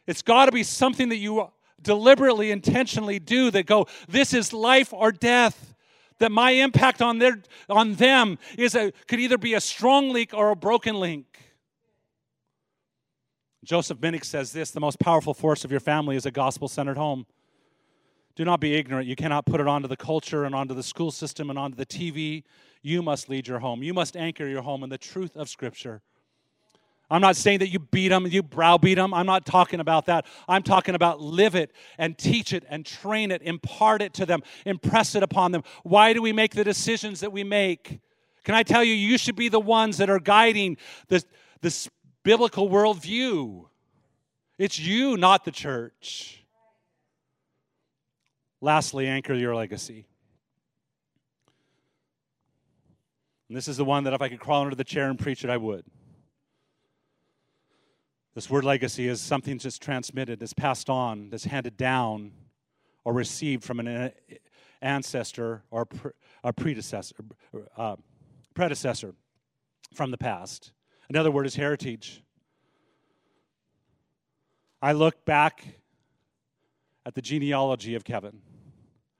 it's 0.08 0.24
got 0.24 0.46
to 0.48 0.52
be 0.52 0.64
something 0.64 1.10
that 1.10 1.18
you 1.18 1.48
deliberately, 1.82 2.52
intentionally 2.52 3.20
do 3.20 3.52
that 3.52 3.66
go, 3.66 3.88
this 4.08 4.34
is 4.34 4.54
life 4.54 4.94
or 4.94 5.12
death. 5.12 5.74
That 6.20 6.32
my 6.32 6.50
impact 6.50 7.04
on, 7.04 7.20
their, 7.20 7.44
on 7.70 7.94
them 7.94 8.40
is 8.58 8.74
a, 8.74 8.92
could 9.08 9.20
either 9.20 9.38
be 9.38 9.54
a 9.54 9.62
strong 9.62 10.10
link 10.12 10.34
or 10.34 10.50
a 10.50 10.56
broken 10.56 11.00
link. 11.00 11.26
Joseph 13.64 14.00
Minnick 14.00 14.26
says 14.26 14.52
this 14.52 14.72
the 14.72 14.80
most 14.80 14.98
powerful 14.98 15.36
force 15.36 15.64
of 15.64 15.70
your 15.70 15.80
family 15.80 16.16
is 16.16 16.26
a 16.26 16.32
gospel 16.32 16.68
centered 16.68 16.98
home. 16.98 17.28
Do 18.36 18.46
not 18.46 18.60
be 18.60 18.76
ignorant. 18.76 19.08
You 19.08 19.16
cannot 19.16 19.46
put 19.46 19.60
it 19.60 19.68
onto 19.68 19.88
the 19.88 19.98
culture 19.98 20.46
and 20.46 20.56
onto 20.56 20.74
the 20.74 20.84
school 20.84 21.12
system 21.12 21.50
and 21.50 21.60
onto 21.60 21.76
the 21.76 21.86
TV. 21.86 22.44
You 22.82 23.02
must 23.02 23.30
lead 23.30 23.48
your 23.48 23.60
home. 23.60 23.84
You 23.84 23.94
must 23.94 24.16
anchor 24.16 24.48
your 24.48 24.62
home 24.62 24.84
in 24.84 24.90
the 24.90 24.98
truth 24.98 25.36
of 25.36 25.50
Scripture. 25.50 26.02
I'm 27.10 27.22
not 27.22 27.38
saying 27.38 27.60
that 27.60 27.70
you 27.70 27.80
beat 27.80 28.10
them, 28.10 28.28
you 28.28 28.44
browbeat 28.44 28.98
them. 28.98 29.14
I'm 29.14 29.26
not 29.26 29.46
talking 29.46 29.80
about 29.80 30.08
that. 30.08 30.26
I'm 30.48 30.62
talking 30.62 30.94
about 30.94 31.22
live 31.22 31.56
it 31.56 31.72
and 31.98 32.18
teach 32.18 32.52
it 32.52 32.66
and 32.70 32.86
train 32.86 33.32
it, 33.32 33.42
impart 33.44 34.02
it 34.02 34.14
to 34.16 34.26
them, 34.26 34.42
impress 34.66 35.16
it 35.16 35.24
upon 35.24 35.54
them. 35.54 35.64
Why 35.84 36.12
do 36.12 36.22
we 36.22 36.34
make 36.34 36.54
the 36.54 36.66
decisions 36.66 37.22
that 37.22 37.32
we 37.32 37.46
make? 37.46 38.00
Can 38.44 38.56
I 38.56 38.64
tell 38.64 38.84
you, 38.84 38.94
you 38.94 39.18
should 39.18 39.36
be 39.36 39.48
the 39.48 39.60
ones 39.60 39.98
that 39.98 40.10
are 40.10 40.20
guiding 40.20 40.78
this, 41.08 41.26
this 41.62 41.90
biblical 42.24 42.70
worldview. 42.70 43.66
It's 44.58 44.78
you, 44.78 45.16
not 45.16 45.46
the 45.46 45.52
church. 45.52 46.44
Lastly, 48.60 49.08
anchor 49.08 49.34
your 49.34 49.56
legacy. 49.56 50.08
And 53.48 53.56
this 53.56 53.70
is 53.70 53.78
the 53.78 53.86
one 53.86 54.04
that 54.04 54.14
if 54.14 54.22
I 54.22 54.28
could 54.28 54.40
crawl 54.40 54.64
under 54.64 54.76
the 54.76 54.84
chair 54.84 55.10
and 55.10 55.18
preach 55.18 55.46
it, 55.46 55.50
I 55.50 55.56
would. 55.56 55.86
This 58.38 58.52
word 58.52 58.66
legacy 58.66 59.08
is 59.08 59.20
something 59.20 59.58
that's 59.58 59.80
transmitted, 59.80 60.42
that's 60.42 60.54
passed 60.54 60.92
on, 60.92 61.32
that's 61.32 61.46
handed 61.46 61.76
down 61.76 62.34
or 63.04 63.12
received 63.12 63.64
from 63.64 63.80
an 63.80 64.12
ancestor 64.80 65.64
or 65.72 65.88
a 66.44 66.54
predecessor, 66.54 67.16
uh, 67.76 67.96
predecessor 68.54 69.16
from 69.96 70.12
the 70.12 70.20
past. 70.20 70.72
Another 71.10 71.32
word 71.32 71.48
is 71.48 71.56
heritage. 71.56 72.22
I 74.84 74.92
look 74.92 75.26
back 75.26 75.66
at 77.08 77.16
the 77.16 77.24
genealogy 77.24 77.96
of 77.96 78.04
Kevin. 78.04 78.40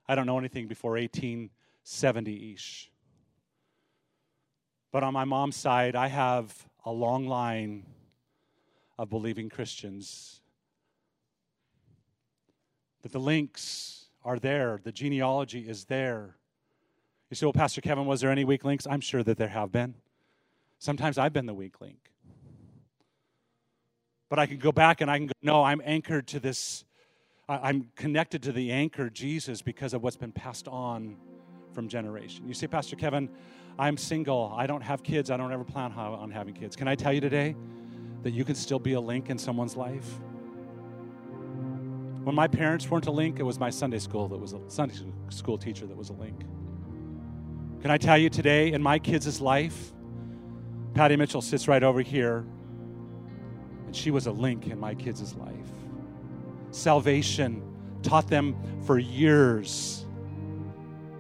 I 0.08 0.14
don't 0.14 0.28
know 0.28 0.38
anything 0.38 0.68
before 0.68 0.92
1870 0.92 2.54
ish. 2.54 2.92
But 4.92 5.02
on 5.02 5.12
my 5.12 5.26
mom's 5.26 5.56
side, 5.56 5.96
I 5.96 6.06
have 6.06 6.70
a 6.86 6.92
long 6.92 7.26
line 7.26 7.88
of 8.98 9.10
believing 9.10 9.50
Christians. 9.50 10.42
That 13.04 13.12
the 13.12 13.20
links 13.20 14.06
are 14.24 14.40
there, 14.40 14.80
the 14.84 14.92
genealogy 14.92 15.68
is 15.68 15.86
there. 15.86 16.36
You 17.30 17.36
say, 17.36 17.46
well, 17.46 17.54
Pastor 17.54 17.82
Kevin, 17.82 18.06
was 18.06 18.22
there 18.22 18.32
any 18.32 18.46
weak 18.46 18.64
links? 18.64 18.88
I'm 18.88 19.02
sure 19.02 19.24
that 19.24 19.38
there 19.38 19.50
have 19.50 19.72
been. 19.72 19.96
Sometimes 20.80 21.18
I've 21.18 21.34
been 21.34 21.46
the 21.46 21.54
weak 21.54 21.82
link. 21.82 22.12
But 24.30 24.40
I 24.40 24.46
can 24.46 24.58
go 24.58 24.72
back 24.72 25.02
and 25.02 25.10
I 25.10 25.18
can 25.18 25.28
go, 25.28 25.34
no, 25.42 25.64
I'm 25.64 25.82
anchored 25.86 26.28
to 26.28 26.40
this. 26.40 26.84
I'm 27.48 27.90
connected 27.96 28.44
to 28.44 28.52
the 28.52 28.72
anchor, 28.72 29.10
Jesus, 29.10 29.62
because 29.62 29.94
of 29.94 30.04
what's 30.04 30.18
been 30.18 30.34
passed 30.34 30.68
on 30.68 31.16
from 31.72 31.88
generation. 31.88 32.46
You 32.48 32.54
say, 32.54 32.68
Pastor 32.68 32.98
Kevin, 32.98 33.30
I'm 33.80 33.96
single. 33.96 34.54
I 34.56 34.68
don't 34.68 34.82
have 34.82 35.04
kids. 35.04 35.32
I 35.32 35.38
don't 35.38 35.54
ever 35.54 35.64
plan 35.64 35.94
on 35.94 36.32
having 36.32 36.54
kids. 36.54 36.76
Can 36.76 36.88
I 36.90 36.96
tell 36.96 37.14
you 37.14 37.22
today 37.22 37.56
that 38.28 38.34
you 38.34 38.44
can 38.44 38.56
still 38.56 38.78
be 38.78 38.92
a 38.92 39.00
link 39.00 39.30
in 39.30 39.38
someone's 39.38 39.78
life? 39.78 40.20
When 42.26 42.36
my 42.36 42.46
parents 42.46 42.92
weren't 42.92 43.08
a 43.08 43.12
link, 43.12 43.40
it 43.40 43.44
was 43.44 43.58
my 43.58 43.70
Sunday 43.70 44.00
school 44.00 44.28
that 44.28 44.38
was 44.38 44.52
a 44.52 44.60
Sunday 44.68 44.96
school 45.30 45.58
teacher 45.58 45.88
that 45.88 45.96
was 45.96 46.10
a 46.10 46.14
link. 46.14 46.42
Can 47.82 47.90
I 47.90 47.98
tell 47.98 48.18
you 48.18 48.30
today 48.30 48.74
in 48.74 48.84
my 48.84 49.00
kids' 49.00 49.40
life, 49.40 49.94
Patty 50.94 51.16
Mitchell 51.16 51.42
sits 51.42 51.70
right 51.70 51.82
over 51.82 52.02
here, 52.02 52.46
and 53.86 53.96
she 53.96 54.12
was 54.12 54.28
a 54.28 54.32
link 54.34 54.68
in 54.68 54.78
my 54.78 54.94
kids' 54.94 55.34
life. 55.36 55.72
Salvation 56.72 57.64
taught 58.04 58.28
them 58.28 58.58
for 58.86 59.00
years, 59.00 60.06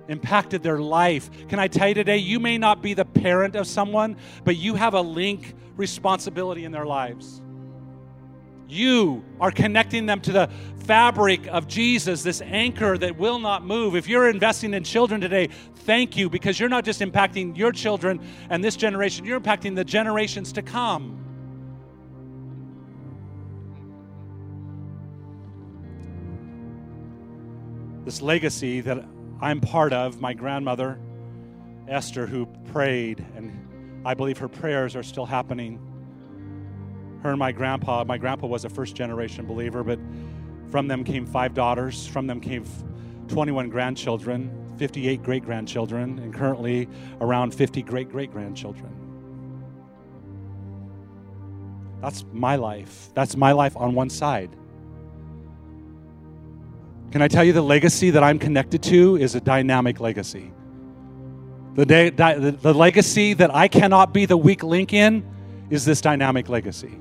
impacted 0.07 0.63
their 0.63 0.79
life. 0.79 1.29
Can 1.49 1.59
I 1.59 1.67
tell 1.67 1.87
you 1.89 1.93
today, 1.93 2.17
you 2.17 2.39
may 2.39 2.57
not 2.57 2.81
be 2.81 2.93
the 2.93 3.05
parent 3.05 3.55
of 3.55 3.67
someone, 3.67 4.17
but 4.43 4.55
you 4.55 4.75
have 4.75 4.93
a 4.93 5.01
link 5.01 5.53
responsibility 5.75 6.65
in 6.65 6.71
their 6.71 6.85
lives. 6.85 7.41
You 8.67 9.23
are 9.39 9.51
connecting 9.51 10.05
them 10.05 10.19
to 10.21 10.31
the 10.31 10.49
fabric 10.79 11.47
of 11.47 11.67
Jesus, 11.67 12.23
this 12.23 12.41
anchor 12.41 12.97
that 12.97 13.17
will 13.17 13.39
not 13.39 13.65
move. 13.65 13.95
If 13.95 14.07
you're 14.07 14.29
investing 14.29 14.73
in 14.73 14.83
children 14.83 15.21
today, 15.21 15.47
thank 15.75 16.17
you 16.17 16.29
because 16.29 16.59
you're 16.59 16.69
not 16.69 16.83
just 16.83 17.01
impacting 17.01 17.57
your 17.57 17.71
children 17.71 18.19
and 18.49 18.63
this 18.63 18.75
generation, 18.75 19.25
you're 19.25 19.39
impacting 19.39 19.75
the 19.75 19.85
generations 19.85 20.51
to 20.53 20.61
come. 20.61 21.23
This 28.03 28.21
legacy 28.21 28.81
that 28.81 29.05
I'm 29.41 29.61
part 29.61 29.93
of, 29.93 30.19
my 30.19 30.33
grandmother, 30.33 30.99
Esther, 31.87 32.25
who 32.25 32.47
prayed, 32.71 33.25
and 33.35 34.05
I 34.05 34.13
believe 34.13 34.37
her 34.39 34.47
prayers 34.47 34.95
are 34.95 35.03
still 35.03 35.25
happening 35.25 35.79
her 37.23 37.31
and 37.31 37.39
my 37.39 37.51
grandpa. 37.51 38.03
My 38.03 38.17
grandpa 38.17 38.47
was 38.47 38.65
a 38.65 38.69
first 38.69 38.95
generation 38.95 39.45
believer, 39.45 39.83
but 39.83 39.99
from 40.69 40.87
them 40.87 41.03
came 41.03 41.25
five 41.25 41.53
daughters. 41.53 42.07
From 42.07 42.27
them 42.27 42.39
came 42.39 42.65
21 43.27 43.69
grandchildren, 43.69 44.75
58 44.77 45.23
great 45.23 45.43
grandchildren, 45.43 46.19
and 46.19 46.33
currently 46.33 46.87
around 47.21 47.53
50 47.53 47.81
great 47.83 48.09
great 48.09 48.31
grandchildren. 48.31 48.93
That's 52.01 52.23
my 52.31 52.55
life. 52.55 53.09
That's 53.13 53.35
my 53.35 53.51
life 53.51 53.75
on 53.75 53.95
one 53.95 54.09
side. 54.09 54.55
Can 57.17 57.23
I 57.23 57.27
tell 57.27 57.43
you 57.43 57.51
the 57.51 57.63
legacy 57.63 58.11
that 58.11 58.23
I'm 58.23 58.37
connected 58.37 58.83
to 58.83 59.15
is 59.15 59.33
a 59.33 59.41
dynamic 59.41 59.99
legacy? 59.99 60.53
The, 61.73 61.83
day, 61.83 62.11
the, 62.11 62.55
the 62.61 62.75
legacy 62.75 63.33
that 63.33 63.49
I 63.55 63.67
cannot 63.67 64.13
be 64.13 64.27
the 64.27 64.37
weak 64.37 64.61
link 64.61 64.93
in 64.93 65.27
is 65.71 65.83
this 65.83 65.99
dynamic 65.99 66.47
legacy. 66.47 66.95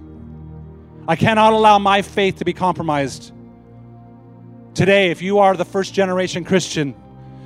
I 1.07 1.17
cannot 1.17 1.53
allow 1.53 1.79
my 1.79 2.01
faith 2.01 2.37
to 2.37 2.47
be 2.47 2.55
compromised. 2.55 3.31
Today, 4.73 5.11
if 5.11 5.21
you 5.21 5.41
are 5.41 5.55
the 5.55 5.67
first 5.67 5.93
generation 5.93 6.45
Christian, 6.45 6.95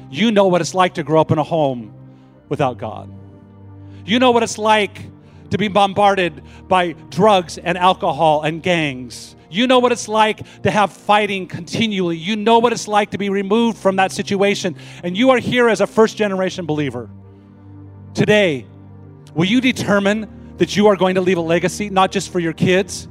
you 0.08 0.30
know 0.30 0.46
what 0.46 0.60
it's 0.60 0.72
like 0.72 0.94
to 0.94 1.02
grow 1.02 1.20
up 1.20 1.32
in 1.32 1.38
a 1.38 1.42
home 1.42 1.92
without 2.48 2.78
God. 2.78 3.12
You 4.04 4.20
know 4.20 4.30
what 4.30 4.44
it's 4.44 4.58
like 4.58 5.10
to 5.50 5.58
be 5.58 5.66
bombarded 5.66 6.40
by 6.68 6.92
drugs 6.92 7.58
and 7.58 7.76
alcohol 7.76 8.42
and 8.42 8.62
gangs. 8.62 9.34
You 9.50 9.66
know 9.66 9.80
what 9.80 9.92
it's 9.92 10.08
like 10.08 10.62
to 10.62 10.70
have 10.70 10.92
fighting 10.92 11.48
continually. 11.48 12.16
You 12.16 12.36
know 12.36 12.60
what 12.60 12.72
it's 12.72 12.86
like 12.86 13.10
to 13.10 13.18
be 13.18 13.28
removed 13.28 13.76
from 13.76 13.96
that 13.96 14.12
situation. 14.12 14.76
And 15.02 15.16
you 15.16 15.30
are 15.30 15.38
here 15.38 15.68
as 15.68 15.80
a 15.80 15.86
first 15.86 16.16
generation 16.16 16.66
believer. 16.66 17.10
Today, 18.14 18.66
will 19.34 19.46
you 19.46 19.60
determine 19.60 20.54
that 20.60 20.76
you 20.76 20.88
are 20.88 20.96
going 20.96 21.14
to 21.14 21.22
leave 21.22 21.38
a 21.38 21.40
legacy, 21.40 21.88
not 21.88 22.12
just 22.12 22.30
for 22.30 22.38
your 22.38 22.52
kids, 22.52 23.08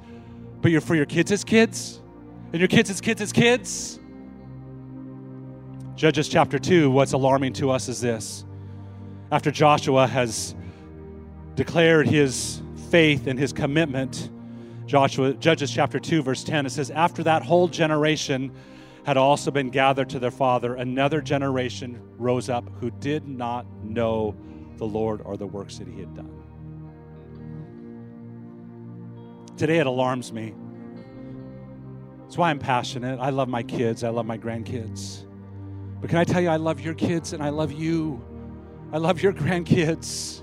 but 0.62 0.84
for 0.84 0.94
your 0.94 1.08
kids 1.08 1.32
as 1.32 1.44
kids, 1.44 2.00
and 2.54 2.60
your 2.60 2.68
kids 2.68 2.92
as 2.92 3.02
kids 3.02 3.22
as 3.22 3.32
kids. 3.32 4.00
Judges 5.96 6.30
chapter 6.30 6.60
2, 6.60 6.92
what's 6.92 7.14
alarming 7.14 7.54
to 7.54 7.72
us 7.72 7.90
is 7.90 8.02
this. 8.02 8.46
After 9.32 9.50
Joshua 9.50 10.06
has 10.06 10.54
declared 11.56 12.08
his 12.08 12.62
faith 12.92 13.26
and 13.26 13.40
his 13.40 13.52
commitment, 13.52 14.30
Joshua, 14.90 15.36
Judges 15.36 15.70
chapter 15.70 16.00
2, 16.00 16.24
verse 16.24 16.44
10, 16.44 16.66
it 16.66 16.72
says, 16.72 16.90
After 16.90 17.22
that 17.22 17.44
whole 17.44 17.68
generation 17.68 18.52
had 19.06 19.18
also 19.18 19.52
been 19.52 19.70
gathered 19.70 20.10
to 20.10 20.18
their 20.18 20.32
father, 20.32 20.74
another 20.74 21.22
generation 21.22 22.02
rose 22.18 22.50
up 22.50 22.68
who 22.80 22.90
did 22.90 23.28
not 23.28 23.68
know 23.84 24.36
the 24.78 24.86
Lord 24.86 25.22
or 25.24 25.38
the 25.38 25.46
works 25.46 25.78
that 25.78 25.88
he 25.88 26.00
had 26.00 26.16
done. 26.16 26.34
Today 29.58 29.78
it 29.78 29.86
alarms 29.86 30.34
me. 30.34 30.56
That's 32.22 32.36
why 32.40 32.50
I'm 32.50 32.58
passionate. 32.58 33.20
I 33.20 33.30
love 33.30 33.48
my 33.48 33.62
kids, 33.62 34.04
I 34.04 34.10
love 34.10 34.26
my 34.26 34.40
grandkids. 34.40 35.24
But 36.02 36.10
can 36.10 36.18
I 36.18 36.24
tell 36.24 36.42
you, 36.42 36.50
I 36.50 36.56
love 36.56 36.82
your 36.82 36.96
kids 36.96 37.34
and 37.34 37.44
I 37.44 37.50
love 37.50 37.72
you. 37.72 38.26
I 38.92 38.98
love 38.98 39.22
your 39.22 39.34
grandkids. 39.34 40.42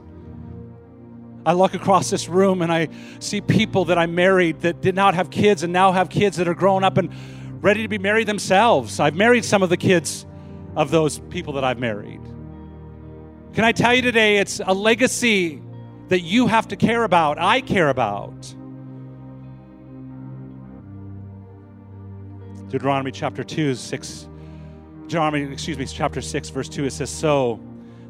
I 1.46 1.52
look 1.52 1.74
across 1.74 2.10
this 2.10 2.28
room 2.28 2.60
and 2.60 2.72
I 2.72 2.88
see 3.20 3.40
people 3.40 3.84
that 3.84 3.96
I 3.96 4.06
married 4.06 4.62
that 4.62 4.80
did 4.80 4.96
not 4.96 5.14
have 5.14 5.30
kids 5.30 5.62
and 5.62 5.72
now 5.72 5.92
have 5.92 6.10
kids 6.10 6.38
that 6.38 6.48
are 6.48 6.54
grown 6.54 6.82
up 6.82 6.98
and 6.98 7.08
ready 7.62 7.82
to 7.82 7.88
be 7.88 7.98
married 7.98 8.26
themselves. 8.26 8.98
I've 8.98 9.14
married 9.14 9.44
some 9.44 9.62
of 9.62 9.70
the 9.70 9.76
kids 9.76 10.26
of 10.74 10.90
those 10.90 11.20
people 11.30 11.52
that 11.52 11.62
I've 11.62 11.78
married. 11.78 12.20
Can 13.54 13.62
I 13.62 13.70
tell 13.70 13.94
you 13.94 14.02
today, 14.02 14.38
it's 14.38 14.60
a 14.66 14.74
legacy 14.74 15.62
that 16.08 16.20
you 16.20 16.48
have 16.48 16.66
to 16.68 16.76
care 16.76 17.04
about, 17.04 17.38
I 17.38 17.60
care 17.60 17.90
about. 17.90 18.34
Deuteronomy 22.68 23.12
chapter 23.12 23.44
2, 23.44 23.76
6, 23.76 24.28
Deuteronomy, 25.02 25.52
excuse 25.52 25.78
me, 25.78 25.86
chapter 25.86 26.20
6, 26.20 26.48
verse 26.48 26.68
2, 26.68 26.86
it 26.86 26.90
says, 26.90 27.08
So 27.08 27.60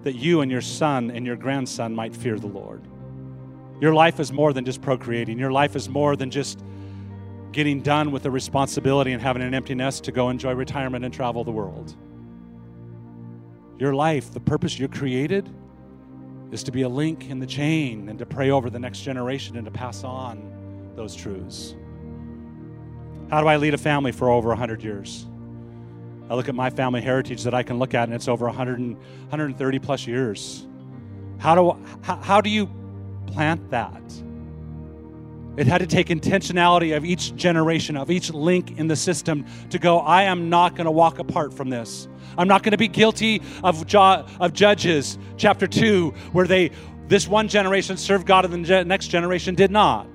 that 0.05 0.15
you 0.15 0.41
and 0.41 0.51
your 0.51 0.63
son 0.63 1.11
and 1.11 1.27
your 1.27 1.37
grandson 1.37 1.95
might 1.95 2.17
fear 2.17 2.39
the 2.39 2.47
Lord. 2.47 2.83
Your 3.81 3.93
life 3.93 4.21
is 4.21 4.33
more 4.33 4.53
than 4.53 4.65
just 4.65 4.81
procreating. 4.81 5.39
Your 5.39 5.53
life 5.53 5.77
is 5.77 5.89
more 5.89 6.17
than 6.17 6.31
just 6.31 6.63
getting 7.53 7.83
done 7.83 8.11
with 8.11 8.23
the 8.23 8.31
responsibility 8.31 9.13
and 9.13 9.23
having 9.23 9.43
an 9.43 9.55
empty 9.55 9.75
nest 9.75 10.05
to 10.05 10.13
go 10.13 10.31
enjoy 10.31 10.53
retirement 10.53 11.05
and 11.05 11.13
travel 11.13 11.45
the 11.45 11.51
world. 11.51 11.95
Your 13.79 13.95
life, 13.95 14.33
the 14.33 14.41
purpose 14.41 14.79
you're 14.79 14.89
created, 14.89 15.49
is 16.51 16.63
to 16.65 16.73
be 16.73 16.83
a 16.83 16.89
link 16.89 17.29
in 17.29 17.39
the 17.39 17.47
chain 17.47 18.09
and 18.09 18.19
to 18.19 18.27
pray 18.27 18.51
over 18.51 18.71
the 18.71 18.79
next 18.79 19.01
generation 19.01 19.57
and 19.57 19.65
to 19.67 19.71
pass 19.71 20.05
on 20.05 20.93
those 20.97 21.15
truths. 21.15 21.75
How 23.31 23.41
do 23.41 23.49
I 23.49 23.57
lead 23.57 23.75
a 23.75 23.79
family 23.79 24.13
for 24.13 24.31
over 24.31 24.49
100 24.49 24.83
years? 24.83 25.27
I 26.31 26.35
look 26.35 26.49
at 26.49 26.55
my 26.55 26.71
family 26.71 27.01
heritage 27.01 27.43
that 27.45 27.55
I 27.55 27.63
can 27.63 27.79
look 27.79 27.95
at, 27.95 28.05
and 28.05 28.15
it's 28.15 28.29
over 28.29 28.47
100 28.47 28.79
and, 28.79 28.97
130 28.97 29.79
plus 29.81 30.07
years. 30.07 30.67
How 31.39 31.55
do, 31.55 31.85
how, 32.03 32.17
how 32.17 32.41
do 32.41 32.49
you 32.49 32.69
plant 33.27 33.71
that? 33.71 34.03
It 35.57 35.67
had 35.67 35.79
to 35.79 35.87
take 35.87 36.09
intentionality 36.09 36.97
of 36.97 37.05
each 37.05 37.35
generation, 37.35 37.97
of 37.97 38.11
each 38.11 38.31
link 38.31 38.79
in 38.79 38.89
the 38.89 38.97
system 38.97 39.47
to 39.71 39.79
go, 39.79 40.01
I 40.01 40.25
am 40.25 40.51
not 40.51 40.77
going 40.77 40.85
to 40.85 40.91
walk 40.91 41.19
apart 41.19 41.55
from 41.55 41.71
this. 41.71 42.09
I'm 42.37 42.49
not 42.49 42.63
going 42.63 42.73
to 42.73 42.79
be 42.79 42.89
guilty 42.89 43.41
of, 43.65 43.87
jo- 43.87 44.27
of 44.39 44.53
Judges 44.53 45.19
chapter 45.39 45.67
2, 45.67 46.11
where 46.33 46.47
they, 46.47 46.73
this 47.09 47.27
one 47.27 47.49
generation 47.49 47.97
served 47.97 48.27
God 48.27 48.45
and 48.45 48.67
the 48.67 48.85
next 48.85 49.09
generation 49.09 49.55
did 49.55 49.71
not. 49.71 50.07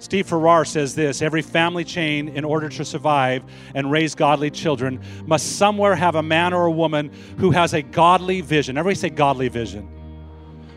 Steve 0.00 0.26
Farrar 0.26 0.66
says 0.66 0.94
this 0.94 1.22
every 1.22 1.40
family 1.40 1.84
chain, 1.84 2.28
in 2.28 2.44
order 2.44 2.68
to 2.68 2.84
survive 2.84 3.44
and 3.74 3.90
raise 3.90 4.14
godly 4.14 4.50
children, 4.50 5.00
must 5.24 5.56
somewhere 5.56 5.94
have 5.94 6.16
a 6.16 6.22
man 6.22 6.52
or 6.52 6.66
a 6.66 6.70
woman 6.70 7.10
who 7.38 7.52
has 7.52 7.72
a 7.72 7.80
godly 7.80 8.40
vision. 8.40 8.76
Everybody 8.76 8.96
say 8.96 9.08
godly 9.08 9.48
vision. 9.48 9.88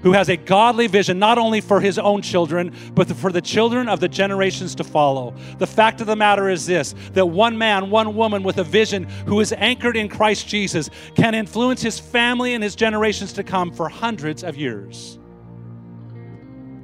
Who 0.04 0.14
has 0.14 0.30
a 0.30 0.38
godly 0.38 0.88
vision 0.88 1.20
not 1.20 1.38
only 1.38 1.60
for 1.60 1.82
his 1.82 1.98
own 1.98 2.22
children, 2.22 2.74
but 2.93 3.08
for 3.16 3.32
the 3.32 3.41
children 3.41 3.89
of 3.89 4.00
the 4.00 4.08
generations 4.08 4.76
to 4.76 4.84
follow. 4.84 5.34
The 5.58 5.68
fact 5.68 6.02
of 6.02 6.08
the 6.08 6.16
matter 6.16 6.50
is 6.50 6.66
this 6.66 6.93
that 7.14 7.26
one 7.26 7.58
man, 7.58 7.89
one 7.89 8.16
woman 8.16 8.43
with 8.43 8.58
a 8.58 8.64
vision 8.64 9.04
who 9.26 9.39
is 9.39 9.54
anchored 9.54 9.98
in 9.98 10.08
Christ 10.08 10.48
Jesus 10.48 10.89
can 11.16 11.34
influence 11.34 11.82
his 11.82 12.00
family 12.00 12.54
and 12.54 12.64
his 12.64 12.76
generations 12.76 13.34
to 13.34 13.43
come 13.43 13.72
for 13.72 13.89
hundreds 13.89 14.43
of 14.43 14.56
years. 14.56 15.18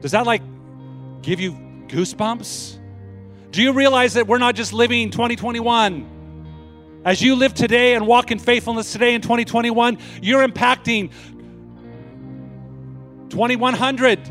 Does 0.01 0.11
that 0.11 0.25
like 0.25 0.41
give 1.21 1.39
you 1.39 1.53
goosebumps? 1.87 2.79
Do 3.51 3.61
you 3.61 3.71
realize 3.71 4.15
that 4.15 4.27
we're 4.27 4.39
not 4.39 4.55
just 4.55 4.73
living 4.73 5.11
2021? 5.11 6.09
As 7.05 7.21
you 7.21 7.35
live 7.35 7.53
today 7.53 7.95
and 7.95 8.07
walk 8.07 8.31
in 8.31 8.39
faithfulness 8.39 8.91
today 8.91 9.13
in 9.13 9.21
2021, 9.21 9.97
you're 10.21 10.47
impacting 10.47 11.11
2100, 13.33 14.25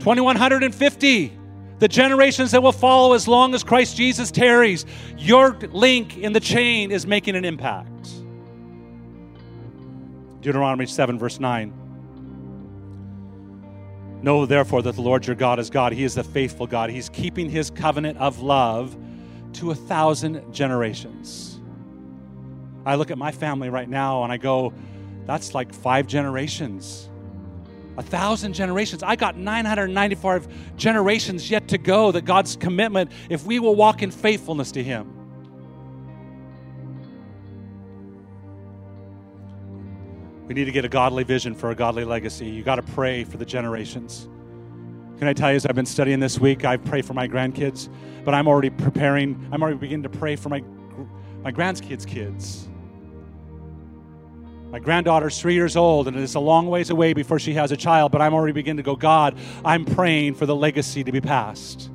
2150, 0.00 1.32
the 1.78 1.86
generations 1.86 2.50
that 2.50 2.60
will 2.60 2.72
follow 2.72 3.12
as 3.12 3.28
long 3.28 3.54
as 3.54 3.62
Christ 3.62 3.96
Jesus 3.96 4.32
tarries. 4.32 4.84
Your 5.16 5.52
link 5.70 6.18
in 6.18 6.32
the 6.32 6.40
chain 6.40 6.90
is 6.90 7.06
making 7.06 7.36
an 7.36 7.44
impact. 7.44 8.10
Deuteronomy 10.40 10.86
7, 10.86 11.20
verse 11.20 11.38
9. 11.38 11.72
Know 14.22 14.44
therefore 14.44 14.82
that 14.82 14.96
the 14.96 15.02
Lord 15.02 15.24
your 15.24 15.36
God 15.36 15.60
is 15.60 15.70
God. 15.70 15.92
He 15.92 16.02
is 16.02 16.16
the 16.16 16.24
faithful 16.24 16.66
God. 16.66 16.90
He's 16.90 17.08
keeping 17.08 17.48
his 17.48 17.70
covenant 17.70 18.18
of 18.18 18.40
love 18.40 18.96
to 19.52 19.70
a 19.70 19.74
thousand 19.76 20.52
generations. 20.52 21.60
I 22.84 22.96
look 22.96 23.12
at 23.12 23.18
my 23.18 23.30
family 23.30 23.68
right 23.68 23.88
now 23.88 24.24
and 24.24 24.32
I 24.32 24.36
go, 24.36 24.74
that's 25.26 25.54
like 25.54 25.72
five 25.72 26.08
generations. 26.08 27.08
A 27.98 28.02
thousand 28.02 28.52
generations. 28.52 29.02
I 29.02 29.16
got 29.16 29.36
995 29.36 30.76
generations 30.76 31.50
yet 31.50 31.66
to 31.68 31.78
go 31.78 32.12
that 32.12 32.24
God's 32.24 32.54
commitment, 32.54 33.10
if 33.28 33.44
we 33.44 33.58
will 33.58 33.74
walk 33.74 34.02
in 34.02 34.12
faithfulness 34.12 34.70
to 34.72 34.84
Him. 34.84 35.12
We 40.46 40.54
need 40.54 40.66
to 40.66 40.72
get 40.72 40.84
a 40.84 40.88
godly 40.88 41.24
vision 41.24 41.56
for 41.56 41.72
a 41.72 41.74
godly 41.74 42.04
legacy. 42.04 42.46
You 42.46 42.62
got 42.62 42.76
to 42.76 42.82
pray 42.82 43.24
for 43.24 43.36
the 43.36 43.44
generations. 43.44 44.28
Can 45.18 45.26
I 45.26 45.32
tell 45.32 45.50
you, 45.50 45.56
as 45.56 45.66
I've 45.66 45.74
been 45.74 45.84
studying 45.84 46.20
this 46.20 46.38
week, 46.38 46.64
I 46.64 46.76
pray 46.76 47.02
for 47.02 47.14
my 47.14 47.26
grandkids, 47.26 47.88
but 48.24 48.32
I'm 48.32 48.46
already 48.46 48.70
preparing, 48.70 49.48
I'm 49.50 49.60
already 49.60 49.76
beginning 49.76 50.04
to 50.04 50.08
pray 50.08 50.36
for 50.36 50.50
my, 50.50 50.62
my 51.42 51.50
grandkids' 51.50 52.06
kids. 52.06 52.68
My 54.70 54.78
granddaughter's 54.78 55.40
three 55.40 55.54
years 55.54 55.76
old, 55.76 56.08
and 56.08 56.16
it's 56.16 56.34
a 56.34 56.40
long 56.40 56.68
ways 56.68 56.90
away 56.90 57.14
before 57.14 57.38
she 57.38 57.54
has 57.54 57.72
a 57.72 57.76
child, 57.76 58.12
but 58.12 58.20
I'm 58.20 58.34
already 58.34 58.52
beginning 58.52 58.76
to 58.78 58.82
go, 58.82 58.96
God, 58.96 59.34
I'm 59.64 59.86
praying 59.86 60.34
for 60.34 60.44
the 60.44 60.54
legacy 60.54 61.02
to 61.04 61.10
be 61.10 61.22
passed. 61.22 61.90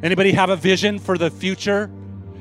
Anybody 0.00 0.30
have 0.30 0.48
a 0.48 0.56
vision 0.56 1.00
for 1.00 1.18
the 1.18 1.28
future? 1.28 1.90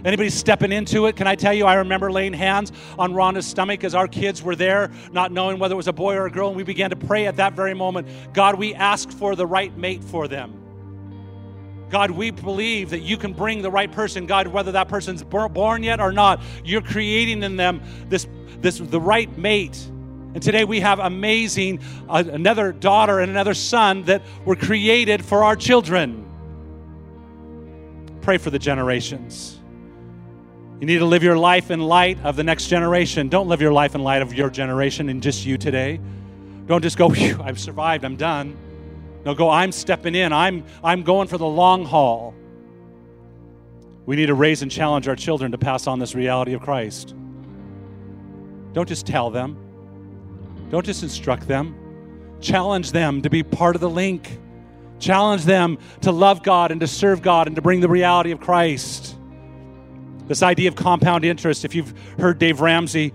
Anybody 0.05 0.30
stepping 0.30 0.72
into 0.72 1.08
it? 1.08 1.16
Can 1.16 1.26
I 1.26 1.34
tell 1.34 1.53
you, 1.53 1.66
I 1.66 1.74
remember 1.76 2.12
laying 2.12 2.34
hands 2.34 2.72
on 2.99 3.14
Rhonda's 3.14 3.47
stomach 3.47 3.84
as 3.84 3.95
our 3.95 4.08
kids 4.08 4.43
were 4.43 4.55
there, 4.55 4.91
not 5.12 5.32
knowing 5.32 5.58
whether 5.58 5.74
it 5.74 5.78
was 5.78 5.88
a 5.88 5.93
boy 5.93 6.16
or 6.16 6.28
a 6.28 6.32
girl, 6.32 6.49
and 6.49 6.55
we 6.55 6.64
began 6.64 6.91
to 6.91 6.95
pray 6.95 7.26
at 7.26 7.38
that 7.38 7.53
very 7.53 7.74
moment 7.74 8.08
God, 8.34 8.60
we 8.60 8.76
ask 8.76 9.10
for 9.10 9.36
the 9.36 9.47
right 9.47 9.76
mate 9.76 10.03
for 10.03 10.28
them. 10.28 10.66
God, 11.89 12.11
we 12.11 12.31
believe 12.31 12.89
that 12.89 12.99
you 12.99 13.17
can 13.17 13.33
bring 13.33 13.61
the 13.61 13.71
right 13.71 13.91
person. 13.91 14.25
God, 14.25 14.47
whether 14.47 14.73
that 14.73 14.89
person's 14.89 15.23
born 15.23 15.83
yet 15.83 15.99
or 15.99 16.11
not, 16.11 16.41
you're 16.63 16.81
creating 16.81 17.43
in 17.43 17.55
them 17.55 17.81
this, 18.09 18.27
this 18.59 18.77
the 18.77 18.99
right 18.99 19.35
mate. 19.38 19.77
And 20.33 20.43
today 20.43 20.65
we 20.65 20.81
have 20.81 20.99
amazing 20.99 21.79
uh, 22.09 22.23
another 22.31 22.71
daughter 22.71 23.19
and 23.19 23.31
another 23.31 23.53
son 23.53 24.03
that 24.03 24.21
were 24.45 24.55
created 24.55 25.23
for 25.23 25.43
our 25.43 25.55
children. 25.55 26.25
Pray 28.21 28.38
for 28.38 28.49
the 28.49 28.59
generations. 28.59 29.57
You 30.79 30.85
need 30.85 30.99
to 30.99 31.05
live 31.05 31.23
your 31.23 31.38
life 31.38 31.71
in 31.71 31.79
light 31.79 32.19
of 32.23 32.35
the 32.35 32.43
next 32.43 32.67
generation. 32.67 33.29
Don't 33.29 33.47
live 33.47 33.61
your 33.61 33.71
life 33.71 33.95
in 33.95 34.03
light 34.03 34.21
of 34.21 34.33
your 34.33 34.49
generation 34.49 35.09
and 35.09 35.23
just 35.23 35.45
you 35.45 35.57
today. 35.57 35.99
Don't 36.67 36.81
just 36.81 36.97
go, 36.97 37.09
I've 37.41 37.59
survived, 37.59 38.03
I'm 38.03 38.17
done. 38.17 38.55
No, 39.26 39.36
go, 39.36 39.49
I'm 39.49 39.72
stepping 39.72 40.15
in. 40.15 40.32
I'm, 40.32 40.65
I'm 40.84 41.03
going 41.03 41.28
for 41.28 41.38
the 41.38 41.47
long 41.47 41.86
haul. 41.86 42.34
We 44.05 44.15
need 44.15 44.28
to 44.28 44.36
raise 44.36 44.61
and 44.61 44.72
challenge 44.72 45.07
our 45.07 45.15
children 45.15 45.51
to 45.51 45.57
pass 45.57 45.86
on 45.86 45.99
this 45.99 46.15
reality 46.15 46.53
of 46.53 46.61
Christ. 46.61 47.13
Don't 48.74 48.88
just 48.88 49.05
tell 49.05 49.30
them, 49.30 49.57
don't 50.70 50.86
just 50.86 51.03
instruct 51.03 51.47
them. 51.47 51.76
Challenge 52.39 52.91
them 52.91 53.22
to 53.24 53.30
be 53.30 53.43
part 53.43 53.76
of 53.76 53.82
the 53.82 53.89
link. 53.89 54.39
Challenge 54.99 55.43
them 55.43 55.78
to 56.01 56.11
love 56.11 56.43
God 56.43 56.72
and 56.72 56.80
to 56.82 56.88
serve 56.88 57.22
God 57.22 57.47
and 57.47 57.55
to 57.55 57.61
bring 57.61 57.82
the 57.82 57.89
reality 57.89 58.32
of 58.32 58.39
Christ. 58.39 59.15
This 60.28 60.43
idea 60.43 60.68
of 60.68 60.76
compound 60.76 61.24
interest, 61.24 61.65
if 61.65 61.74
you've 61.74 61.93
heard 62.20 62.38
Dave 62.38 62.61
Ramsey, 62.61 63.13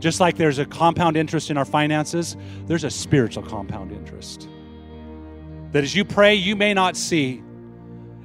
Just 0.00 0.18
like 0.18 0.36
there's 0.36 0.58
a 0.58 0.66
compound 0.66 1.16
interest 1.16 1.48
in 1.48 1.56
our 1.56 1.64
finances, 1.64 2.36
there's 2.66 2.82
a 2.82 2.90
spiritual 2.90 3.44
compound 3.44 3.92
interest. 3.92 4.48
That 5.70 5.84
as 5.84 5.94
you 5.94 6.04
pray, 6.04 6.34
you 6.34 6.56
may 6.56 6.74
not 6.74 6.96
see. 6.96 7.42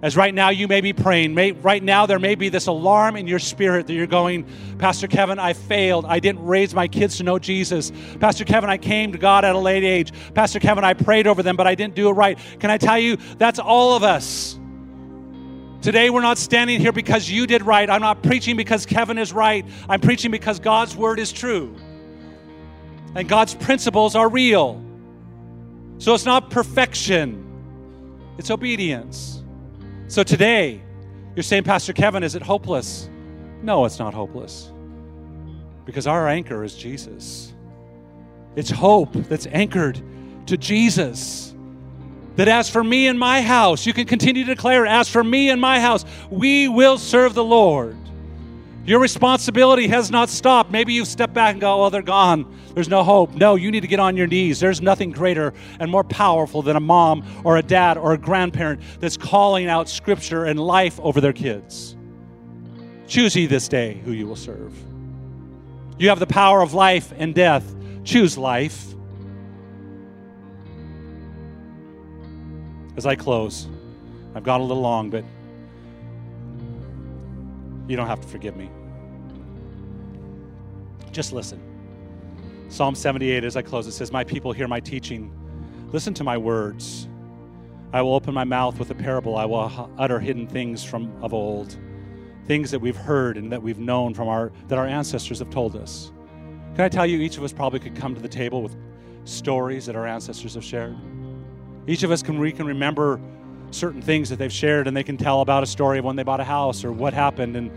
As 0.01 0.17
right 0.17 0.33
now 0.33 0.49
you 0.49 0.67
may 0.67 0.81
be 0.81 0.93
praying, 0.93 1.35
may, 1.35 1.51
right 1.51 1.83
now 1.83 2.07
there 2.07 2.17
may 2.17 2.33
be 2.33 2.49
this 2.49 2.65
alarm 2.65 3.15
in 3.15 3.27
your 3.27 3.37
spirit 3.37 3.85
that 3.85 3.93
you're 3.93 4.07
going, 4.07 4.47
Pastor 4.79 5.07
Kevin, 5.07 5.37
I 5.37 5.53
failed. 5.53 6.05
I 6.05 6.19
didn't 6.19 6.43
raise 6.43 6.73
my 6.73 6.87
kids 6.87 7.17
to 7.17 7.23
know 7.23 7.37
Jesus. 7.37 7.91
Pastor 8.19 8.45
Kevin, 8.45 8.71
I 8.71 8.77
came 8.77 9.11
to 9.11 9.19
God 9.19 9.45
at 9.45 9.53
a 9.53 9.59
late 9.59 9.83
age. 9.83 10.11
Pastor 10.33 10.59
Kevin, 10.59 10.83
I 10.83 10.95
prayed 10.95 11.27
over 11.27 11.43
them, 11.43 11.55
but 11.55 11.67
I 11.67 11.75
didn't 11.75 11.93
do 11.93 12.09
it 12.09 12.13
right. 12.13 12.39
Can 12.59 12.71
I 12.71 12.79
tell 12.79 12.97
you, 12.97 13.17
that's 13.37 13.59
all 13.59 13.95
of 13.95 14.01
us. 14.01 14.57
Today, 15.81 16.11
we're 16.11 16.21
not 16.21 16.37
standing 16.37 16.79
here 16.79 16.91
because 16.91 17.29
you 17.29 17.47
did 17.47 17.63
right. 17.63 17.89
I'm 17.89 18.01
not 18.01 18.21
preaching 18.21 18.55
because 18.55 18.85
Kevin 18.85 19.17
is 19.17 19.33
right. 19.33 19.65
I'm 19.89 19.99
preaching 19.99 20.29
because 20.29 20.59
God's 20.59 20.95
word 20.95 21.19
is 21.19 21.31
true. 21.31 21.75
And 23.15 23.27
God's 23.27 23.55
principles 23.55 24.15
are 24.15 24.29
real. 24.29 24.83
So 25.97 26.13
it's 26.13 26.25
not 26.25 26.49
perfection, 26.49 27.47
it's 28.37 28.51
obedience. 28.51 29.43
So 30.07 30.23
today, 30.23 30.81
you're 31.35 31.43
saying, 31.43 31.63
Pastor 31.63 31.93
Kevin, 31.93 32.23
is 32.23 32.35
it 32.35 32.41
hopeless? 32.41 33.09
No, 33.61 33.85
it's 33.85 33.99
not 33.99 34.13
hopeless. 34.13 34.71
Because 35.85 36.05
our 36.05 36.27
anchor 36.27 36.63
is 36.63 36.75
Jesus. 36.75 37.53
It's 38.55 38.69
hope 38.69 39.13
that's 39.13 39.47
anchored 39.47 40.01
to 40.47 40.57
Jesus. 40.57 41.55
That 42.37 42.47
as 42.47 42.69
for 42.69 42.83
me 42.83 43.07
and 43.07 43.19
my 43.19 43.41
house, 43.41 43.85
you 43.85 43.93
can 43.93 44.05
continue 44.05 44.45
to 44.45 44.55
declare, 44.55 44.85
as 44.85 45.09
for 45.09 45.23
me 45.23 45.49
and 45.49 45.59
my 45.59 45.79
house, 45.79 46.05
we 46.29 46.67
will 46.67 46.97
serve 46.97 47.33
the 47.33 47.43
Lord. 47.43 47.97
Your 48.83 48.99
responsibility 48.99 49.87
has 49.89 50.09
not 50.09 50.29
stopped. 50.29 50.71
Maybe 50.71 50.93
you 50.93 51.05
step 51.05 51.33
back 51.33 51.51
and 51.51 51.61
go, 51.61 51.83
oh, 51.83 51.89
they're 51.89 52.01
gone. 52.01 52.57
There's 52.73 52.89
no 52.89 53.03
hope. 53.03 53.35
No, 53.35 53.55
you 53.55 53.69
need 53.69 53.81
to 53.81 53.87
get 53.87 53.99
on 53.99 54.17
your 54.17 54.25
knees. 54.25 54.59
There's 54.59 54.81
nothing 54.81 55.11
greater 55.11 55.53
and 55.79 55.91
more 55.91 56.03
powerful 56.03 56.63
than 56.63 56.75
a 56.75 56.79
mom 56.79 57.23
or 57.43 57.57
a 57.57 57.61
dad 57.61 57.97
or 57.97 58.13
a 58.13 58.17
grandparent 58.17 58.81
that's 58.99 59.17
calling 59.17 59.67
out 59.67 59.87
scripture 59.87 60.45
and 60.45 60.59
life 60.59 60.99
over 61.01 61.21
their 61.21 61.33
kids. 61.33 61.95
Choose 63.07 63.35
ye 63.35 63.45
this 63.45 63.67
day 63.67 64.01
who 64.03 64.13
you 64.13 64.25
will 64.25 64.35
serve. 64.35 64.73
You 65.99 66.09
have 66.09 66.19
the 66.19 66.27
power 66.27 66.61
of 66.61 66.73
life 66.73 67.13
and 67.15 67.35
death. 67.35 67.75
Choose 68.03 68.35
life. 68.37 68.90
As 73.01 73.07
I 73.07 73.15
close. 73.15 73.67
I've 74.35 74.43
gone 74.43 74.61
a 74.61 74.63
little 74.63 74.83
long, 74.83 75.09
but 75.09 75.25
you 77.87 77.95
don't 77.97 78.05
have 78.05 78.21
to 78.21 78.27
forgive 78.27 78.55
me. 78.55 78.69
Just 81.11 81.33
listen. 81.33 81.59
Psalm 82.69 82.93
78, 82.93 83.43
as 83.43 83.57
I 83.57 83.63
close, 83.63 83.87
it 83.87 83.93
says, 83.93 84.11
My 84.11 84.23
people 84.23 84.51
hear 84.51 84.67
my 84.67 84.79
teaching. 84.79 85.33
Listen 85.91 86.13
to 86.13 86.23
my 86.23 86.37
words. 86.37 87.07
I 87.91 88.03
will 88.03 88.13
open 88.13 88.35
my 88.35 88.43
mouth 88.43 88.77
with 88.77 88.91
a 88.91 88.95
parable. 88.95 89.35
I 89.35 89.45
will 89.45 89.91
utter 89.97 90.19
hidden 90.19 90.45
things 90.45 90.83
from 90.83 91.11
of 91.23 91.33
old, 91.33 91.75
things 92.45 92.69
that 92.69 92.79
we've 92.79 92.95
heard 92.95 93.35
and 93.35 93.51
that 93.51 93.63
we've 93.63 93.79
known 93.79 94.13
from 94.13 94.27
our 94.27 94.51
that 94.67 94.77
our 94.77 94.85
ancestors 94.85 95.39
have 95.39 95.49
told 95.49 95.75
us. 95.75 96.11
Can 96.75 96.81
I 96.81 96.89
tell 96.89 97.07
you, 97.07 97.17
each 97.17 97.37
of 97.37 97.43
us 97.43 97.51
probably 97.51 97.79
could 97.79 97.95
come 97.95 98.13
to 98.13 98.21
the 98.21 98.29
table 98.29 98.61
with 98.61 98.75
stories 99.25 99.87
that 99.87 99.95
our 99.95 100.05
ancestors 100.05 100.53
have 100.53 100.63
shared. 100.63 100.95
Each 101.87 102.03
of 102.03 102.11
us 102.11 102.21
can 102.21 102.39
we 102.39 102.51
can 102.51 102.65
remember 102.65 103.19
certain 103.71 104.01
things 104.01 104.29
that 104.29 104.37
they've 104.37 104.51
shared 104.51 104.87
and 104.87 104.95
they 104.95 105.03
can 105.03 105.17
tell 105.17 105.41
about 105.41 105.63
a 105.63 105.65
story 105.65 105.99
of 105.99 106.05
when 106.05 106.15
they 106.15 106.23
bought 106.23 106.39
a 106.39 106.45
house 106.45 106.83
or 106.83 106.91
what 106.91 107.13
happened 107.13 107.55
and 107.55 107.71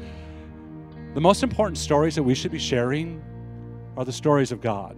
the 1.14 1.20
most 1.20 1.44
important 1.44 1.78
stories 1.78 2.16
that 2.16 2.24
we 2.24 2.34
should 2.34 2.50
be 2.50 2.58
sharing 2.58 3.22
are 3.96 4.04
the 4.04 4.12
stories 4.12 4.50
of 4.50 4.60
God. 4.60 4.96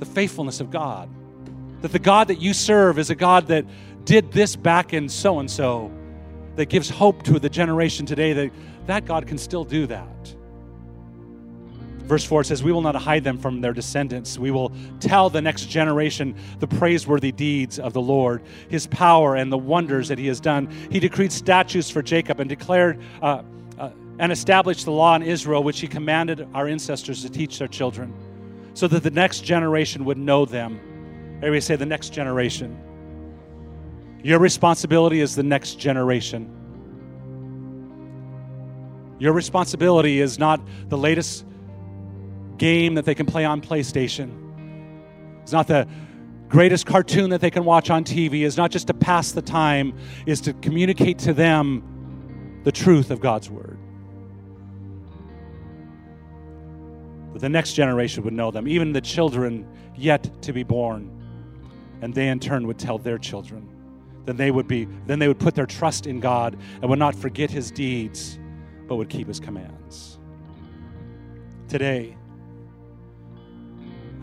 The 0.00 0.06
faithfulness 0.06 0.60
of 0.60 0.72
God. 0.72 1.08
That 1.82 1.92
the 1.92 2.00
God 2.00 2.28
that 2.28 2.40
you 2.40 2.52
serve 2.52 2.98
is 2.98 3.08
a 3.08 3.14
God 3.14 3.46
that 3.48 3.64
did 4.04 4.32
this 4.32 4.56
back 4.56 4.92
in 4.92 5.08
so 5.08 5.38
and 5.38 5.48
so 5.48 5.92
that 6.56 6.66
gives 6.66 6.90
hope 6.90 7.22
to 7.24 7.38
the 7.38 7.48
generation 7.48 8.04
today 8.04 8.32
that 8.32 8.50
that 8.86 9.04
God 9.04 9.26
can 9.26 9.38
still 9.38 9.64
do 9.64 9.86
that. 9.86 10.35
Verse 12.06 12.24
4 12.24 12.44
says, 12.44 12.62
We 12.62 12.70
will 12.70 12.82
not 12.82 12.94
hide 12.94 13.24
them 13.24 13.36
from 13.36 13.60
their 13.60 13.72
descendants. 13.72 14.38
We 14.38 14.52
will 14.52 14.72
tell 15.00 15.28
the 15.28 15.42
next 15.42 15.68
generation 15.68 16.36
the 16.60 16.68
praiseworthy 16.68 17.32
deeds 17.32 17.80
of 17.80 17.92
the 17.92 18.00
Lord, 18.00 18.42
his 18.68 18.86
power, 18.86 19.34
and 19.34 19.50
the 19.50 19.58
wonders 19.58 20.08
that 20.08 20.18
he 20.18 20.28
has 20.28 20.38
done. 20.38 20.68
He 20.90 21.00
decreed 21.00 21.32
statutes 21.32 21.90
for 21.90 22.02
Jacob 22.02 22.38
and 22.38 22.48
declared 22.48 23.00
uh, 23.20 23.42
uh, 23.78 23.90
and 24.20 24.30
established 24.30 24.84
the 24.84 24.92
law 24.92 25.16
in 25.16 25.22
Israel, 25.22 25.64
which 25.64 25.80
he 25.80 25.88
commanded 25.88 26.48
our 26.54 26.68
ancestors 26.68 27.22
to 27.22 27.28
teach 27.28 27.58
their 27.58 27.68
children, 27.68 28.14
so 28.74 28.86
that 28.86 29.02
the 29.02 29.10
next 29.10 29.40
generation 29.40 30.04
would 30.04 30.18
know 30.18 30.44
them. 30.44 30.78
Everybody 31.38 31.60
say, 31.60 31.74
The 31.74 31.86
next 31.86 32.10
generation. 32.10 32.80
Your 34.22 34.38
responsibility 34.38 35.20
is 35.20 35.34
the 35.34 35.42
next 35.42 35.74
generation. 35.80 36.52
Your 39.18 39.32
responsibility 39.32 40.20
is 40.20 40.38
not 40.38 40.60
the 40.88 40.98
latest 40.98 41.44
game 42.58 42.94
that 42.94 43.04
they 43.04 43.14
can 43.14 43.26
play 43.26 43.44
on 43.44 43.60
PlayStation. 43.60 44.42
It's 45.42 45.52
not 45.52 45.66
the 45.66 45.86
greatest 46.48 46.86
cartoon 46.86 47.30
that 47.30 47.40
they 47.40 47.50
can 47.50 47.64
watch 47.64 47.90
on 47.90 48.04
TV. 48.04 48.44
It's 48.46 48.56
not 48.56 48.70
just 48.70 48.86
to 48.88 48.94
pass 48.94 49.32
the 49.32 49.42
time, 49.42 49.96
is 50.26 50.40
to 50.42 50.52
communicate 50.54 51.18
to 51.20 51.32
them 51.32 52.60
the 52.64 52.72
truth 52.72 53.10
of 53.10 53.20
God's 53.20 53.50
word. 53.50 53.78
That 57.32 57.40
the 57.40 57.48
next 57.48 57.74
generation 57.74 58.24
would 58.24 58.32
know 58.32 58.50
them, 58.50 58.66
even 58.66 58.92
the 58.92 59.00
children 59.00 59.68
yet 59.96 60.42
to 60.42 60.52
be 60.52 60.62
born. 60.62 61.12
And 62.00 62.14
they 62.14 62.28
in 62.28 62.40
turn 62.40 62.66
would 62.66 62.78
tell 62.78 62.98
their 62.98 63.18
children. 63.18 63.68
Then 64.24 64.36
they 64.36 64.50
would 64.50 64.66
be 64.66 64.86
then 65.06 65.18
they 65.20 65.28
would 65.28 65.38
put 65.38 65.54
their 65.54 65.66
trust 65.66 66.06
in 66.06 66.18
God 66.20 66.58
and 66.80 66.90
would 66.90 66.98
not 66.98 67.14
forget 67.14 67.50
his 67.50 67.70
deeds, 67.70 68.38
but 68.88 68.96
would 68.96 69.08
keep 69.08 69.28
his 69.28 69.38
commands. 69.38 70.18
Today, 71.68 72.16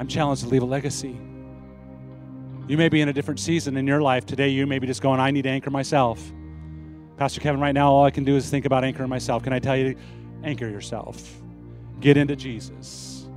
I'm 0.04 0.10
challenged 0.10 0.44
to 0.44 0.50
leave 0.50 0.64
a 0.64 0.66
legacy. 0.66 1.18
You 2.68 2.78
may 2.78 2.90
be 2.90 3.00
in 3.00 3.08
a 3.08 3.14
different 3.14 3.40
season 3.40 3.78
in 3.78 3.88
your 3.88 4.02
life. 4.02 4.26
Today, 4.26 4.50
you 4.50 4.68
may 4.68 4.78
be 4.78 4.86
just 4.86 5.02
going, 5.02 5.22
I 5.22 5.32
need 5.32 5.44
to 5.44 5.50
anchor 5.50 5.70
myself. 5.70 6.22
Pastor 7.16 7.40
Kevin, 7.40 7.62
right 7.62 7.72
now, 7.72 7.90
all 7.90 8.04
I 8.04 8.12
can 8.12 8.26
do 8.26 8.36
is 8.36 8.50
think 8.50 8.66
about 8.66 8.84
anchoring 8.84 9.08
myself. 9.08 9.44
Can 9.44 9.54
I 9.54 9.60
tell 9.60 9.78
you, 9.78 9.96
anchor 10.44 10.68
yourself? 10.68 11.42
Get 12.02 12.18
into 12.18 12.36
Jesus. 12.36 13.30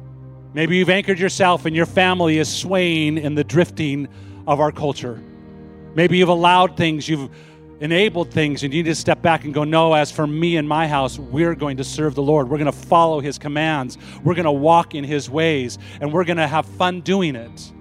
Maybe 0.54 0.76
you've 0.76 0.90
anchored 0.90 1.20
yourself 1.20 1.66
and 1.66 1.76
your 1.76 1.86
family 1.86 2.38
is 2.38 2.52
swaying 2.52 3.18
in 3.18 3.36
the 3.36 3.44
drifting 3.44 4.08
of 4.48 4.58
our 4.58 4.72
culture. 4.72 5.22
Maybe 5.94 6.18
you've 6.18 6.30
allowed 6.30 6.76
things, 6.76 7.08
you've 7.08 7.30
enabled 7.80 8.30
things, 8.30 8.62
and 8.62 8.72
you 8.72 8.82
need 8.82 8.88
to 8.88 8.94
step 8.94 9.22
back 9.22 9.44
and 9.44 9.52
go, 9.52 9.64
No, 9.64 9.94
as 9.94 10.10
for 10.10 10.26
me 10.26 10.56
and 10.56 10.68
my 10.68 10.88
house, 10.88 11.18
we're 11.18 11.54
going 11.54 11.76
to 11.78 11.84
serve 11.84 12.14
the 12.14 12.22
Lord. 12.22 12.48
We're 12.48 12.58
going 12.58 12.72
to 12.72 12.78
follow 12.78 13.20
his 13.20 13.38
commands. 13.38 13.98
We're 14.24 14.34
going 14.34 14.44
to 14.44 14.52
walk 14.52 14.94
in 14.94 15.04
his 15.04 15.28
ways, 15.28 15.78
and 16.00 16.12
we're 16.12 16.24
going 16.24 16.38
to 16.38 16.46
have 16.46 16.66
fun 16.66 17.00
doing 17.00 17.36
it. 17.36 17.72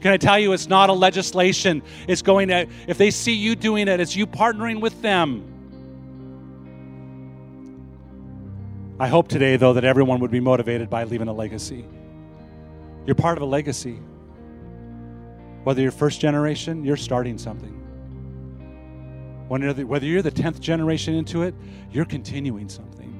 Can 0.00 0.12
I 0.12 0.16
tell 0.18 0.38
you, 0.38 0.52
it's 0.52 0.68
not 0.68 0.90
a 0.90 0.92
legislation. 0.92 1.82
It's 2.06 2.22
going 2.22 2.48
to, 2.48 2.66
if 2.86 2.98
they 2.98 3.10
see 3.10 3.32
you 3.32 3.56
doing 3.56 3.88
it, 3.88 3.98
it's 4.00 4.14
you 4.14 4.26
partnering 4.26 4.80
with 4.80 5.00
them. 5.02 5.52
I 8.98 9.08
hope 9.08 9.28
today, 9.28 9.56
though, 9.56 9.74
that 9.74 9.84
everyone 9.84 10.20
would 10.20 10.30
be 10.30 10.40
motivated 10.40 10.88
by 10.88 11.04
leaving 11.04 11.28
a 11.28 11.32
legacy. 11.32 11.84
You're 13.04 13.14
part 13.14 13.36
of 13.36 13.42
a 13.42 13.46
legacy. 13.46 13.98
Whether 15.64 15.82
you're 15.82 15.90
first 15.90 16.20
generation, 16.20 16.84
you're 16.84 16.96
starting 16.96 17.36
something. 17.36 17.85
Whether 19.48 20.06
you're 20.06 20.22
the 20.22 20.30
10th 20.30 20.60
generation 20.60 21.14
into 21.14 21.42
it, 21.42 21.54
you're 21.92 22.04
continuing 22.04 22.68
something. 22.68 23.12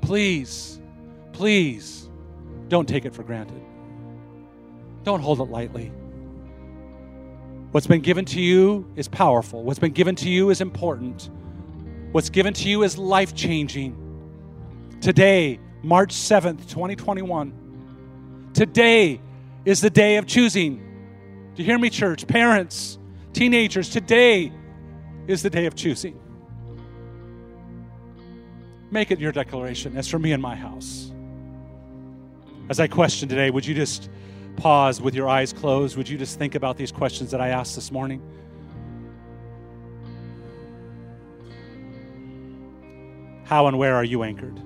Please, 0.00 0.80
please 1.32 2.08
don't 2.68 2.88
take 2.88 3.04
it 3.04 3.14
for 3.14 3.22
granted. 3.22 3.62
Don't 5.04 5.20
hold 5.20 5.40
it 5.40 5.44
lightly. 5.44 5.92
What's 7.72 7.86
been 7.86 8.00
given 8.00 8.24
to 8.26 8.40
you 8.40 8.90
is 8.96 9.08
powerful. 9.08 9.62
What's 9.62 9.78
been 9.78 9.92
given 9.92 10.14
to 10.16 10.30
you 10.30 10.50
is 10.50 10.60
important. 10.60 11.30
What's 12.12 12.30
given 12.30 12.54
to 12.54 12.68
you 12.68 12.82
is 12.82 12.96
life 12.96 13.34
changing. 13.34 13.96
Today, 15.00 15.60
March 15.82 16.14
7th, 16.14 16.68
2021, 16.68 18.50
today 18.54 19.20
is 19.64 19.80
the 19.80 19.90
day 19.90 20.16
of 20.16 20.26
choosing. 20.26 20.78
Do 21.54 21.62
you 21.62 21.66
hear 21.66 21.78
me, 21.78 21.90
church? 21.90 22.26
Parents, 22.26 22.98
teenagers, 23.32 23.90
today 23.90 24.52
is 25.28 25.42
the 25.42 25.50
day 25.50 25.66
of 25.66 25.76
choosing. 25.76 26.18
Make 28.90 29.10
it 29.10 29.20
your 29.20 29.30
declaration. 29.30 29.96
As 29.96 30.08
for 30.08 30.18
me 30.18 30.32
and 30.32 30.42
my 30.42 30.56
house. 30.56 31.12
As 32.70 32.80
I 32.80 32.88
question 32.88 33.28
today, 33.28 33.50
would 33.50 33.64
you 33.64 33.74
just 33.74 34.10
pause 34.56 35.00
with 35.00 35.14
your 35.14 35.28
eyes 35.28 35.52
closed? 35.52 35.96
Would 35.96 36.08
you 36.08 36.18
just 36.18 36.38
think 36.38 36.54
about 36.54 36.76
these 36.76 36.90
questions 36.90 37.30
that 37.30 37.40
I 37.40 37.48
asked 37.48 37.74
this 37.74 37.92
morning? 37.92 38.22
How 43.44 43.66
and 43.66 43.78
where 43.78 43.94
are 43.94 44.04
you 44.04 44.22
anchored? 44.22 44.60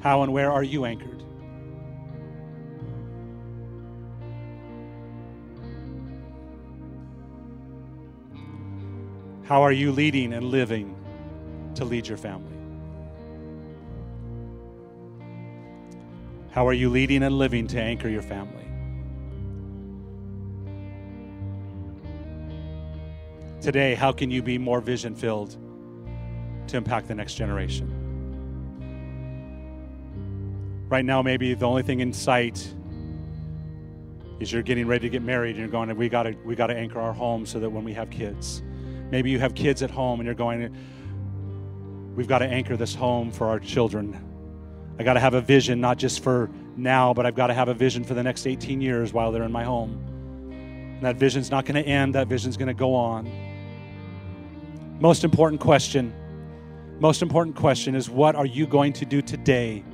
How 0.00 0.22
and 0.22 0.32
where 0.32 0.52
are 0.52 0.62
you 0.62 0.84
anchored? 0.84 1.15
How 9.46 9.62
are 9.62 9.70
you 9.70 9.92
leading 9.92 10.32
and 10.32 10.46
living 10.46 10.96
to 11.76 11.84
lead 11.84 12.08
your 12.08 12.18
family? 12.18 12.52
How 16.50 16.66
are 16.66 16.72
you 16.72 16.90
leading 16.90 17.22
and 17.22 17.38
living 17.38 17.68
to 17.68 17.80
anchor 17.80 18.08
your 18.08 18.22
family? 18.22 18.64
Today, 23.60 23.94
how 23.94 24.10
can 24.10 24.32
you 24.32 24.42
be 24.42 24.58
more 24.58 24.80
vision 24.80 25.14
filled 25.14 25.56
to 26.66 26.76
impact 26.76 27.06
the 27.06 27.14
next 27.14 27.34
generation? 27.34 27.92
Right 30.88 31.04
now, 31.04 31.22
maybe 31.22 31.54
the 31.54 31.66
only 31.66 31.84
thing 31.84 32.00
in 32.00 32.12
sight 32.12 32.74
is 34.40 34.52
you're 34.52 34.62
getting 34.62 34.88
ready 34.88 35.06
to 35.06 35.10
get 35.10 35.22
married 35.22 35.50
and 35.50 35.58
you're 35.60 35.68
going, 35.68 35.96
we 35.96 36.08
got 36.08 36.24
to 36.24 36.32
we 36.44 36.56
got 36.56 36.66
to 36.66 36.76
anchor 36.76 36.98
our 36.98 37.12
home 37.12 37.46
so 37.46 37.60
that 37.60 37.70
when 37.70 37.84
we 37.84 37.92
have 37.92 38.10
kids, 38.10 38.62
Maybe 39.10 39.30
you 39.30 39.38
have 39.38 39.54
kids 39.54 39.82
at 39.82 39.90
home 39.90 40.20
and 40.20 40.26
you're 40.26 40.34
going, 40.34 40.74
we've 42.16 42.28
got 42.28 42.38
to 42.38 42.46
anchor 42.46 42.76
this 42.76 42.94
home 42.94 43.30
for 43.30 43.48
our 43.48 43.60
children. 43.60 44.22
I 44.98 45.02
got 45.02 45.14
to 45.14 45.20
have 45.20 45.34
a 45.34 45.40
vision, 45.40 45.80
not 45.80 45.98
just 45.98 46.22
for 46.22 46.50
now, 46.76 47.14
but 47.14 47.26
I've 47.26 47.34
got 47.34 47.48
to 47.48 47.54
have 47.54 47.68
a 47.68 47.74
vision 47.74 48.02
for 48.04 48.14
the 48.14 48.22
next 48.22 48.46
18 48.46 48.80
years 48.80 49.12
while 49.12 49.30
they're 49.30 49.44
in 49.44 49.52
my 49.52 49.64
home. 49.64 50.02
And 50.50 51.02
that 51.02 51.16
vision's 51.16 51.50
not 51.50 51.66
going 51.66 51.82
to 51.82 51.88
end, 51.88 52.14
that 52.14 52.28
vision's 52.28 52.56
going 52.56 52.68
to 52.68 52.74
go 52.74 52.94
on. 52.94 53.30
Most 54.98 55.24
important 55.24 55.60
question, 55.60 56.14
most 56.98 57.20
important 57.20 57.54
question 57.54 57.94
is 57.94 58.08
what 58.08 58.34
are 58.34 58.46
you 58.46 58.66
going 58.66 58.94
to 58.94 59.04
do 59.04 59.20
today 59.20 59.84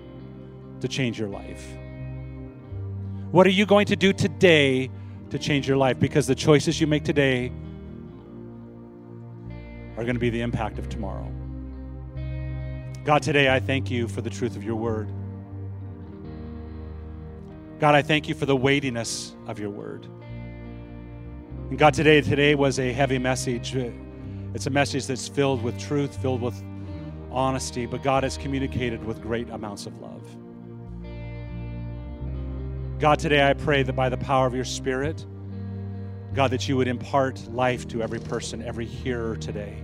to 0.81 0.89
change 0.89 1.19
your 1.19 1.29
life? 1.29 1.67
What 3.33 3.47
are 3.47 3.51
you 3.51 3.67
going 3.67 3.87
to 3.87 3.97
do 3.97 4.13
today 4.13 4.91
to 5.31 5.39
change 5.39 5.67
your 5.67 5.77
life? 5.77 5.99
Because 5.99 6.27
the 6.27 6.35
choices 6.35 6.81
you 6.81 6.87
make 6.87 7.03
today 7.03 7.51
are 9.97 10.05
going 10.05 10.15
to 10.15 10.21
be 10.21 10.31
the 10.31 10.41
impact 10.41 10.79
of 10.79 10.89
tomorrow. 10.89 11.31
God, 13.05 13.23
today 13.23 13.53
I 13.53 13.61
thank 13.61 13.91
you 13.91 14.09
for 14.09 14.21
the 14.21 14.31
truth 14.31 14.57
of 14.57 14.63
your 14.63 14.77
word. 14.77 15.09
God, 17.81 17.95
I 17.95 18.03
thank 18.03 18.29
you 18.29 18.35
for 18.35 18.47
the 18.47 18.55
weightiness 18.55 19.35
of 19.47 19.59
your 19.59 19.71
word. 19.71 20.07
And 21.69 21.79
God, 21.79 21.95
today, 21.95 22.21
today 22.21 22.55
was 22.55 22.79
a 22.79 22.93
heavy 22.93 23.19
message. 23.19 23.75
It's 24.55 24.67
a 24.67 24.71
message 24.71 25.07
that's 25.07 25.27
filled 25.27 25.63
with 25.63 25.79
truth, 25.79 26.15
filled 26.23 26.43
with 26.43 26.63
honesty, 27.31 27.87
but 27.87 28.03
God 28.03 28.23
has 28.23 28.37
communicated 28.37 29.03
with 29.05 29.21
great 29.21 29.49
amounts 29.51 29.87
of 29.87 29.99
love. 30.01 30.23
God, 33.01 33.19
today 33.19 33.49
I 33.49 33.55
pray 33.55 33.83
that 33.83 33.95
by 33.95 34.09
the 34.09 34.19
power 34.19 34.47
of 34.47 34.55
your 34.55 34.65
Spirit, 34.65 35.27
God, 36.35 36.51
that 36.51 36.69
you 36.69 36.77
would 36.77 36.89
impart 36.89 37.41
life 37.53 37.87
to 37.89 38.03
every 38.03 38.21
person, 38.21 38.63
every 38.63 38.87
hearer 38.87 39.37
today. 39.37 39.77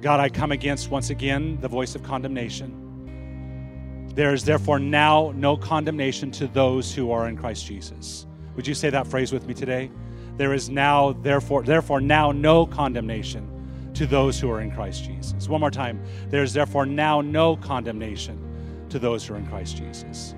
God, 0.00 0.18
I 0.18 0.28
come 0.28 0.50
against 0.50 0.90
once 0.90 1.10
again 1.10 1.60
the 1.60 1.68
voice 1.68 1.94
of 1.94 2.02
condemnation. 2.02 4.08
There 4.14 4.34
is 4.34 4.44
therefore 4.44 4.80
now 4.80 5.32
no 5.36 5.56
condemnation 5.56 6.32
to 6.32 6.48
those 6.48 6.92
who 6.92 7.12
are 7.12 7.28
in 7.28 7.36
Christ 7.36 7.66
Jesus. 7.66 8.26
Would 8.56 8.66
you 8.66 8.74
say 8.74 8.90
that 8.90 9.06
phrase 9.06 9.32
with 9.32 9.46
me 9.46 9.54
today? 9.54 9.90
There 10.36 10.54
is 10.54 10.68
now, 10.68 11.12
therefore, 11.12 11.62
therefore 11.62 12.00
now 12.00 12.32
no 12.32 12.66
condemnation 12.66 13.92
to 13.94 14.06
those 14.06 14.40
who 14.40 14.50
are 14.50 14.60
in 14.60 14.72
Christ 14.72 15.04
Jesus. 15.04 15.48
One 15.48 15.60
more 15.60 15.70
time. 15.70 16.02
There 16.28 16.42
is 16.42 16.52
therefore 16.52 16.86
now 16.86 17.20
no 17.20 17.56
condemnation 17.56 18.86
to 18.88 18.98
those 18.98 19.26
who 19.26 19.34
are 19.34 19.36
in 19.36 19.46
Christ 19.46 19.76
Jesus. 19.76 20.34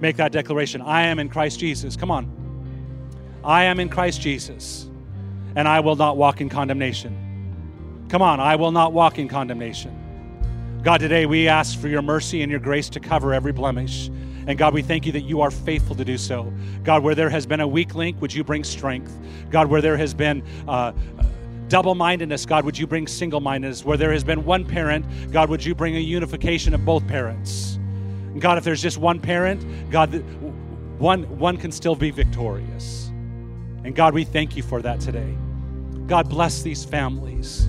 Make 0.00 0.16
that 0.16 0.30
declaration. 0.30 0.82
I 0.82 1.02
am 1.02 1.18
in 1.18 1.28
Christ 1.28 1.58
Jesus. 1.58 1.96
Come 1.96 2.10
on. 2.10 2.37
I 3.48 3.64
am 3.64 3.80
in 3.80 3.88
Christ 3.88 4.20
Jesus, 4.20 4.90
and 5.56 5.66
I 5.66 5.80
will 5.80 5.96
not 5.96 6.18
walk 6.18 6.42
in 6.42 6.50
condemnation. 6.50 8.04
Come 8.10 8.20
on, 8.20 8.40
I 8.40 8.56
will 8.56 8.72
not 8.72 8.92
walk 8.92 9.18
in 9.18 9.26
condemnation. 9.26 10.80
God, 10.82 11.00
today 11.00 11.24
we 11.24 11.48
ask 11.48 11.80
for 11.80 11.88
your 11.88 12.02
mercy 12.02 12.42
and 12.42 12.50
your 12.50 12.60
grace 12.60 12.90
to 12.90 13.00
cover 13.00 13.32
every 13.32 13.52
blemish. 13.52 14.08
And 14.46 14.58
God, 14.58 14.74
we 14.74 14.82
thank 14.82 15.06
you 15.06 15.12
that 15.12 15.22
you 15.22 15.40
are 15.40 15.50
faithful 15.50 15.96
to 15.96 16.04
do 16.04 16.18
so. 16.18 16.52
God, 16.84 17.02
where 17.02 17.14
there 17.14 17.30
has 17.30 17.46
been 17.46 17.60
a 17.60 17.66
weak 17.66 17.94
link, 17.94 18.20
would 18.20 18.34
you 18.34 18.44
bring 18.44 18.64
strength? 18.64 19.18
God, 19.50 19.68
where 19.68 19.80
there 19.80 19.96
has 19.96 20.12
been 20.12 20.42
uh, 20.68 20.92
double 21.68 21.94
mindedness, 21.94 22.44
God, 22.44 22.66
would 22.66 22.76
you 22.76 22.86
bring 22.86 23.06
single 23.06 23.40
mindedness? 23.40 23.82
Where 23.82 23.96
there 23.96 24.12
has 24.12 24.24
been 24.24 24.44
one 24.44 24.66
parent, 24.66 25.06
God, 25.32 25.48
would 25.48 25.64
you 25.64 25.74
bring 25.74 25.96
a 25.96 26.00
unification 26.00 26.74
of 26.74 26.84
both 26.84 27.06
parents? 27.06 27.78
God, 28.40 28.58
if 28.58 28.64
there's 28.64 28.82
just 28.82 28.98
one 28.98 29.18
parent, 29.18 29.90
God, 29.90 30.22
one, 30.98 31.22
one 31.38 31.56
can 31.56 31.72
still 31.72 31.94
be 31.94 32.10
victorious. 32.10 33.07
And 33.88 33.96
God, 33.96 34.12
we 34.12 34.24
thank 34.24 34.54
you 34.54 34.62
for 34.62 34.82
that 34.82 35.00
today. 35.00 35.34
God, 36.06 36.28
bless 36.28 36.60
these 36.60 36.84
families. 36.84 37.66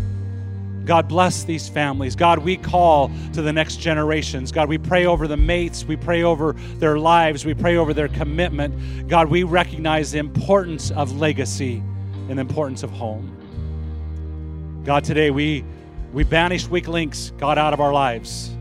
God, 0.84 1.08
bless 1.08 1.46
these 1.46 1.70
families. 1.70 2.14
God, 2.14 2.40
we 2.40 2.58
call 2.58 3.10
to 3.32 3.42
the 3.42 3.54
next 3.54 3.78
generations. 3.78 4.52
God, 4.52 4.68
we 4.68 4.78
pray 4.78 5.06
over 5.06 5.30
the 5.30 5.38
mates. 5.38 5.86
We 5.86 5.96
pray 5.96 6.24
over 6.24 6.58
their 6.76 7.00
lives. 7.00 7.46
We 7.46 7.54
pray 7.54 7.78
over 7.78 7.94
their 7.94 8.10
commitment. 8.10 9.08
God, 9.08 9.30
we 9.30 9.44
recognize 9.44 10.12
the 10.12 10.18
importance 10.18 10.92
of 10.92 11.18
legacy 11.18 11.82
and 12.28 12.38
the 12.38 12.42
importance 12.42 12.84
of 12.84 12.92
home. 12.92 14.84
God, 14.84 15.06
today 15.06 15.32
we, 15.32 15.64
we 16.12 16.26
banish 16.26 16.68
weak 16.68 16.90
links, 16.90 17.32
God, 17.38 17.58
out 17.58 17.72
of 17.72 17.80
our 17.80 17.94
lives. 17.94 18.52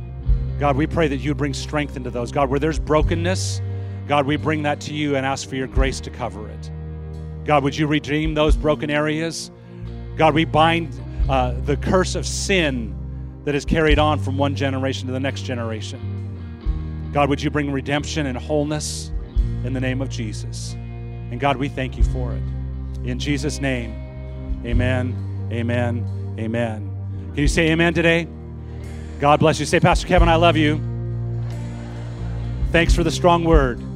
God, 0.61 0.76
we 0.76 0.86
pray 0.86 1.09
that 1.09 1.16
you 1.16 1.34
bring 1.34 1.54
strength 1.54 1.96
into 1.96 2.11
those. 2.11 2.30
God, 2.30 2.50
where 2.50 2.61
there's 2.61 2.78
brokenness, 2.78 3.61
God, 4.06 4.26
we 4.26 4.36
bring 4.36 4.62
that 4.62 4.80
to 4.82 4.94
you 4.94 5.16
and 5.16 5.26
ask 5.26 5.48
for 5.48 5.56
your 5.56 5.66
grace 5.66 5.98
to 6.02 6.11
cover 6.11 6.48
it. 6.48 6.70
God, 7.49 7.64
would 7.64 7.74
you 7.74 7.86
redeem 7.86 8.34
those 8.34 8.55
broken 8.55 8.90
areas? 8.90 9.51
God, 10.18 10.34
we 10.34 10.44
bind 10.44 10.94
uh, 11.30 11.53
the 11.64 11.78
curse 11.78 12.14
of 12.14 12.26
sin 12.26 12.94
that 13.46 13.55
is 13.55 13.64
carried 13.64 13.99
on 13.99 14.18
from 14.18 14.36
one 14.36 14.55
generation 14.55 15.07
to 15.07 15.14
the 15.14 15.18
next 15.18 15.46
generation. 15.46 17.11
God, 17.14 17.30
would 17.30 17.42
you 17.42 17.49
bring 17.49 17.72
redemption 17.72 18.26
and 18.26 18.36
wholeness 18.36 19.12
in 19.64 19.72
the 19.72 19.80
name 19.80 20.03
of 20.03 20.11
Jesus? 20.11 20.74
And 20.74 21.40
God, 21.40 21.57
we 21.57 21.70
thank 21.70 21.96
you 21.96 22.05
for 22.05 22.34
it. 22.34 22.42
In 23.09 23.18
Jesus' 23.18 23.62
name, 23.62 23.94
amen, 24.66 25.49
amen, 25.51 26.36
amen. 26.38 27.30
Can 27.32 27.38
you 27.38 27.49
say 27.49 27.70
amen 27.70 27.94
today? 27.94 28.28
God 29.20 29.40
bless 29.40 29.59
you. 29.59 29.64
Say, 29.64 29.80
Pastor 29.80 30.07
Kevin, 30.07 30.28
I 30.28 30.36
love 30.36 30.59
you. 30.59 30.78
Thanks 32.72 32.94
for 32.94 33.05
the 33.05 33.11
strong 33.11 33.44
word. 33.44 33.88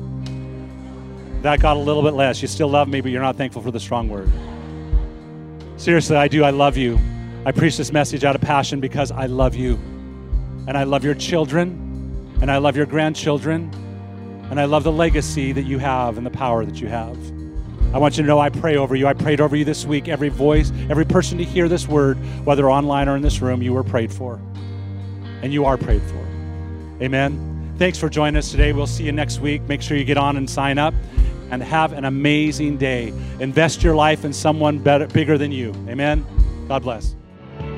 That 1.43 1.61
got 1.61 1.77
a 1.77 1.81
little 1.81 2.03
bit 2.03 2.15
less. 2.15 2.41
You 2.41 2.47
still 2.47 2.69
love 2.69 2.87
me, 2.87 3.01
but 3.01 3.11
you're 3.11 3.21
not 3.21 3.37
thankful 3.37 3.63
for 3.63 3.73
the 3.73 3.81
strong 3.81 4.09
word. 4.09 4.31
Seriously, 5.77 6.17
I 6.17 6.29
do. 6.29 6.45
I 6.45 6.51
love 6.51 6.77
you. 6.77 7.01
I 7.45 7.51
preach 7.51 7.77
this 7.77 7.91
message 7.91 8.23
out 8.23 8.37
of 8.37 8.41
passion 8.41 8.79
because 8.79 9.11
I 9.11 9.27
love 9.27 9.57
you. 9.57 9.75
And 10.69 10.79
I 10.79 10.85
love 10.85 11.03
your 11.03 11.17
children. 11.17 12.37
And 12.41 12.49
I 12.49 12.59
love 12.59 12.77
your 12.77 12.87
grandchildren. 12.87 13.73
And 14.51 14.61
I 14.61 14.67
love 14.67 14.85
the 14.85 14.93
legacy 14.93 15.51
that 15.51 15.65
you 15.65 15.79
have 15.79 16.17
and 16.17 16.25
the 16.25 16.31
power 16.31 16.65
that 16.65 16.81
you 16.81 16.87
have. 16.87 17.19
I 17.93 17.99
want 17.99 18.17
you 18.17 18.23
to 18.23 18.27
know 18.29 18.39
I 18.39 18.49
pray 18.49 18.77
over 18.77 18.95
you. 18.95 19.09
I 19.09 19.13
prayed 19.13 19.41
over 19.41 19.57
you 19.57 19.65
this 19.65 19.85
week. 19.85 20.07
Every 20.07 20.29
voice, 20.29 20.71
every 20.89 21.05
person 21.05 21.39
to 21.39 21.45
hear 21.45 21.69
this 21.69 21.89
word, 21.89 22.19
whether 22.45 22.71
online 22.71 23.09
or 23.09 23.17
in 23.17 23.23
this 23.23 23.43
room, 23.43 23.63
you 23.63 23.73
were 23.73 23.83
prayed 23.83 24.13
for. 24.13 24.41
And 25.43 25.53
you 25.53 25.65
are 25.65 25.77
prayed 25.77 26.03
for. 26.03 26.25
Amen. 27.03 27.75
Thanks 27.79 27.99
for 27.99 28.09
joining 28.09 28.37
us 28.37 28.53
today. 28.53 28.73
We'll 28.73 28.87
see 28.87 29.03
you 29.03 29.13
next 29.13 29.41
week. 29.41 29.63
Make 29.63 29.83
sure 29.83 29.97
you 29.97 30.05
get 30.05 30.17
on 30.17 30.37
and 30.37 30.49
sign 30.49 30.79
up 30.79 30.95
and 31.53 31.63
have 31.63 31.93
an 31.93 32.07
amazing 32.07 32.79
day. 32.79 33.13
Invest 33.39 33.83
your 33.83 33.95
life 33.95 34.25
in 34.25 34.33
someone 34.33 34.79
better, 34.79 35.07
bigger 35.07 35.37
than 35.37 35.53
you. 35.53 35.73
Amen. 35.87 36.25
God 36.67 36.83
bless. 36.83 37.15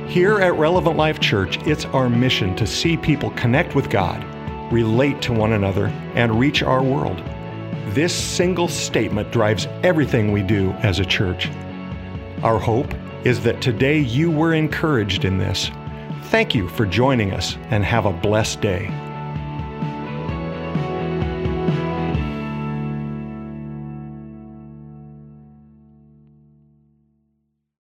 Here 0.06 0.38
at 0.38 0.54
Relevant 0.54 0.96
Life 0.96 1.18
Church, 1.18 1.58
it's 1.66 1.84
our 1.86 2.08
mission 2.08 2.54
to 2.56 2.66
see 2.66 2.96
people 2.96 3.30
connect 3.30 3.74
with 3.74 3.90
God, 3.90 4.24
relate 4.72 5.20
to 5.22 5.32
one 5.32 5.52
another, 5.52 5.86
and 6.14 6.38
reach 6.38 6.62
our 6.62 6.82
world. 6.82 7.20
This 7.88 8.14
single 8.14 8.68
statement 8.68 9.32
drives 9.32 9.66
everything 9.82 10.30
we 10.30 10.42
do 10.42 10.70
as 10.82 11.00
a 11.00 11.04
church. 11.04 11.50
Our 12.44 12.60
hope 12.60 12.94
is 13.24 13.42
that 13.42 13.60
today 13.60 13.98
you 13.98 14.30
were 14.30 14.54
encouraged 14.54 15.24
in 15.24 15.36
this. 15.36 15.70
Thank 16.24 16.54
you 16.54 16.68
for 16.68 16.86
joining 16.86 17.32
us 17.32 17.56
and 17.70 17.84
have 17.84 18.06
a 18.06 18.12
blessed 18.12 18.60
day. 18.60 18.86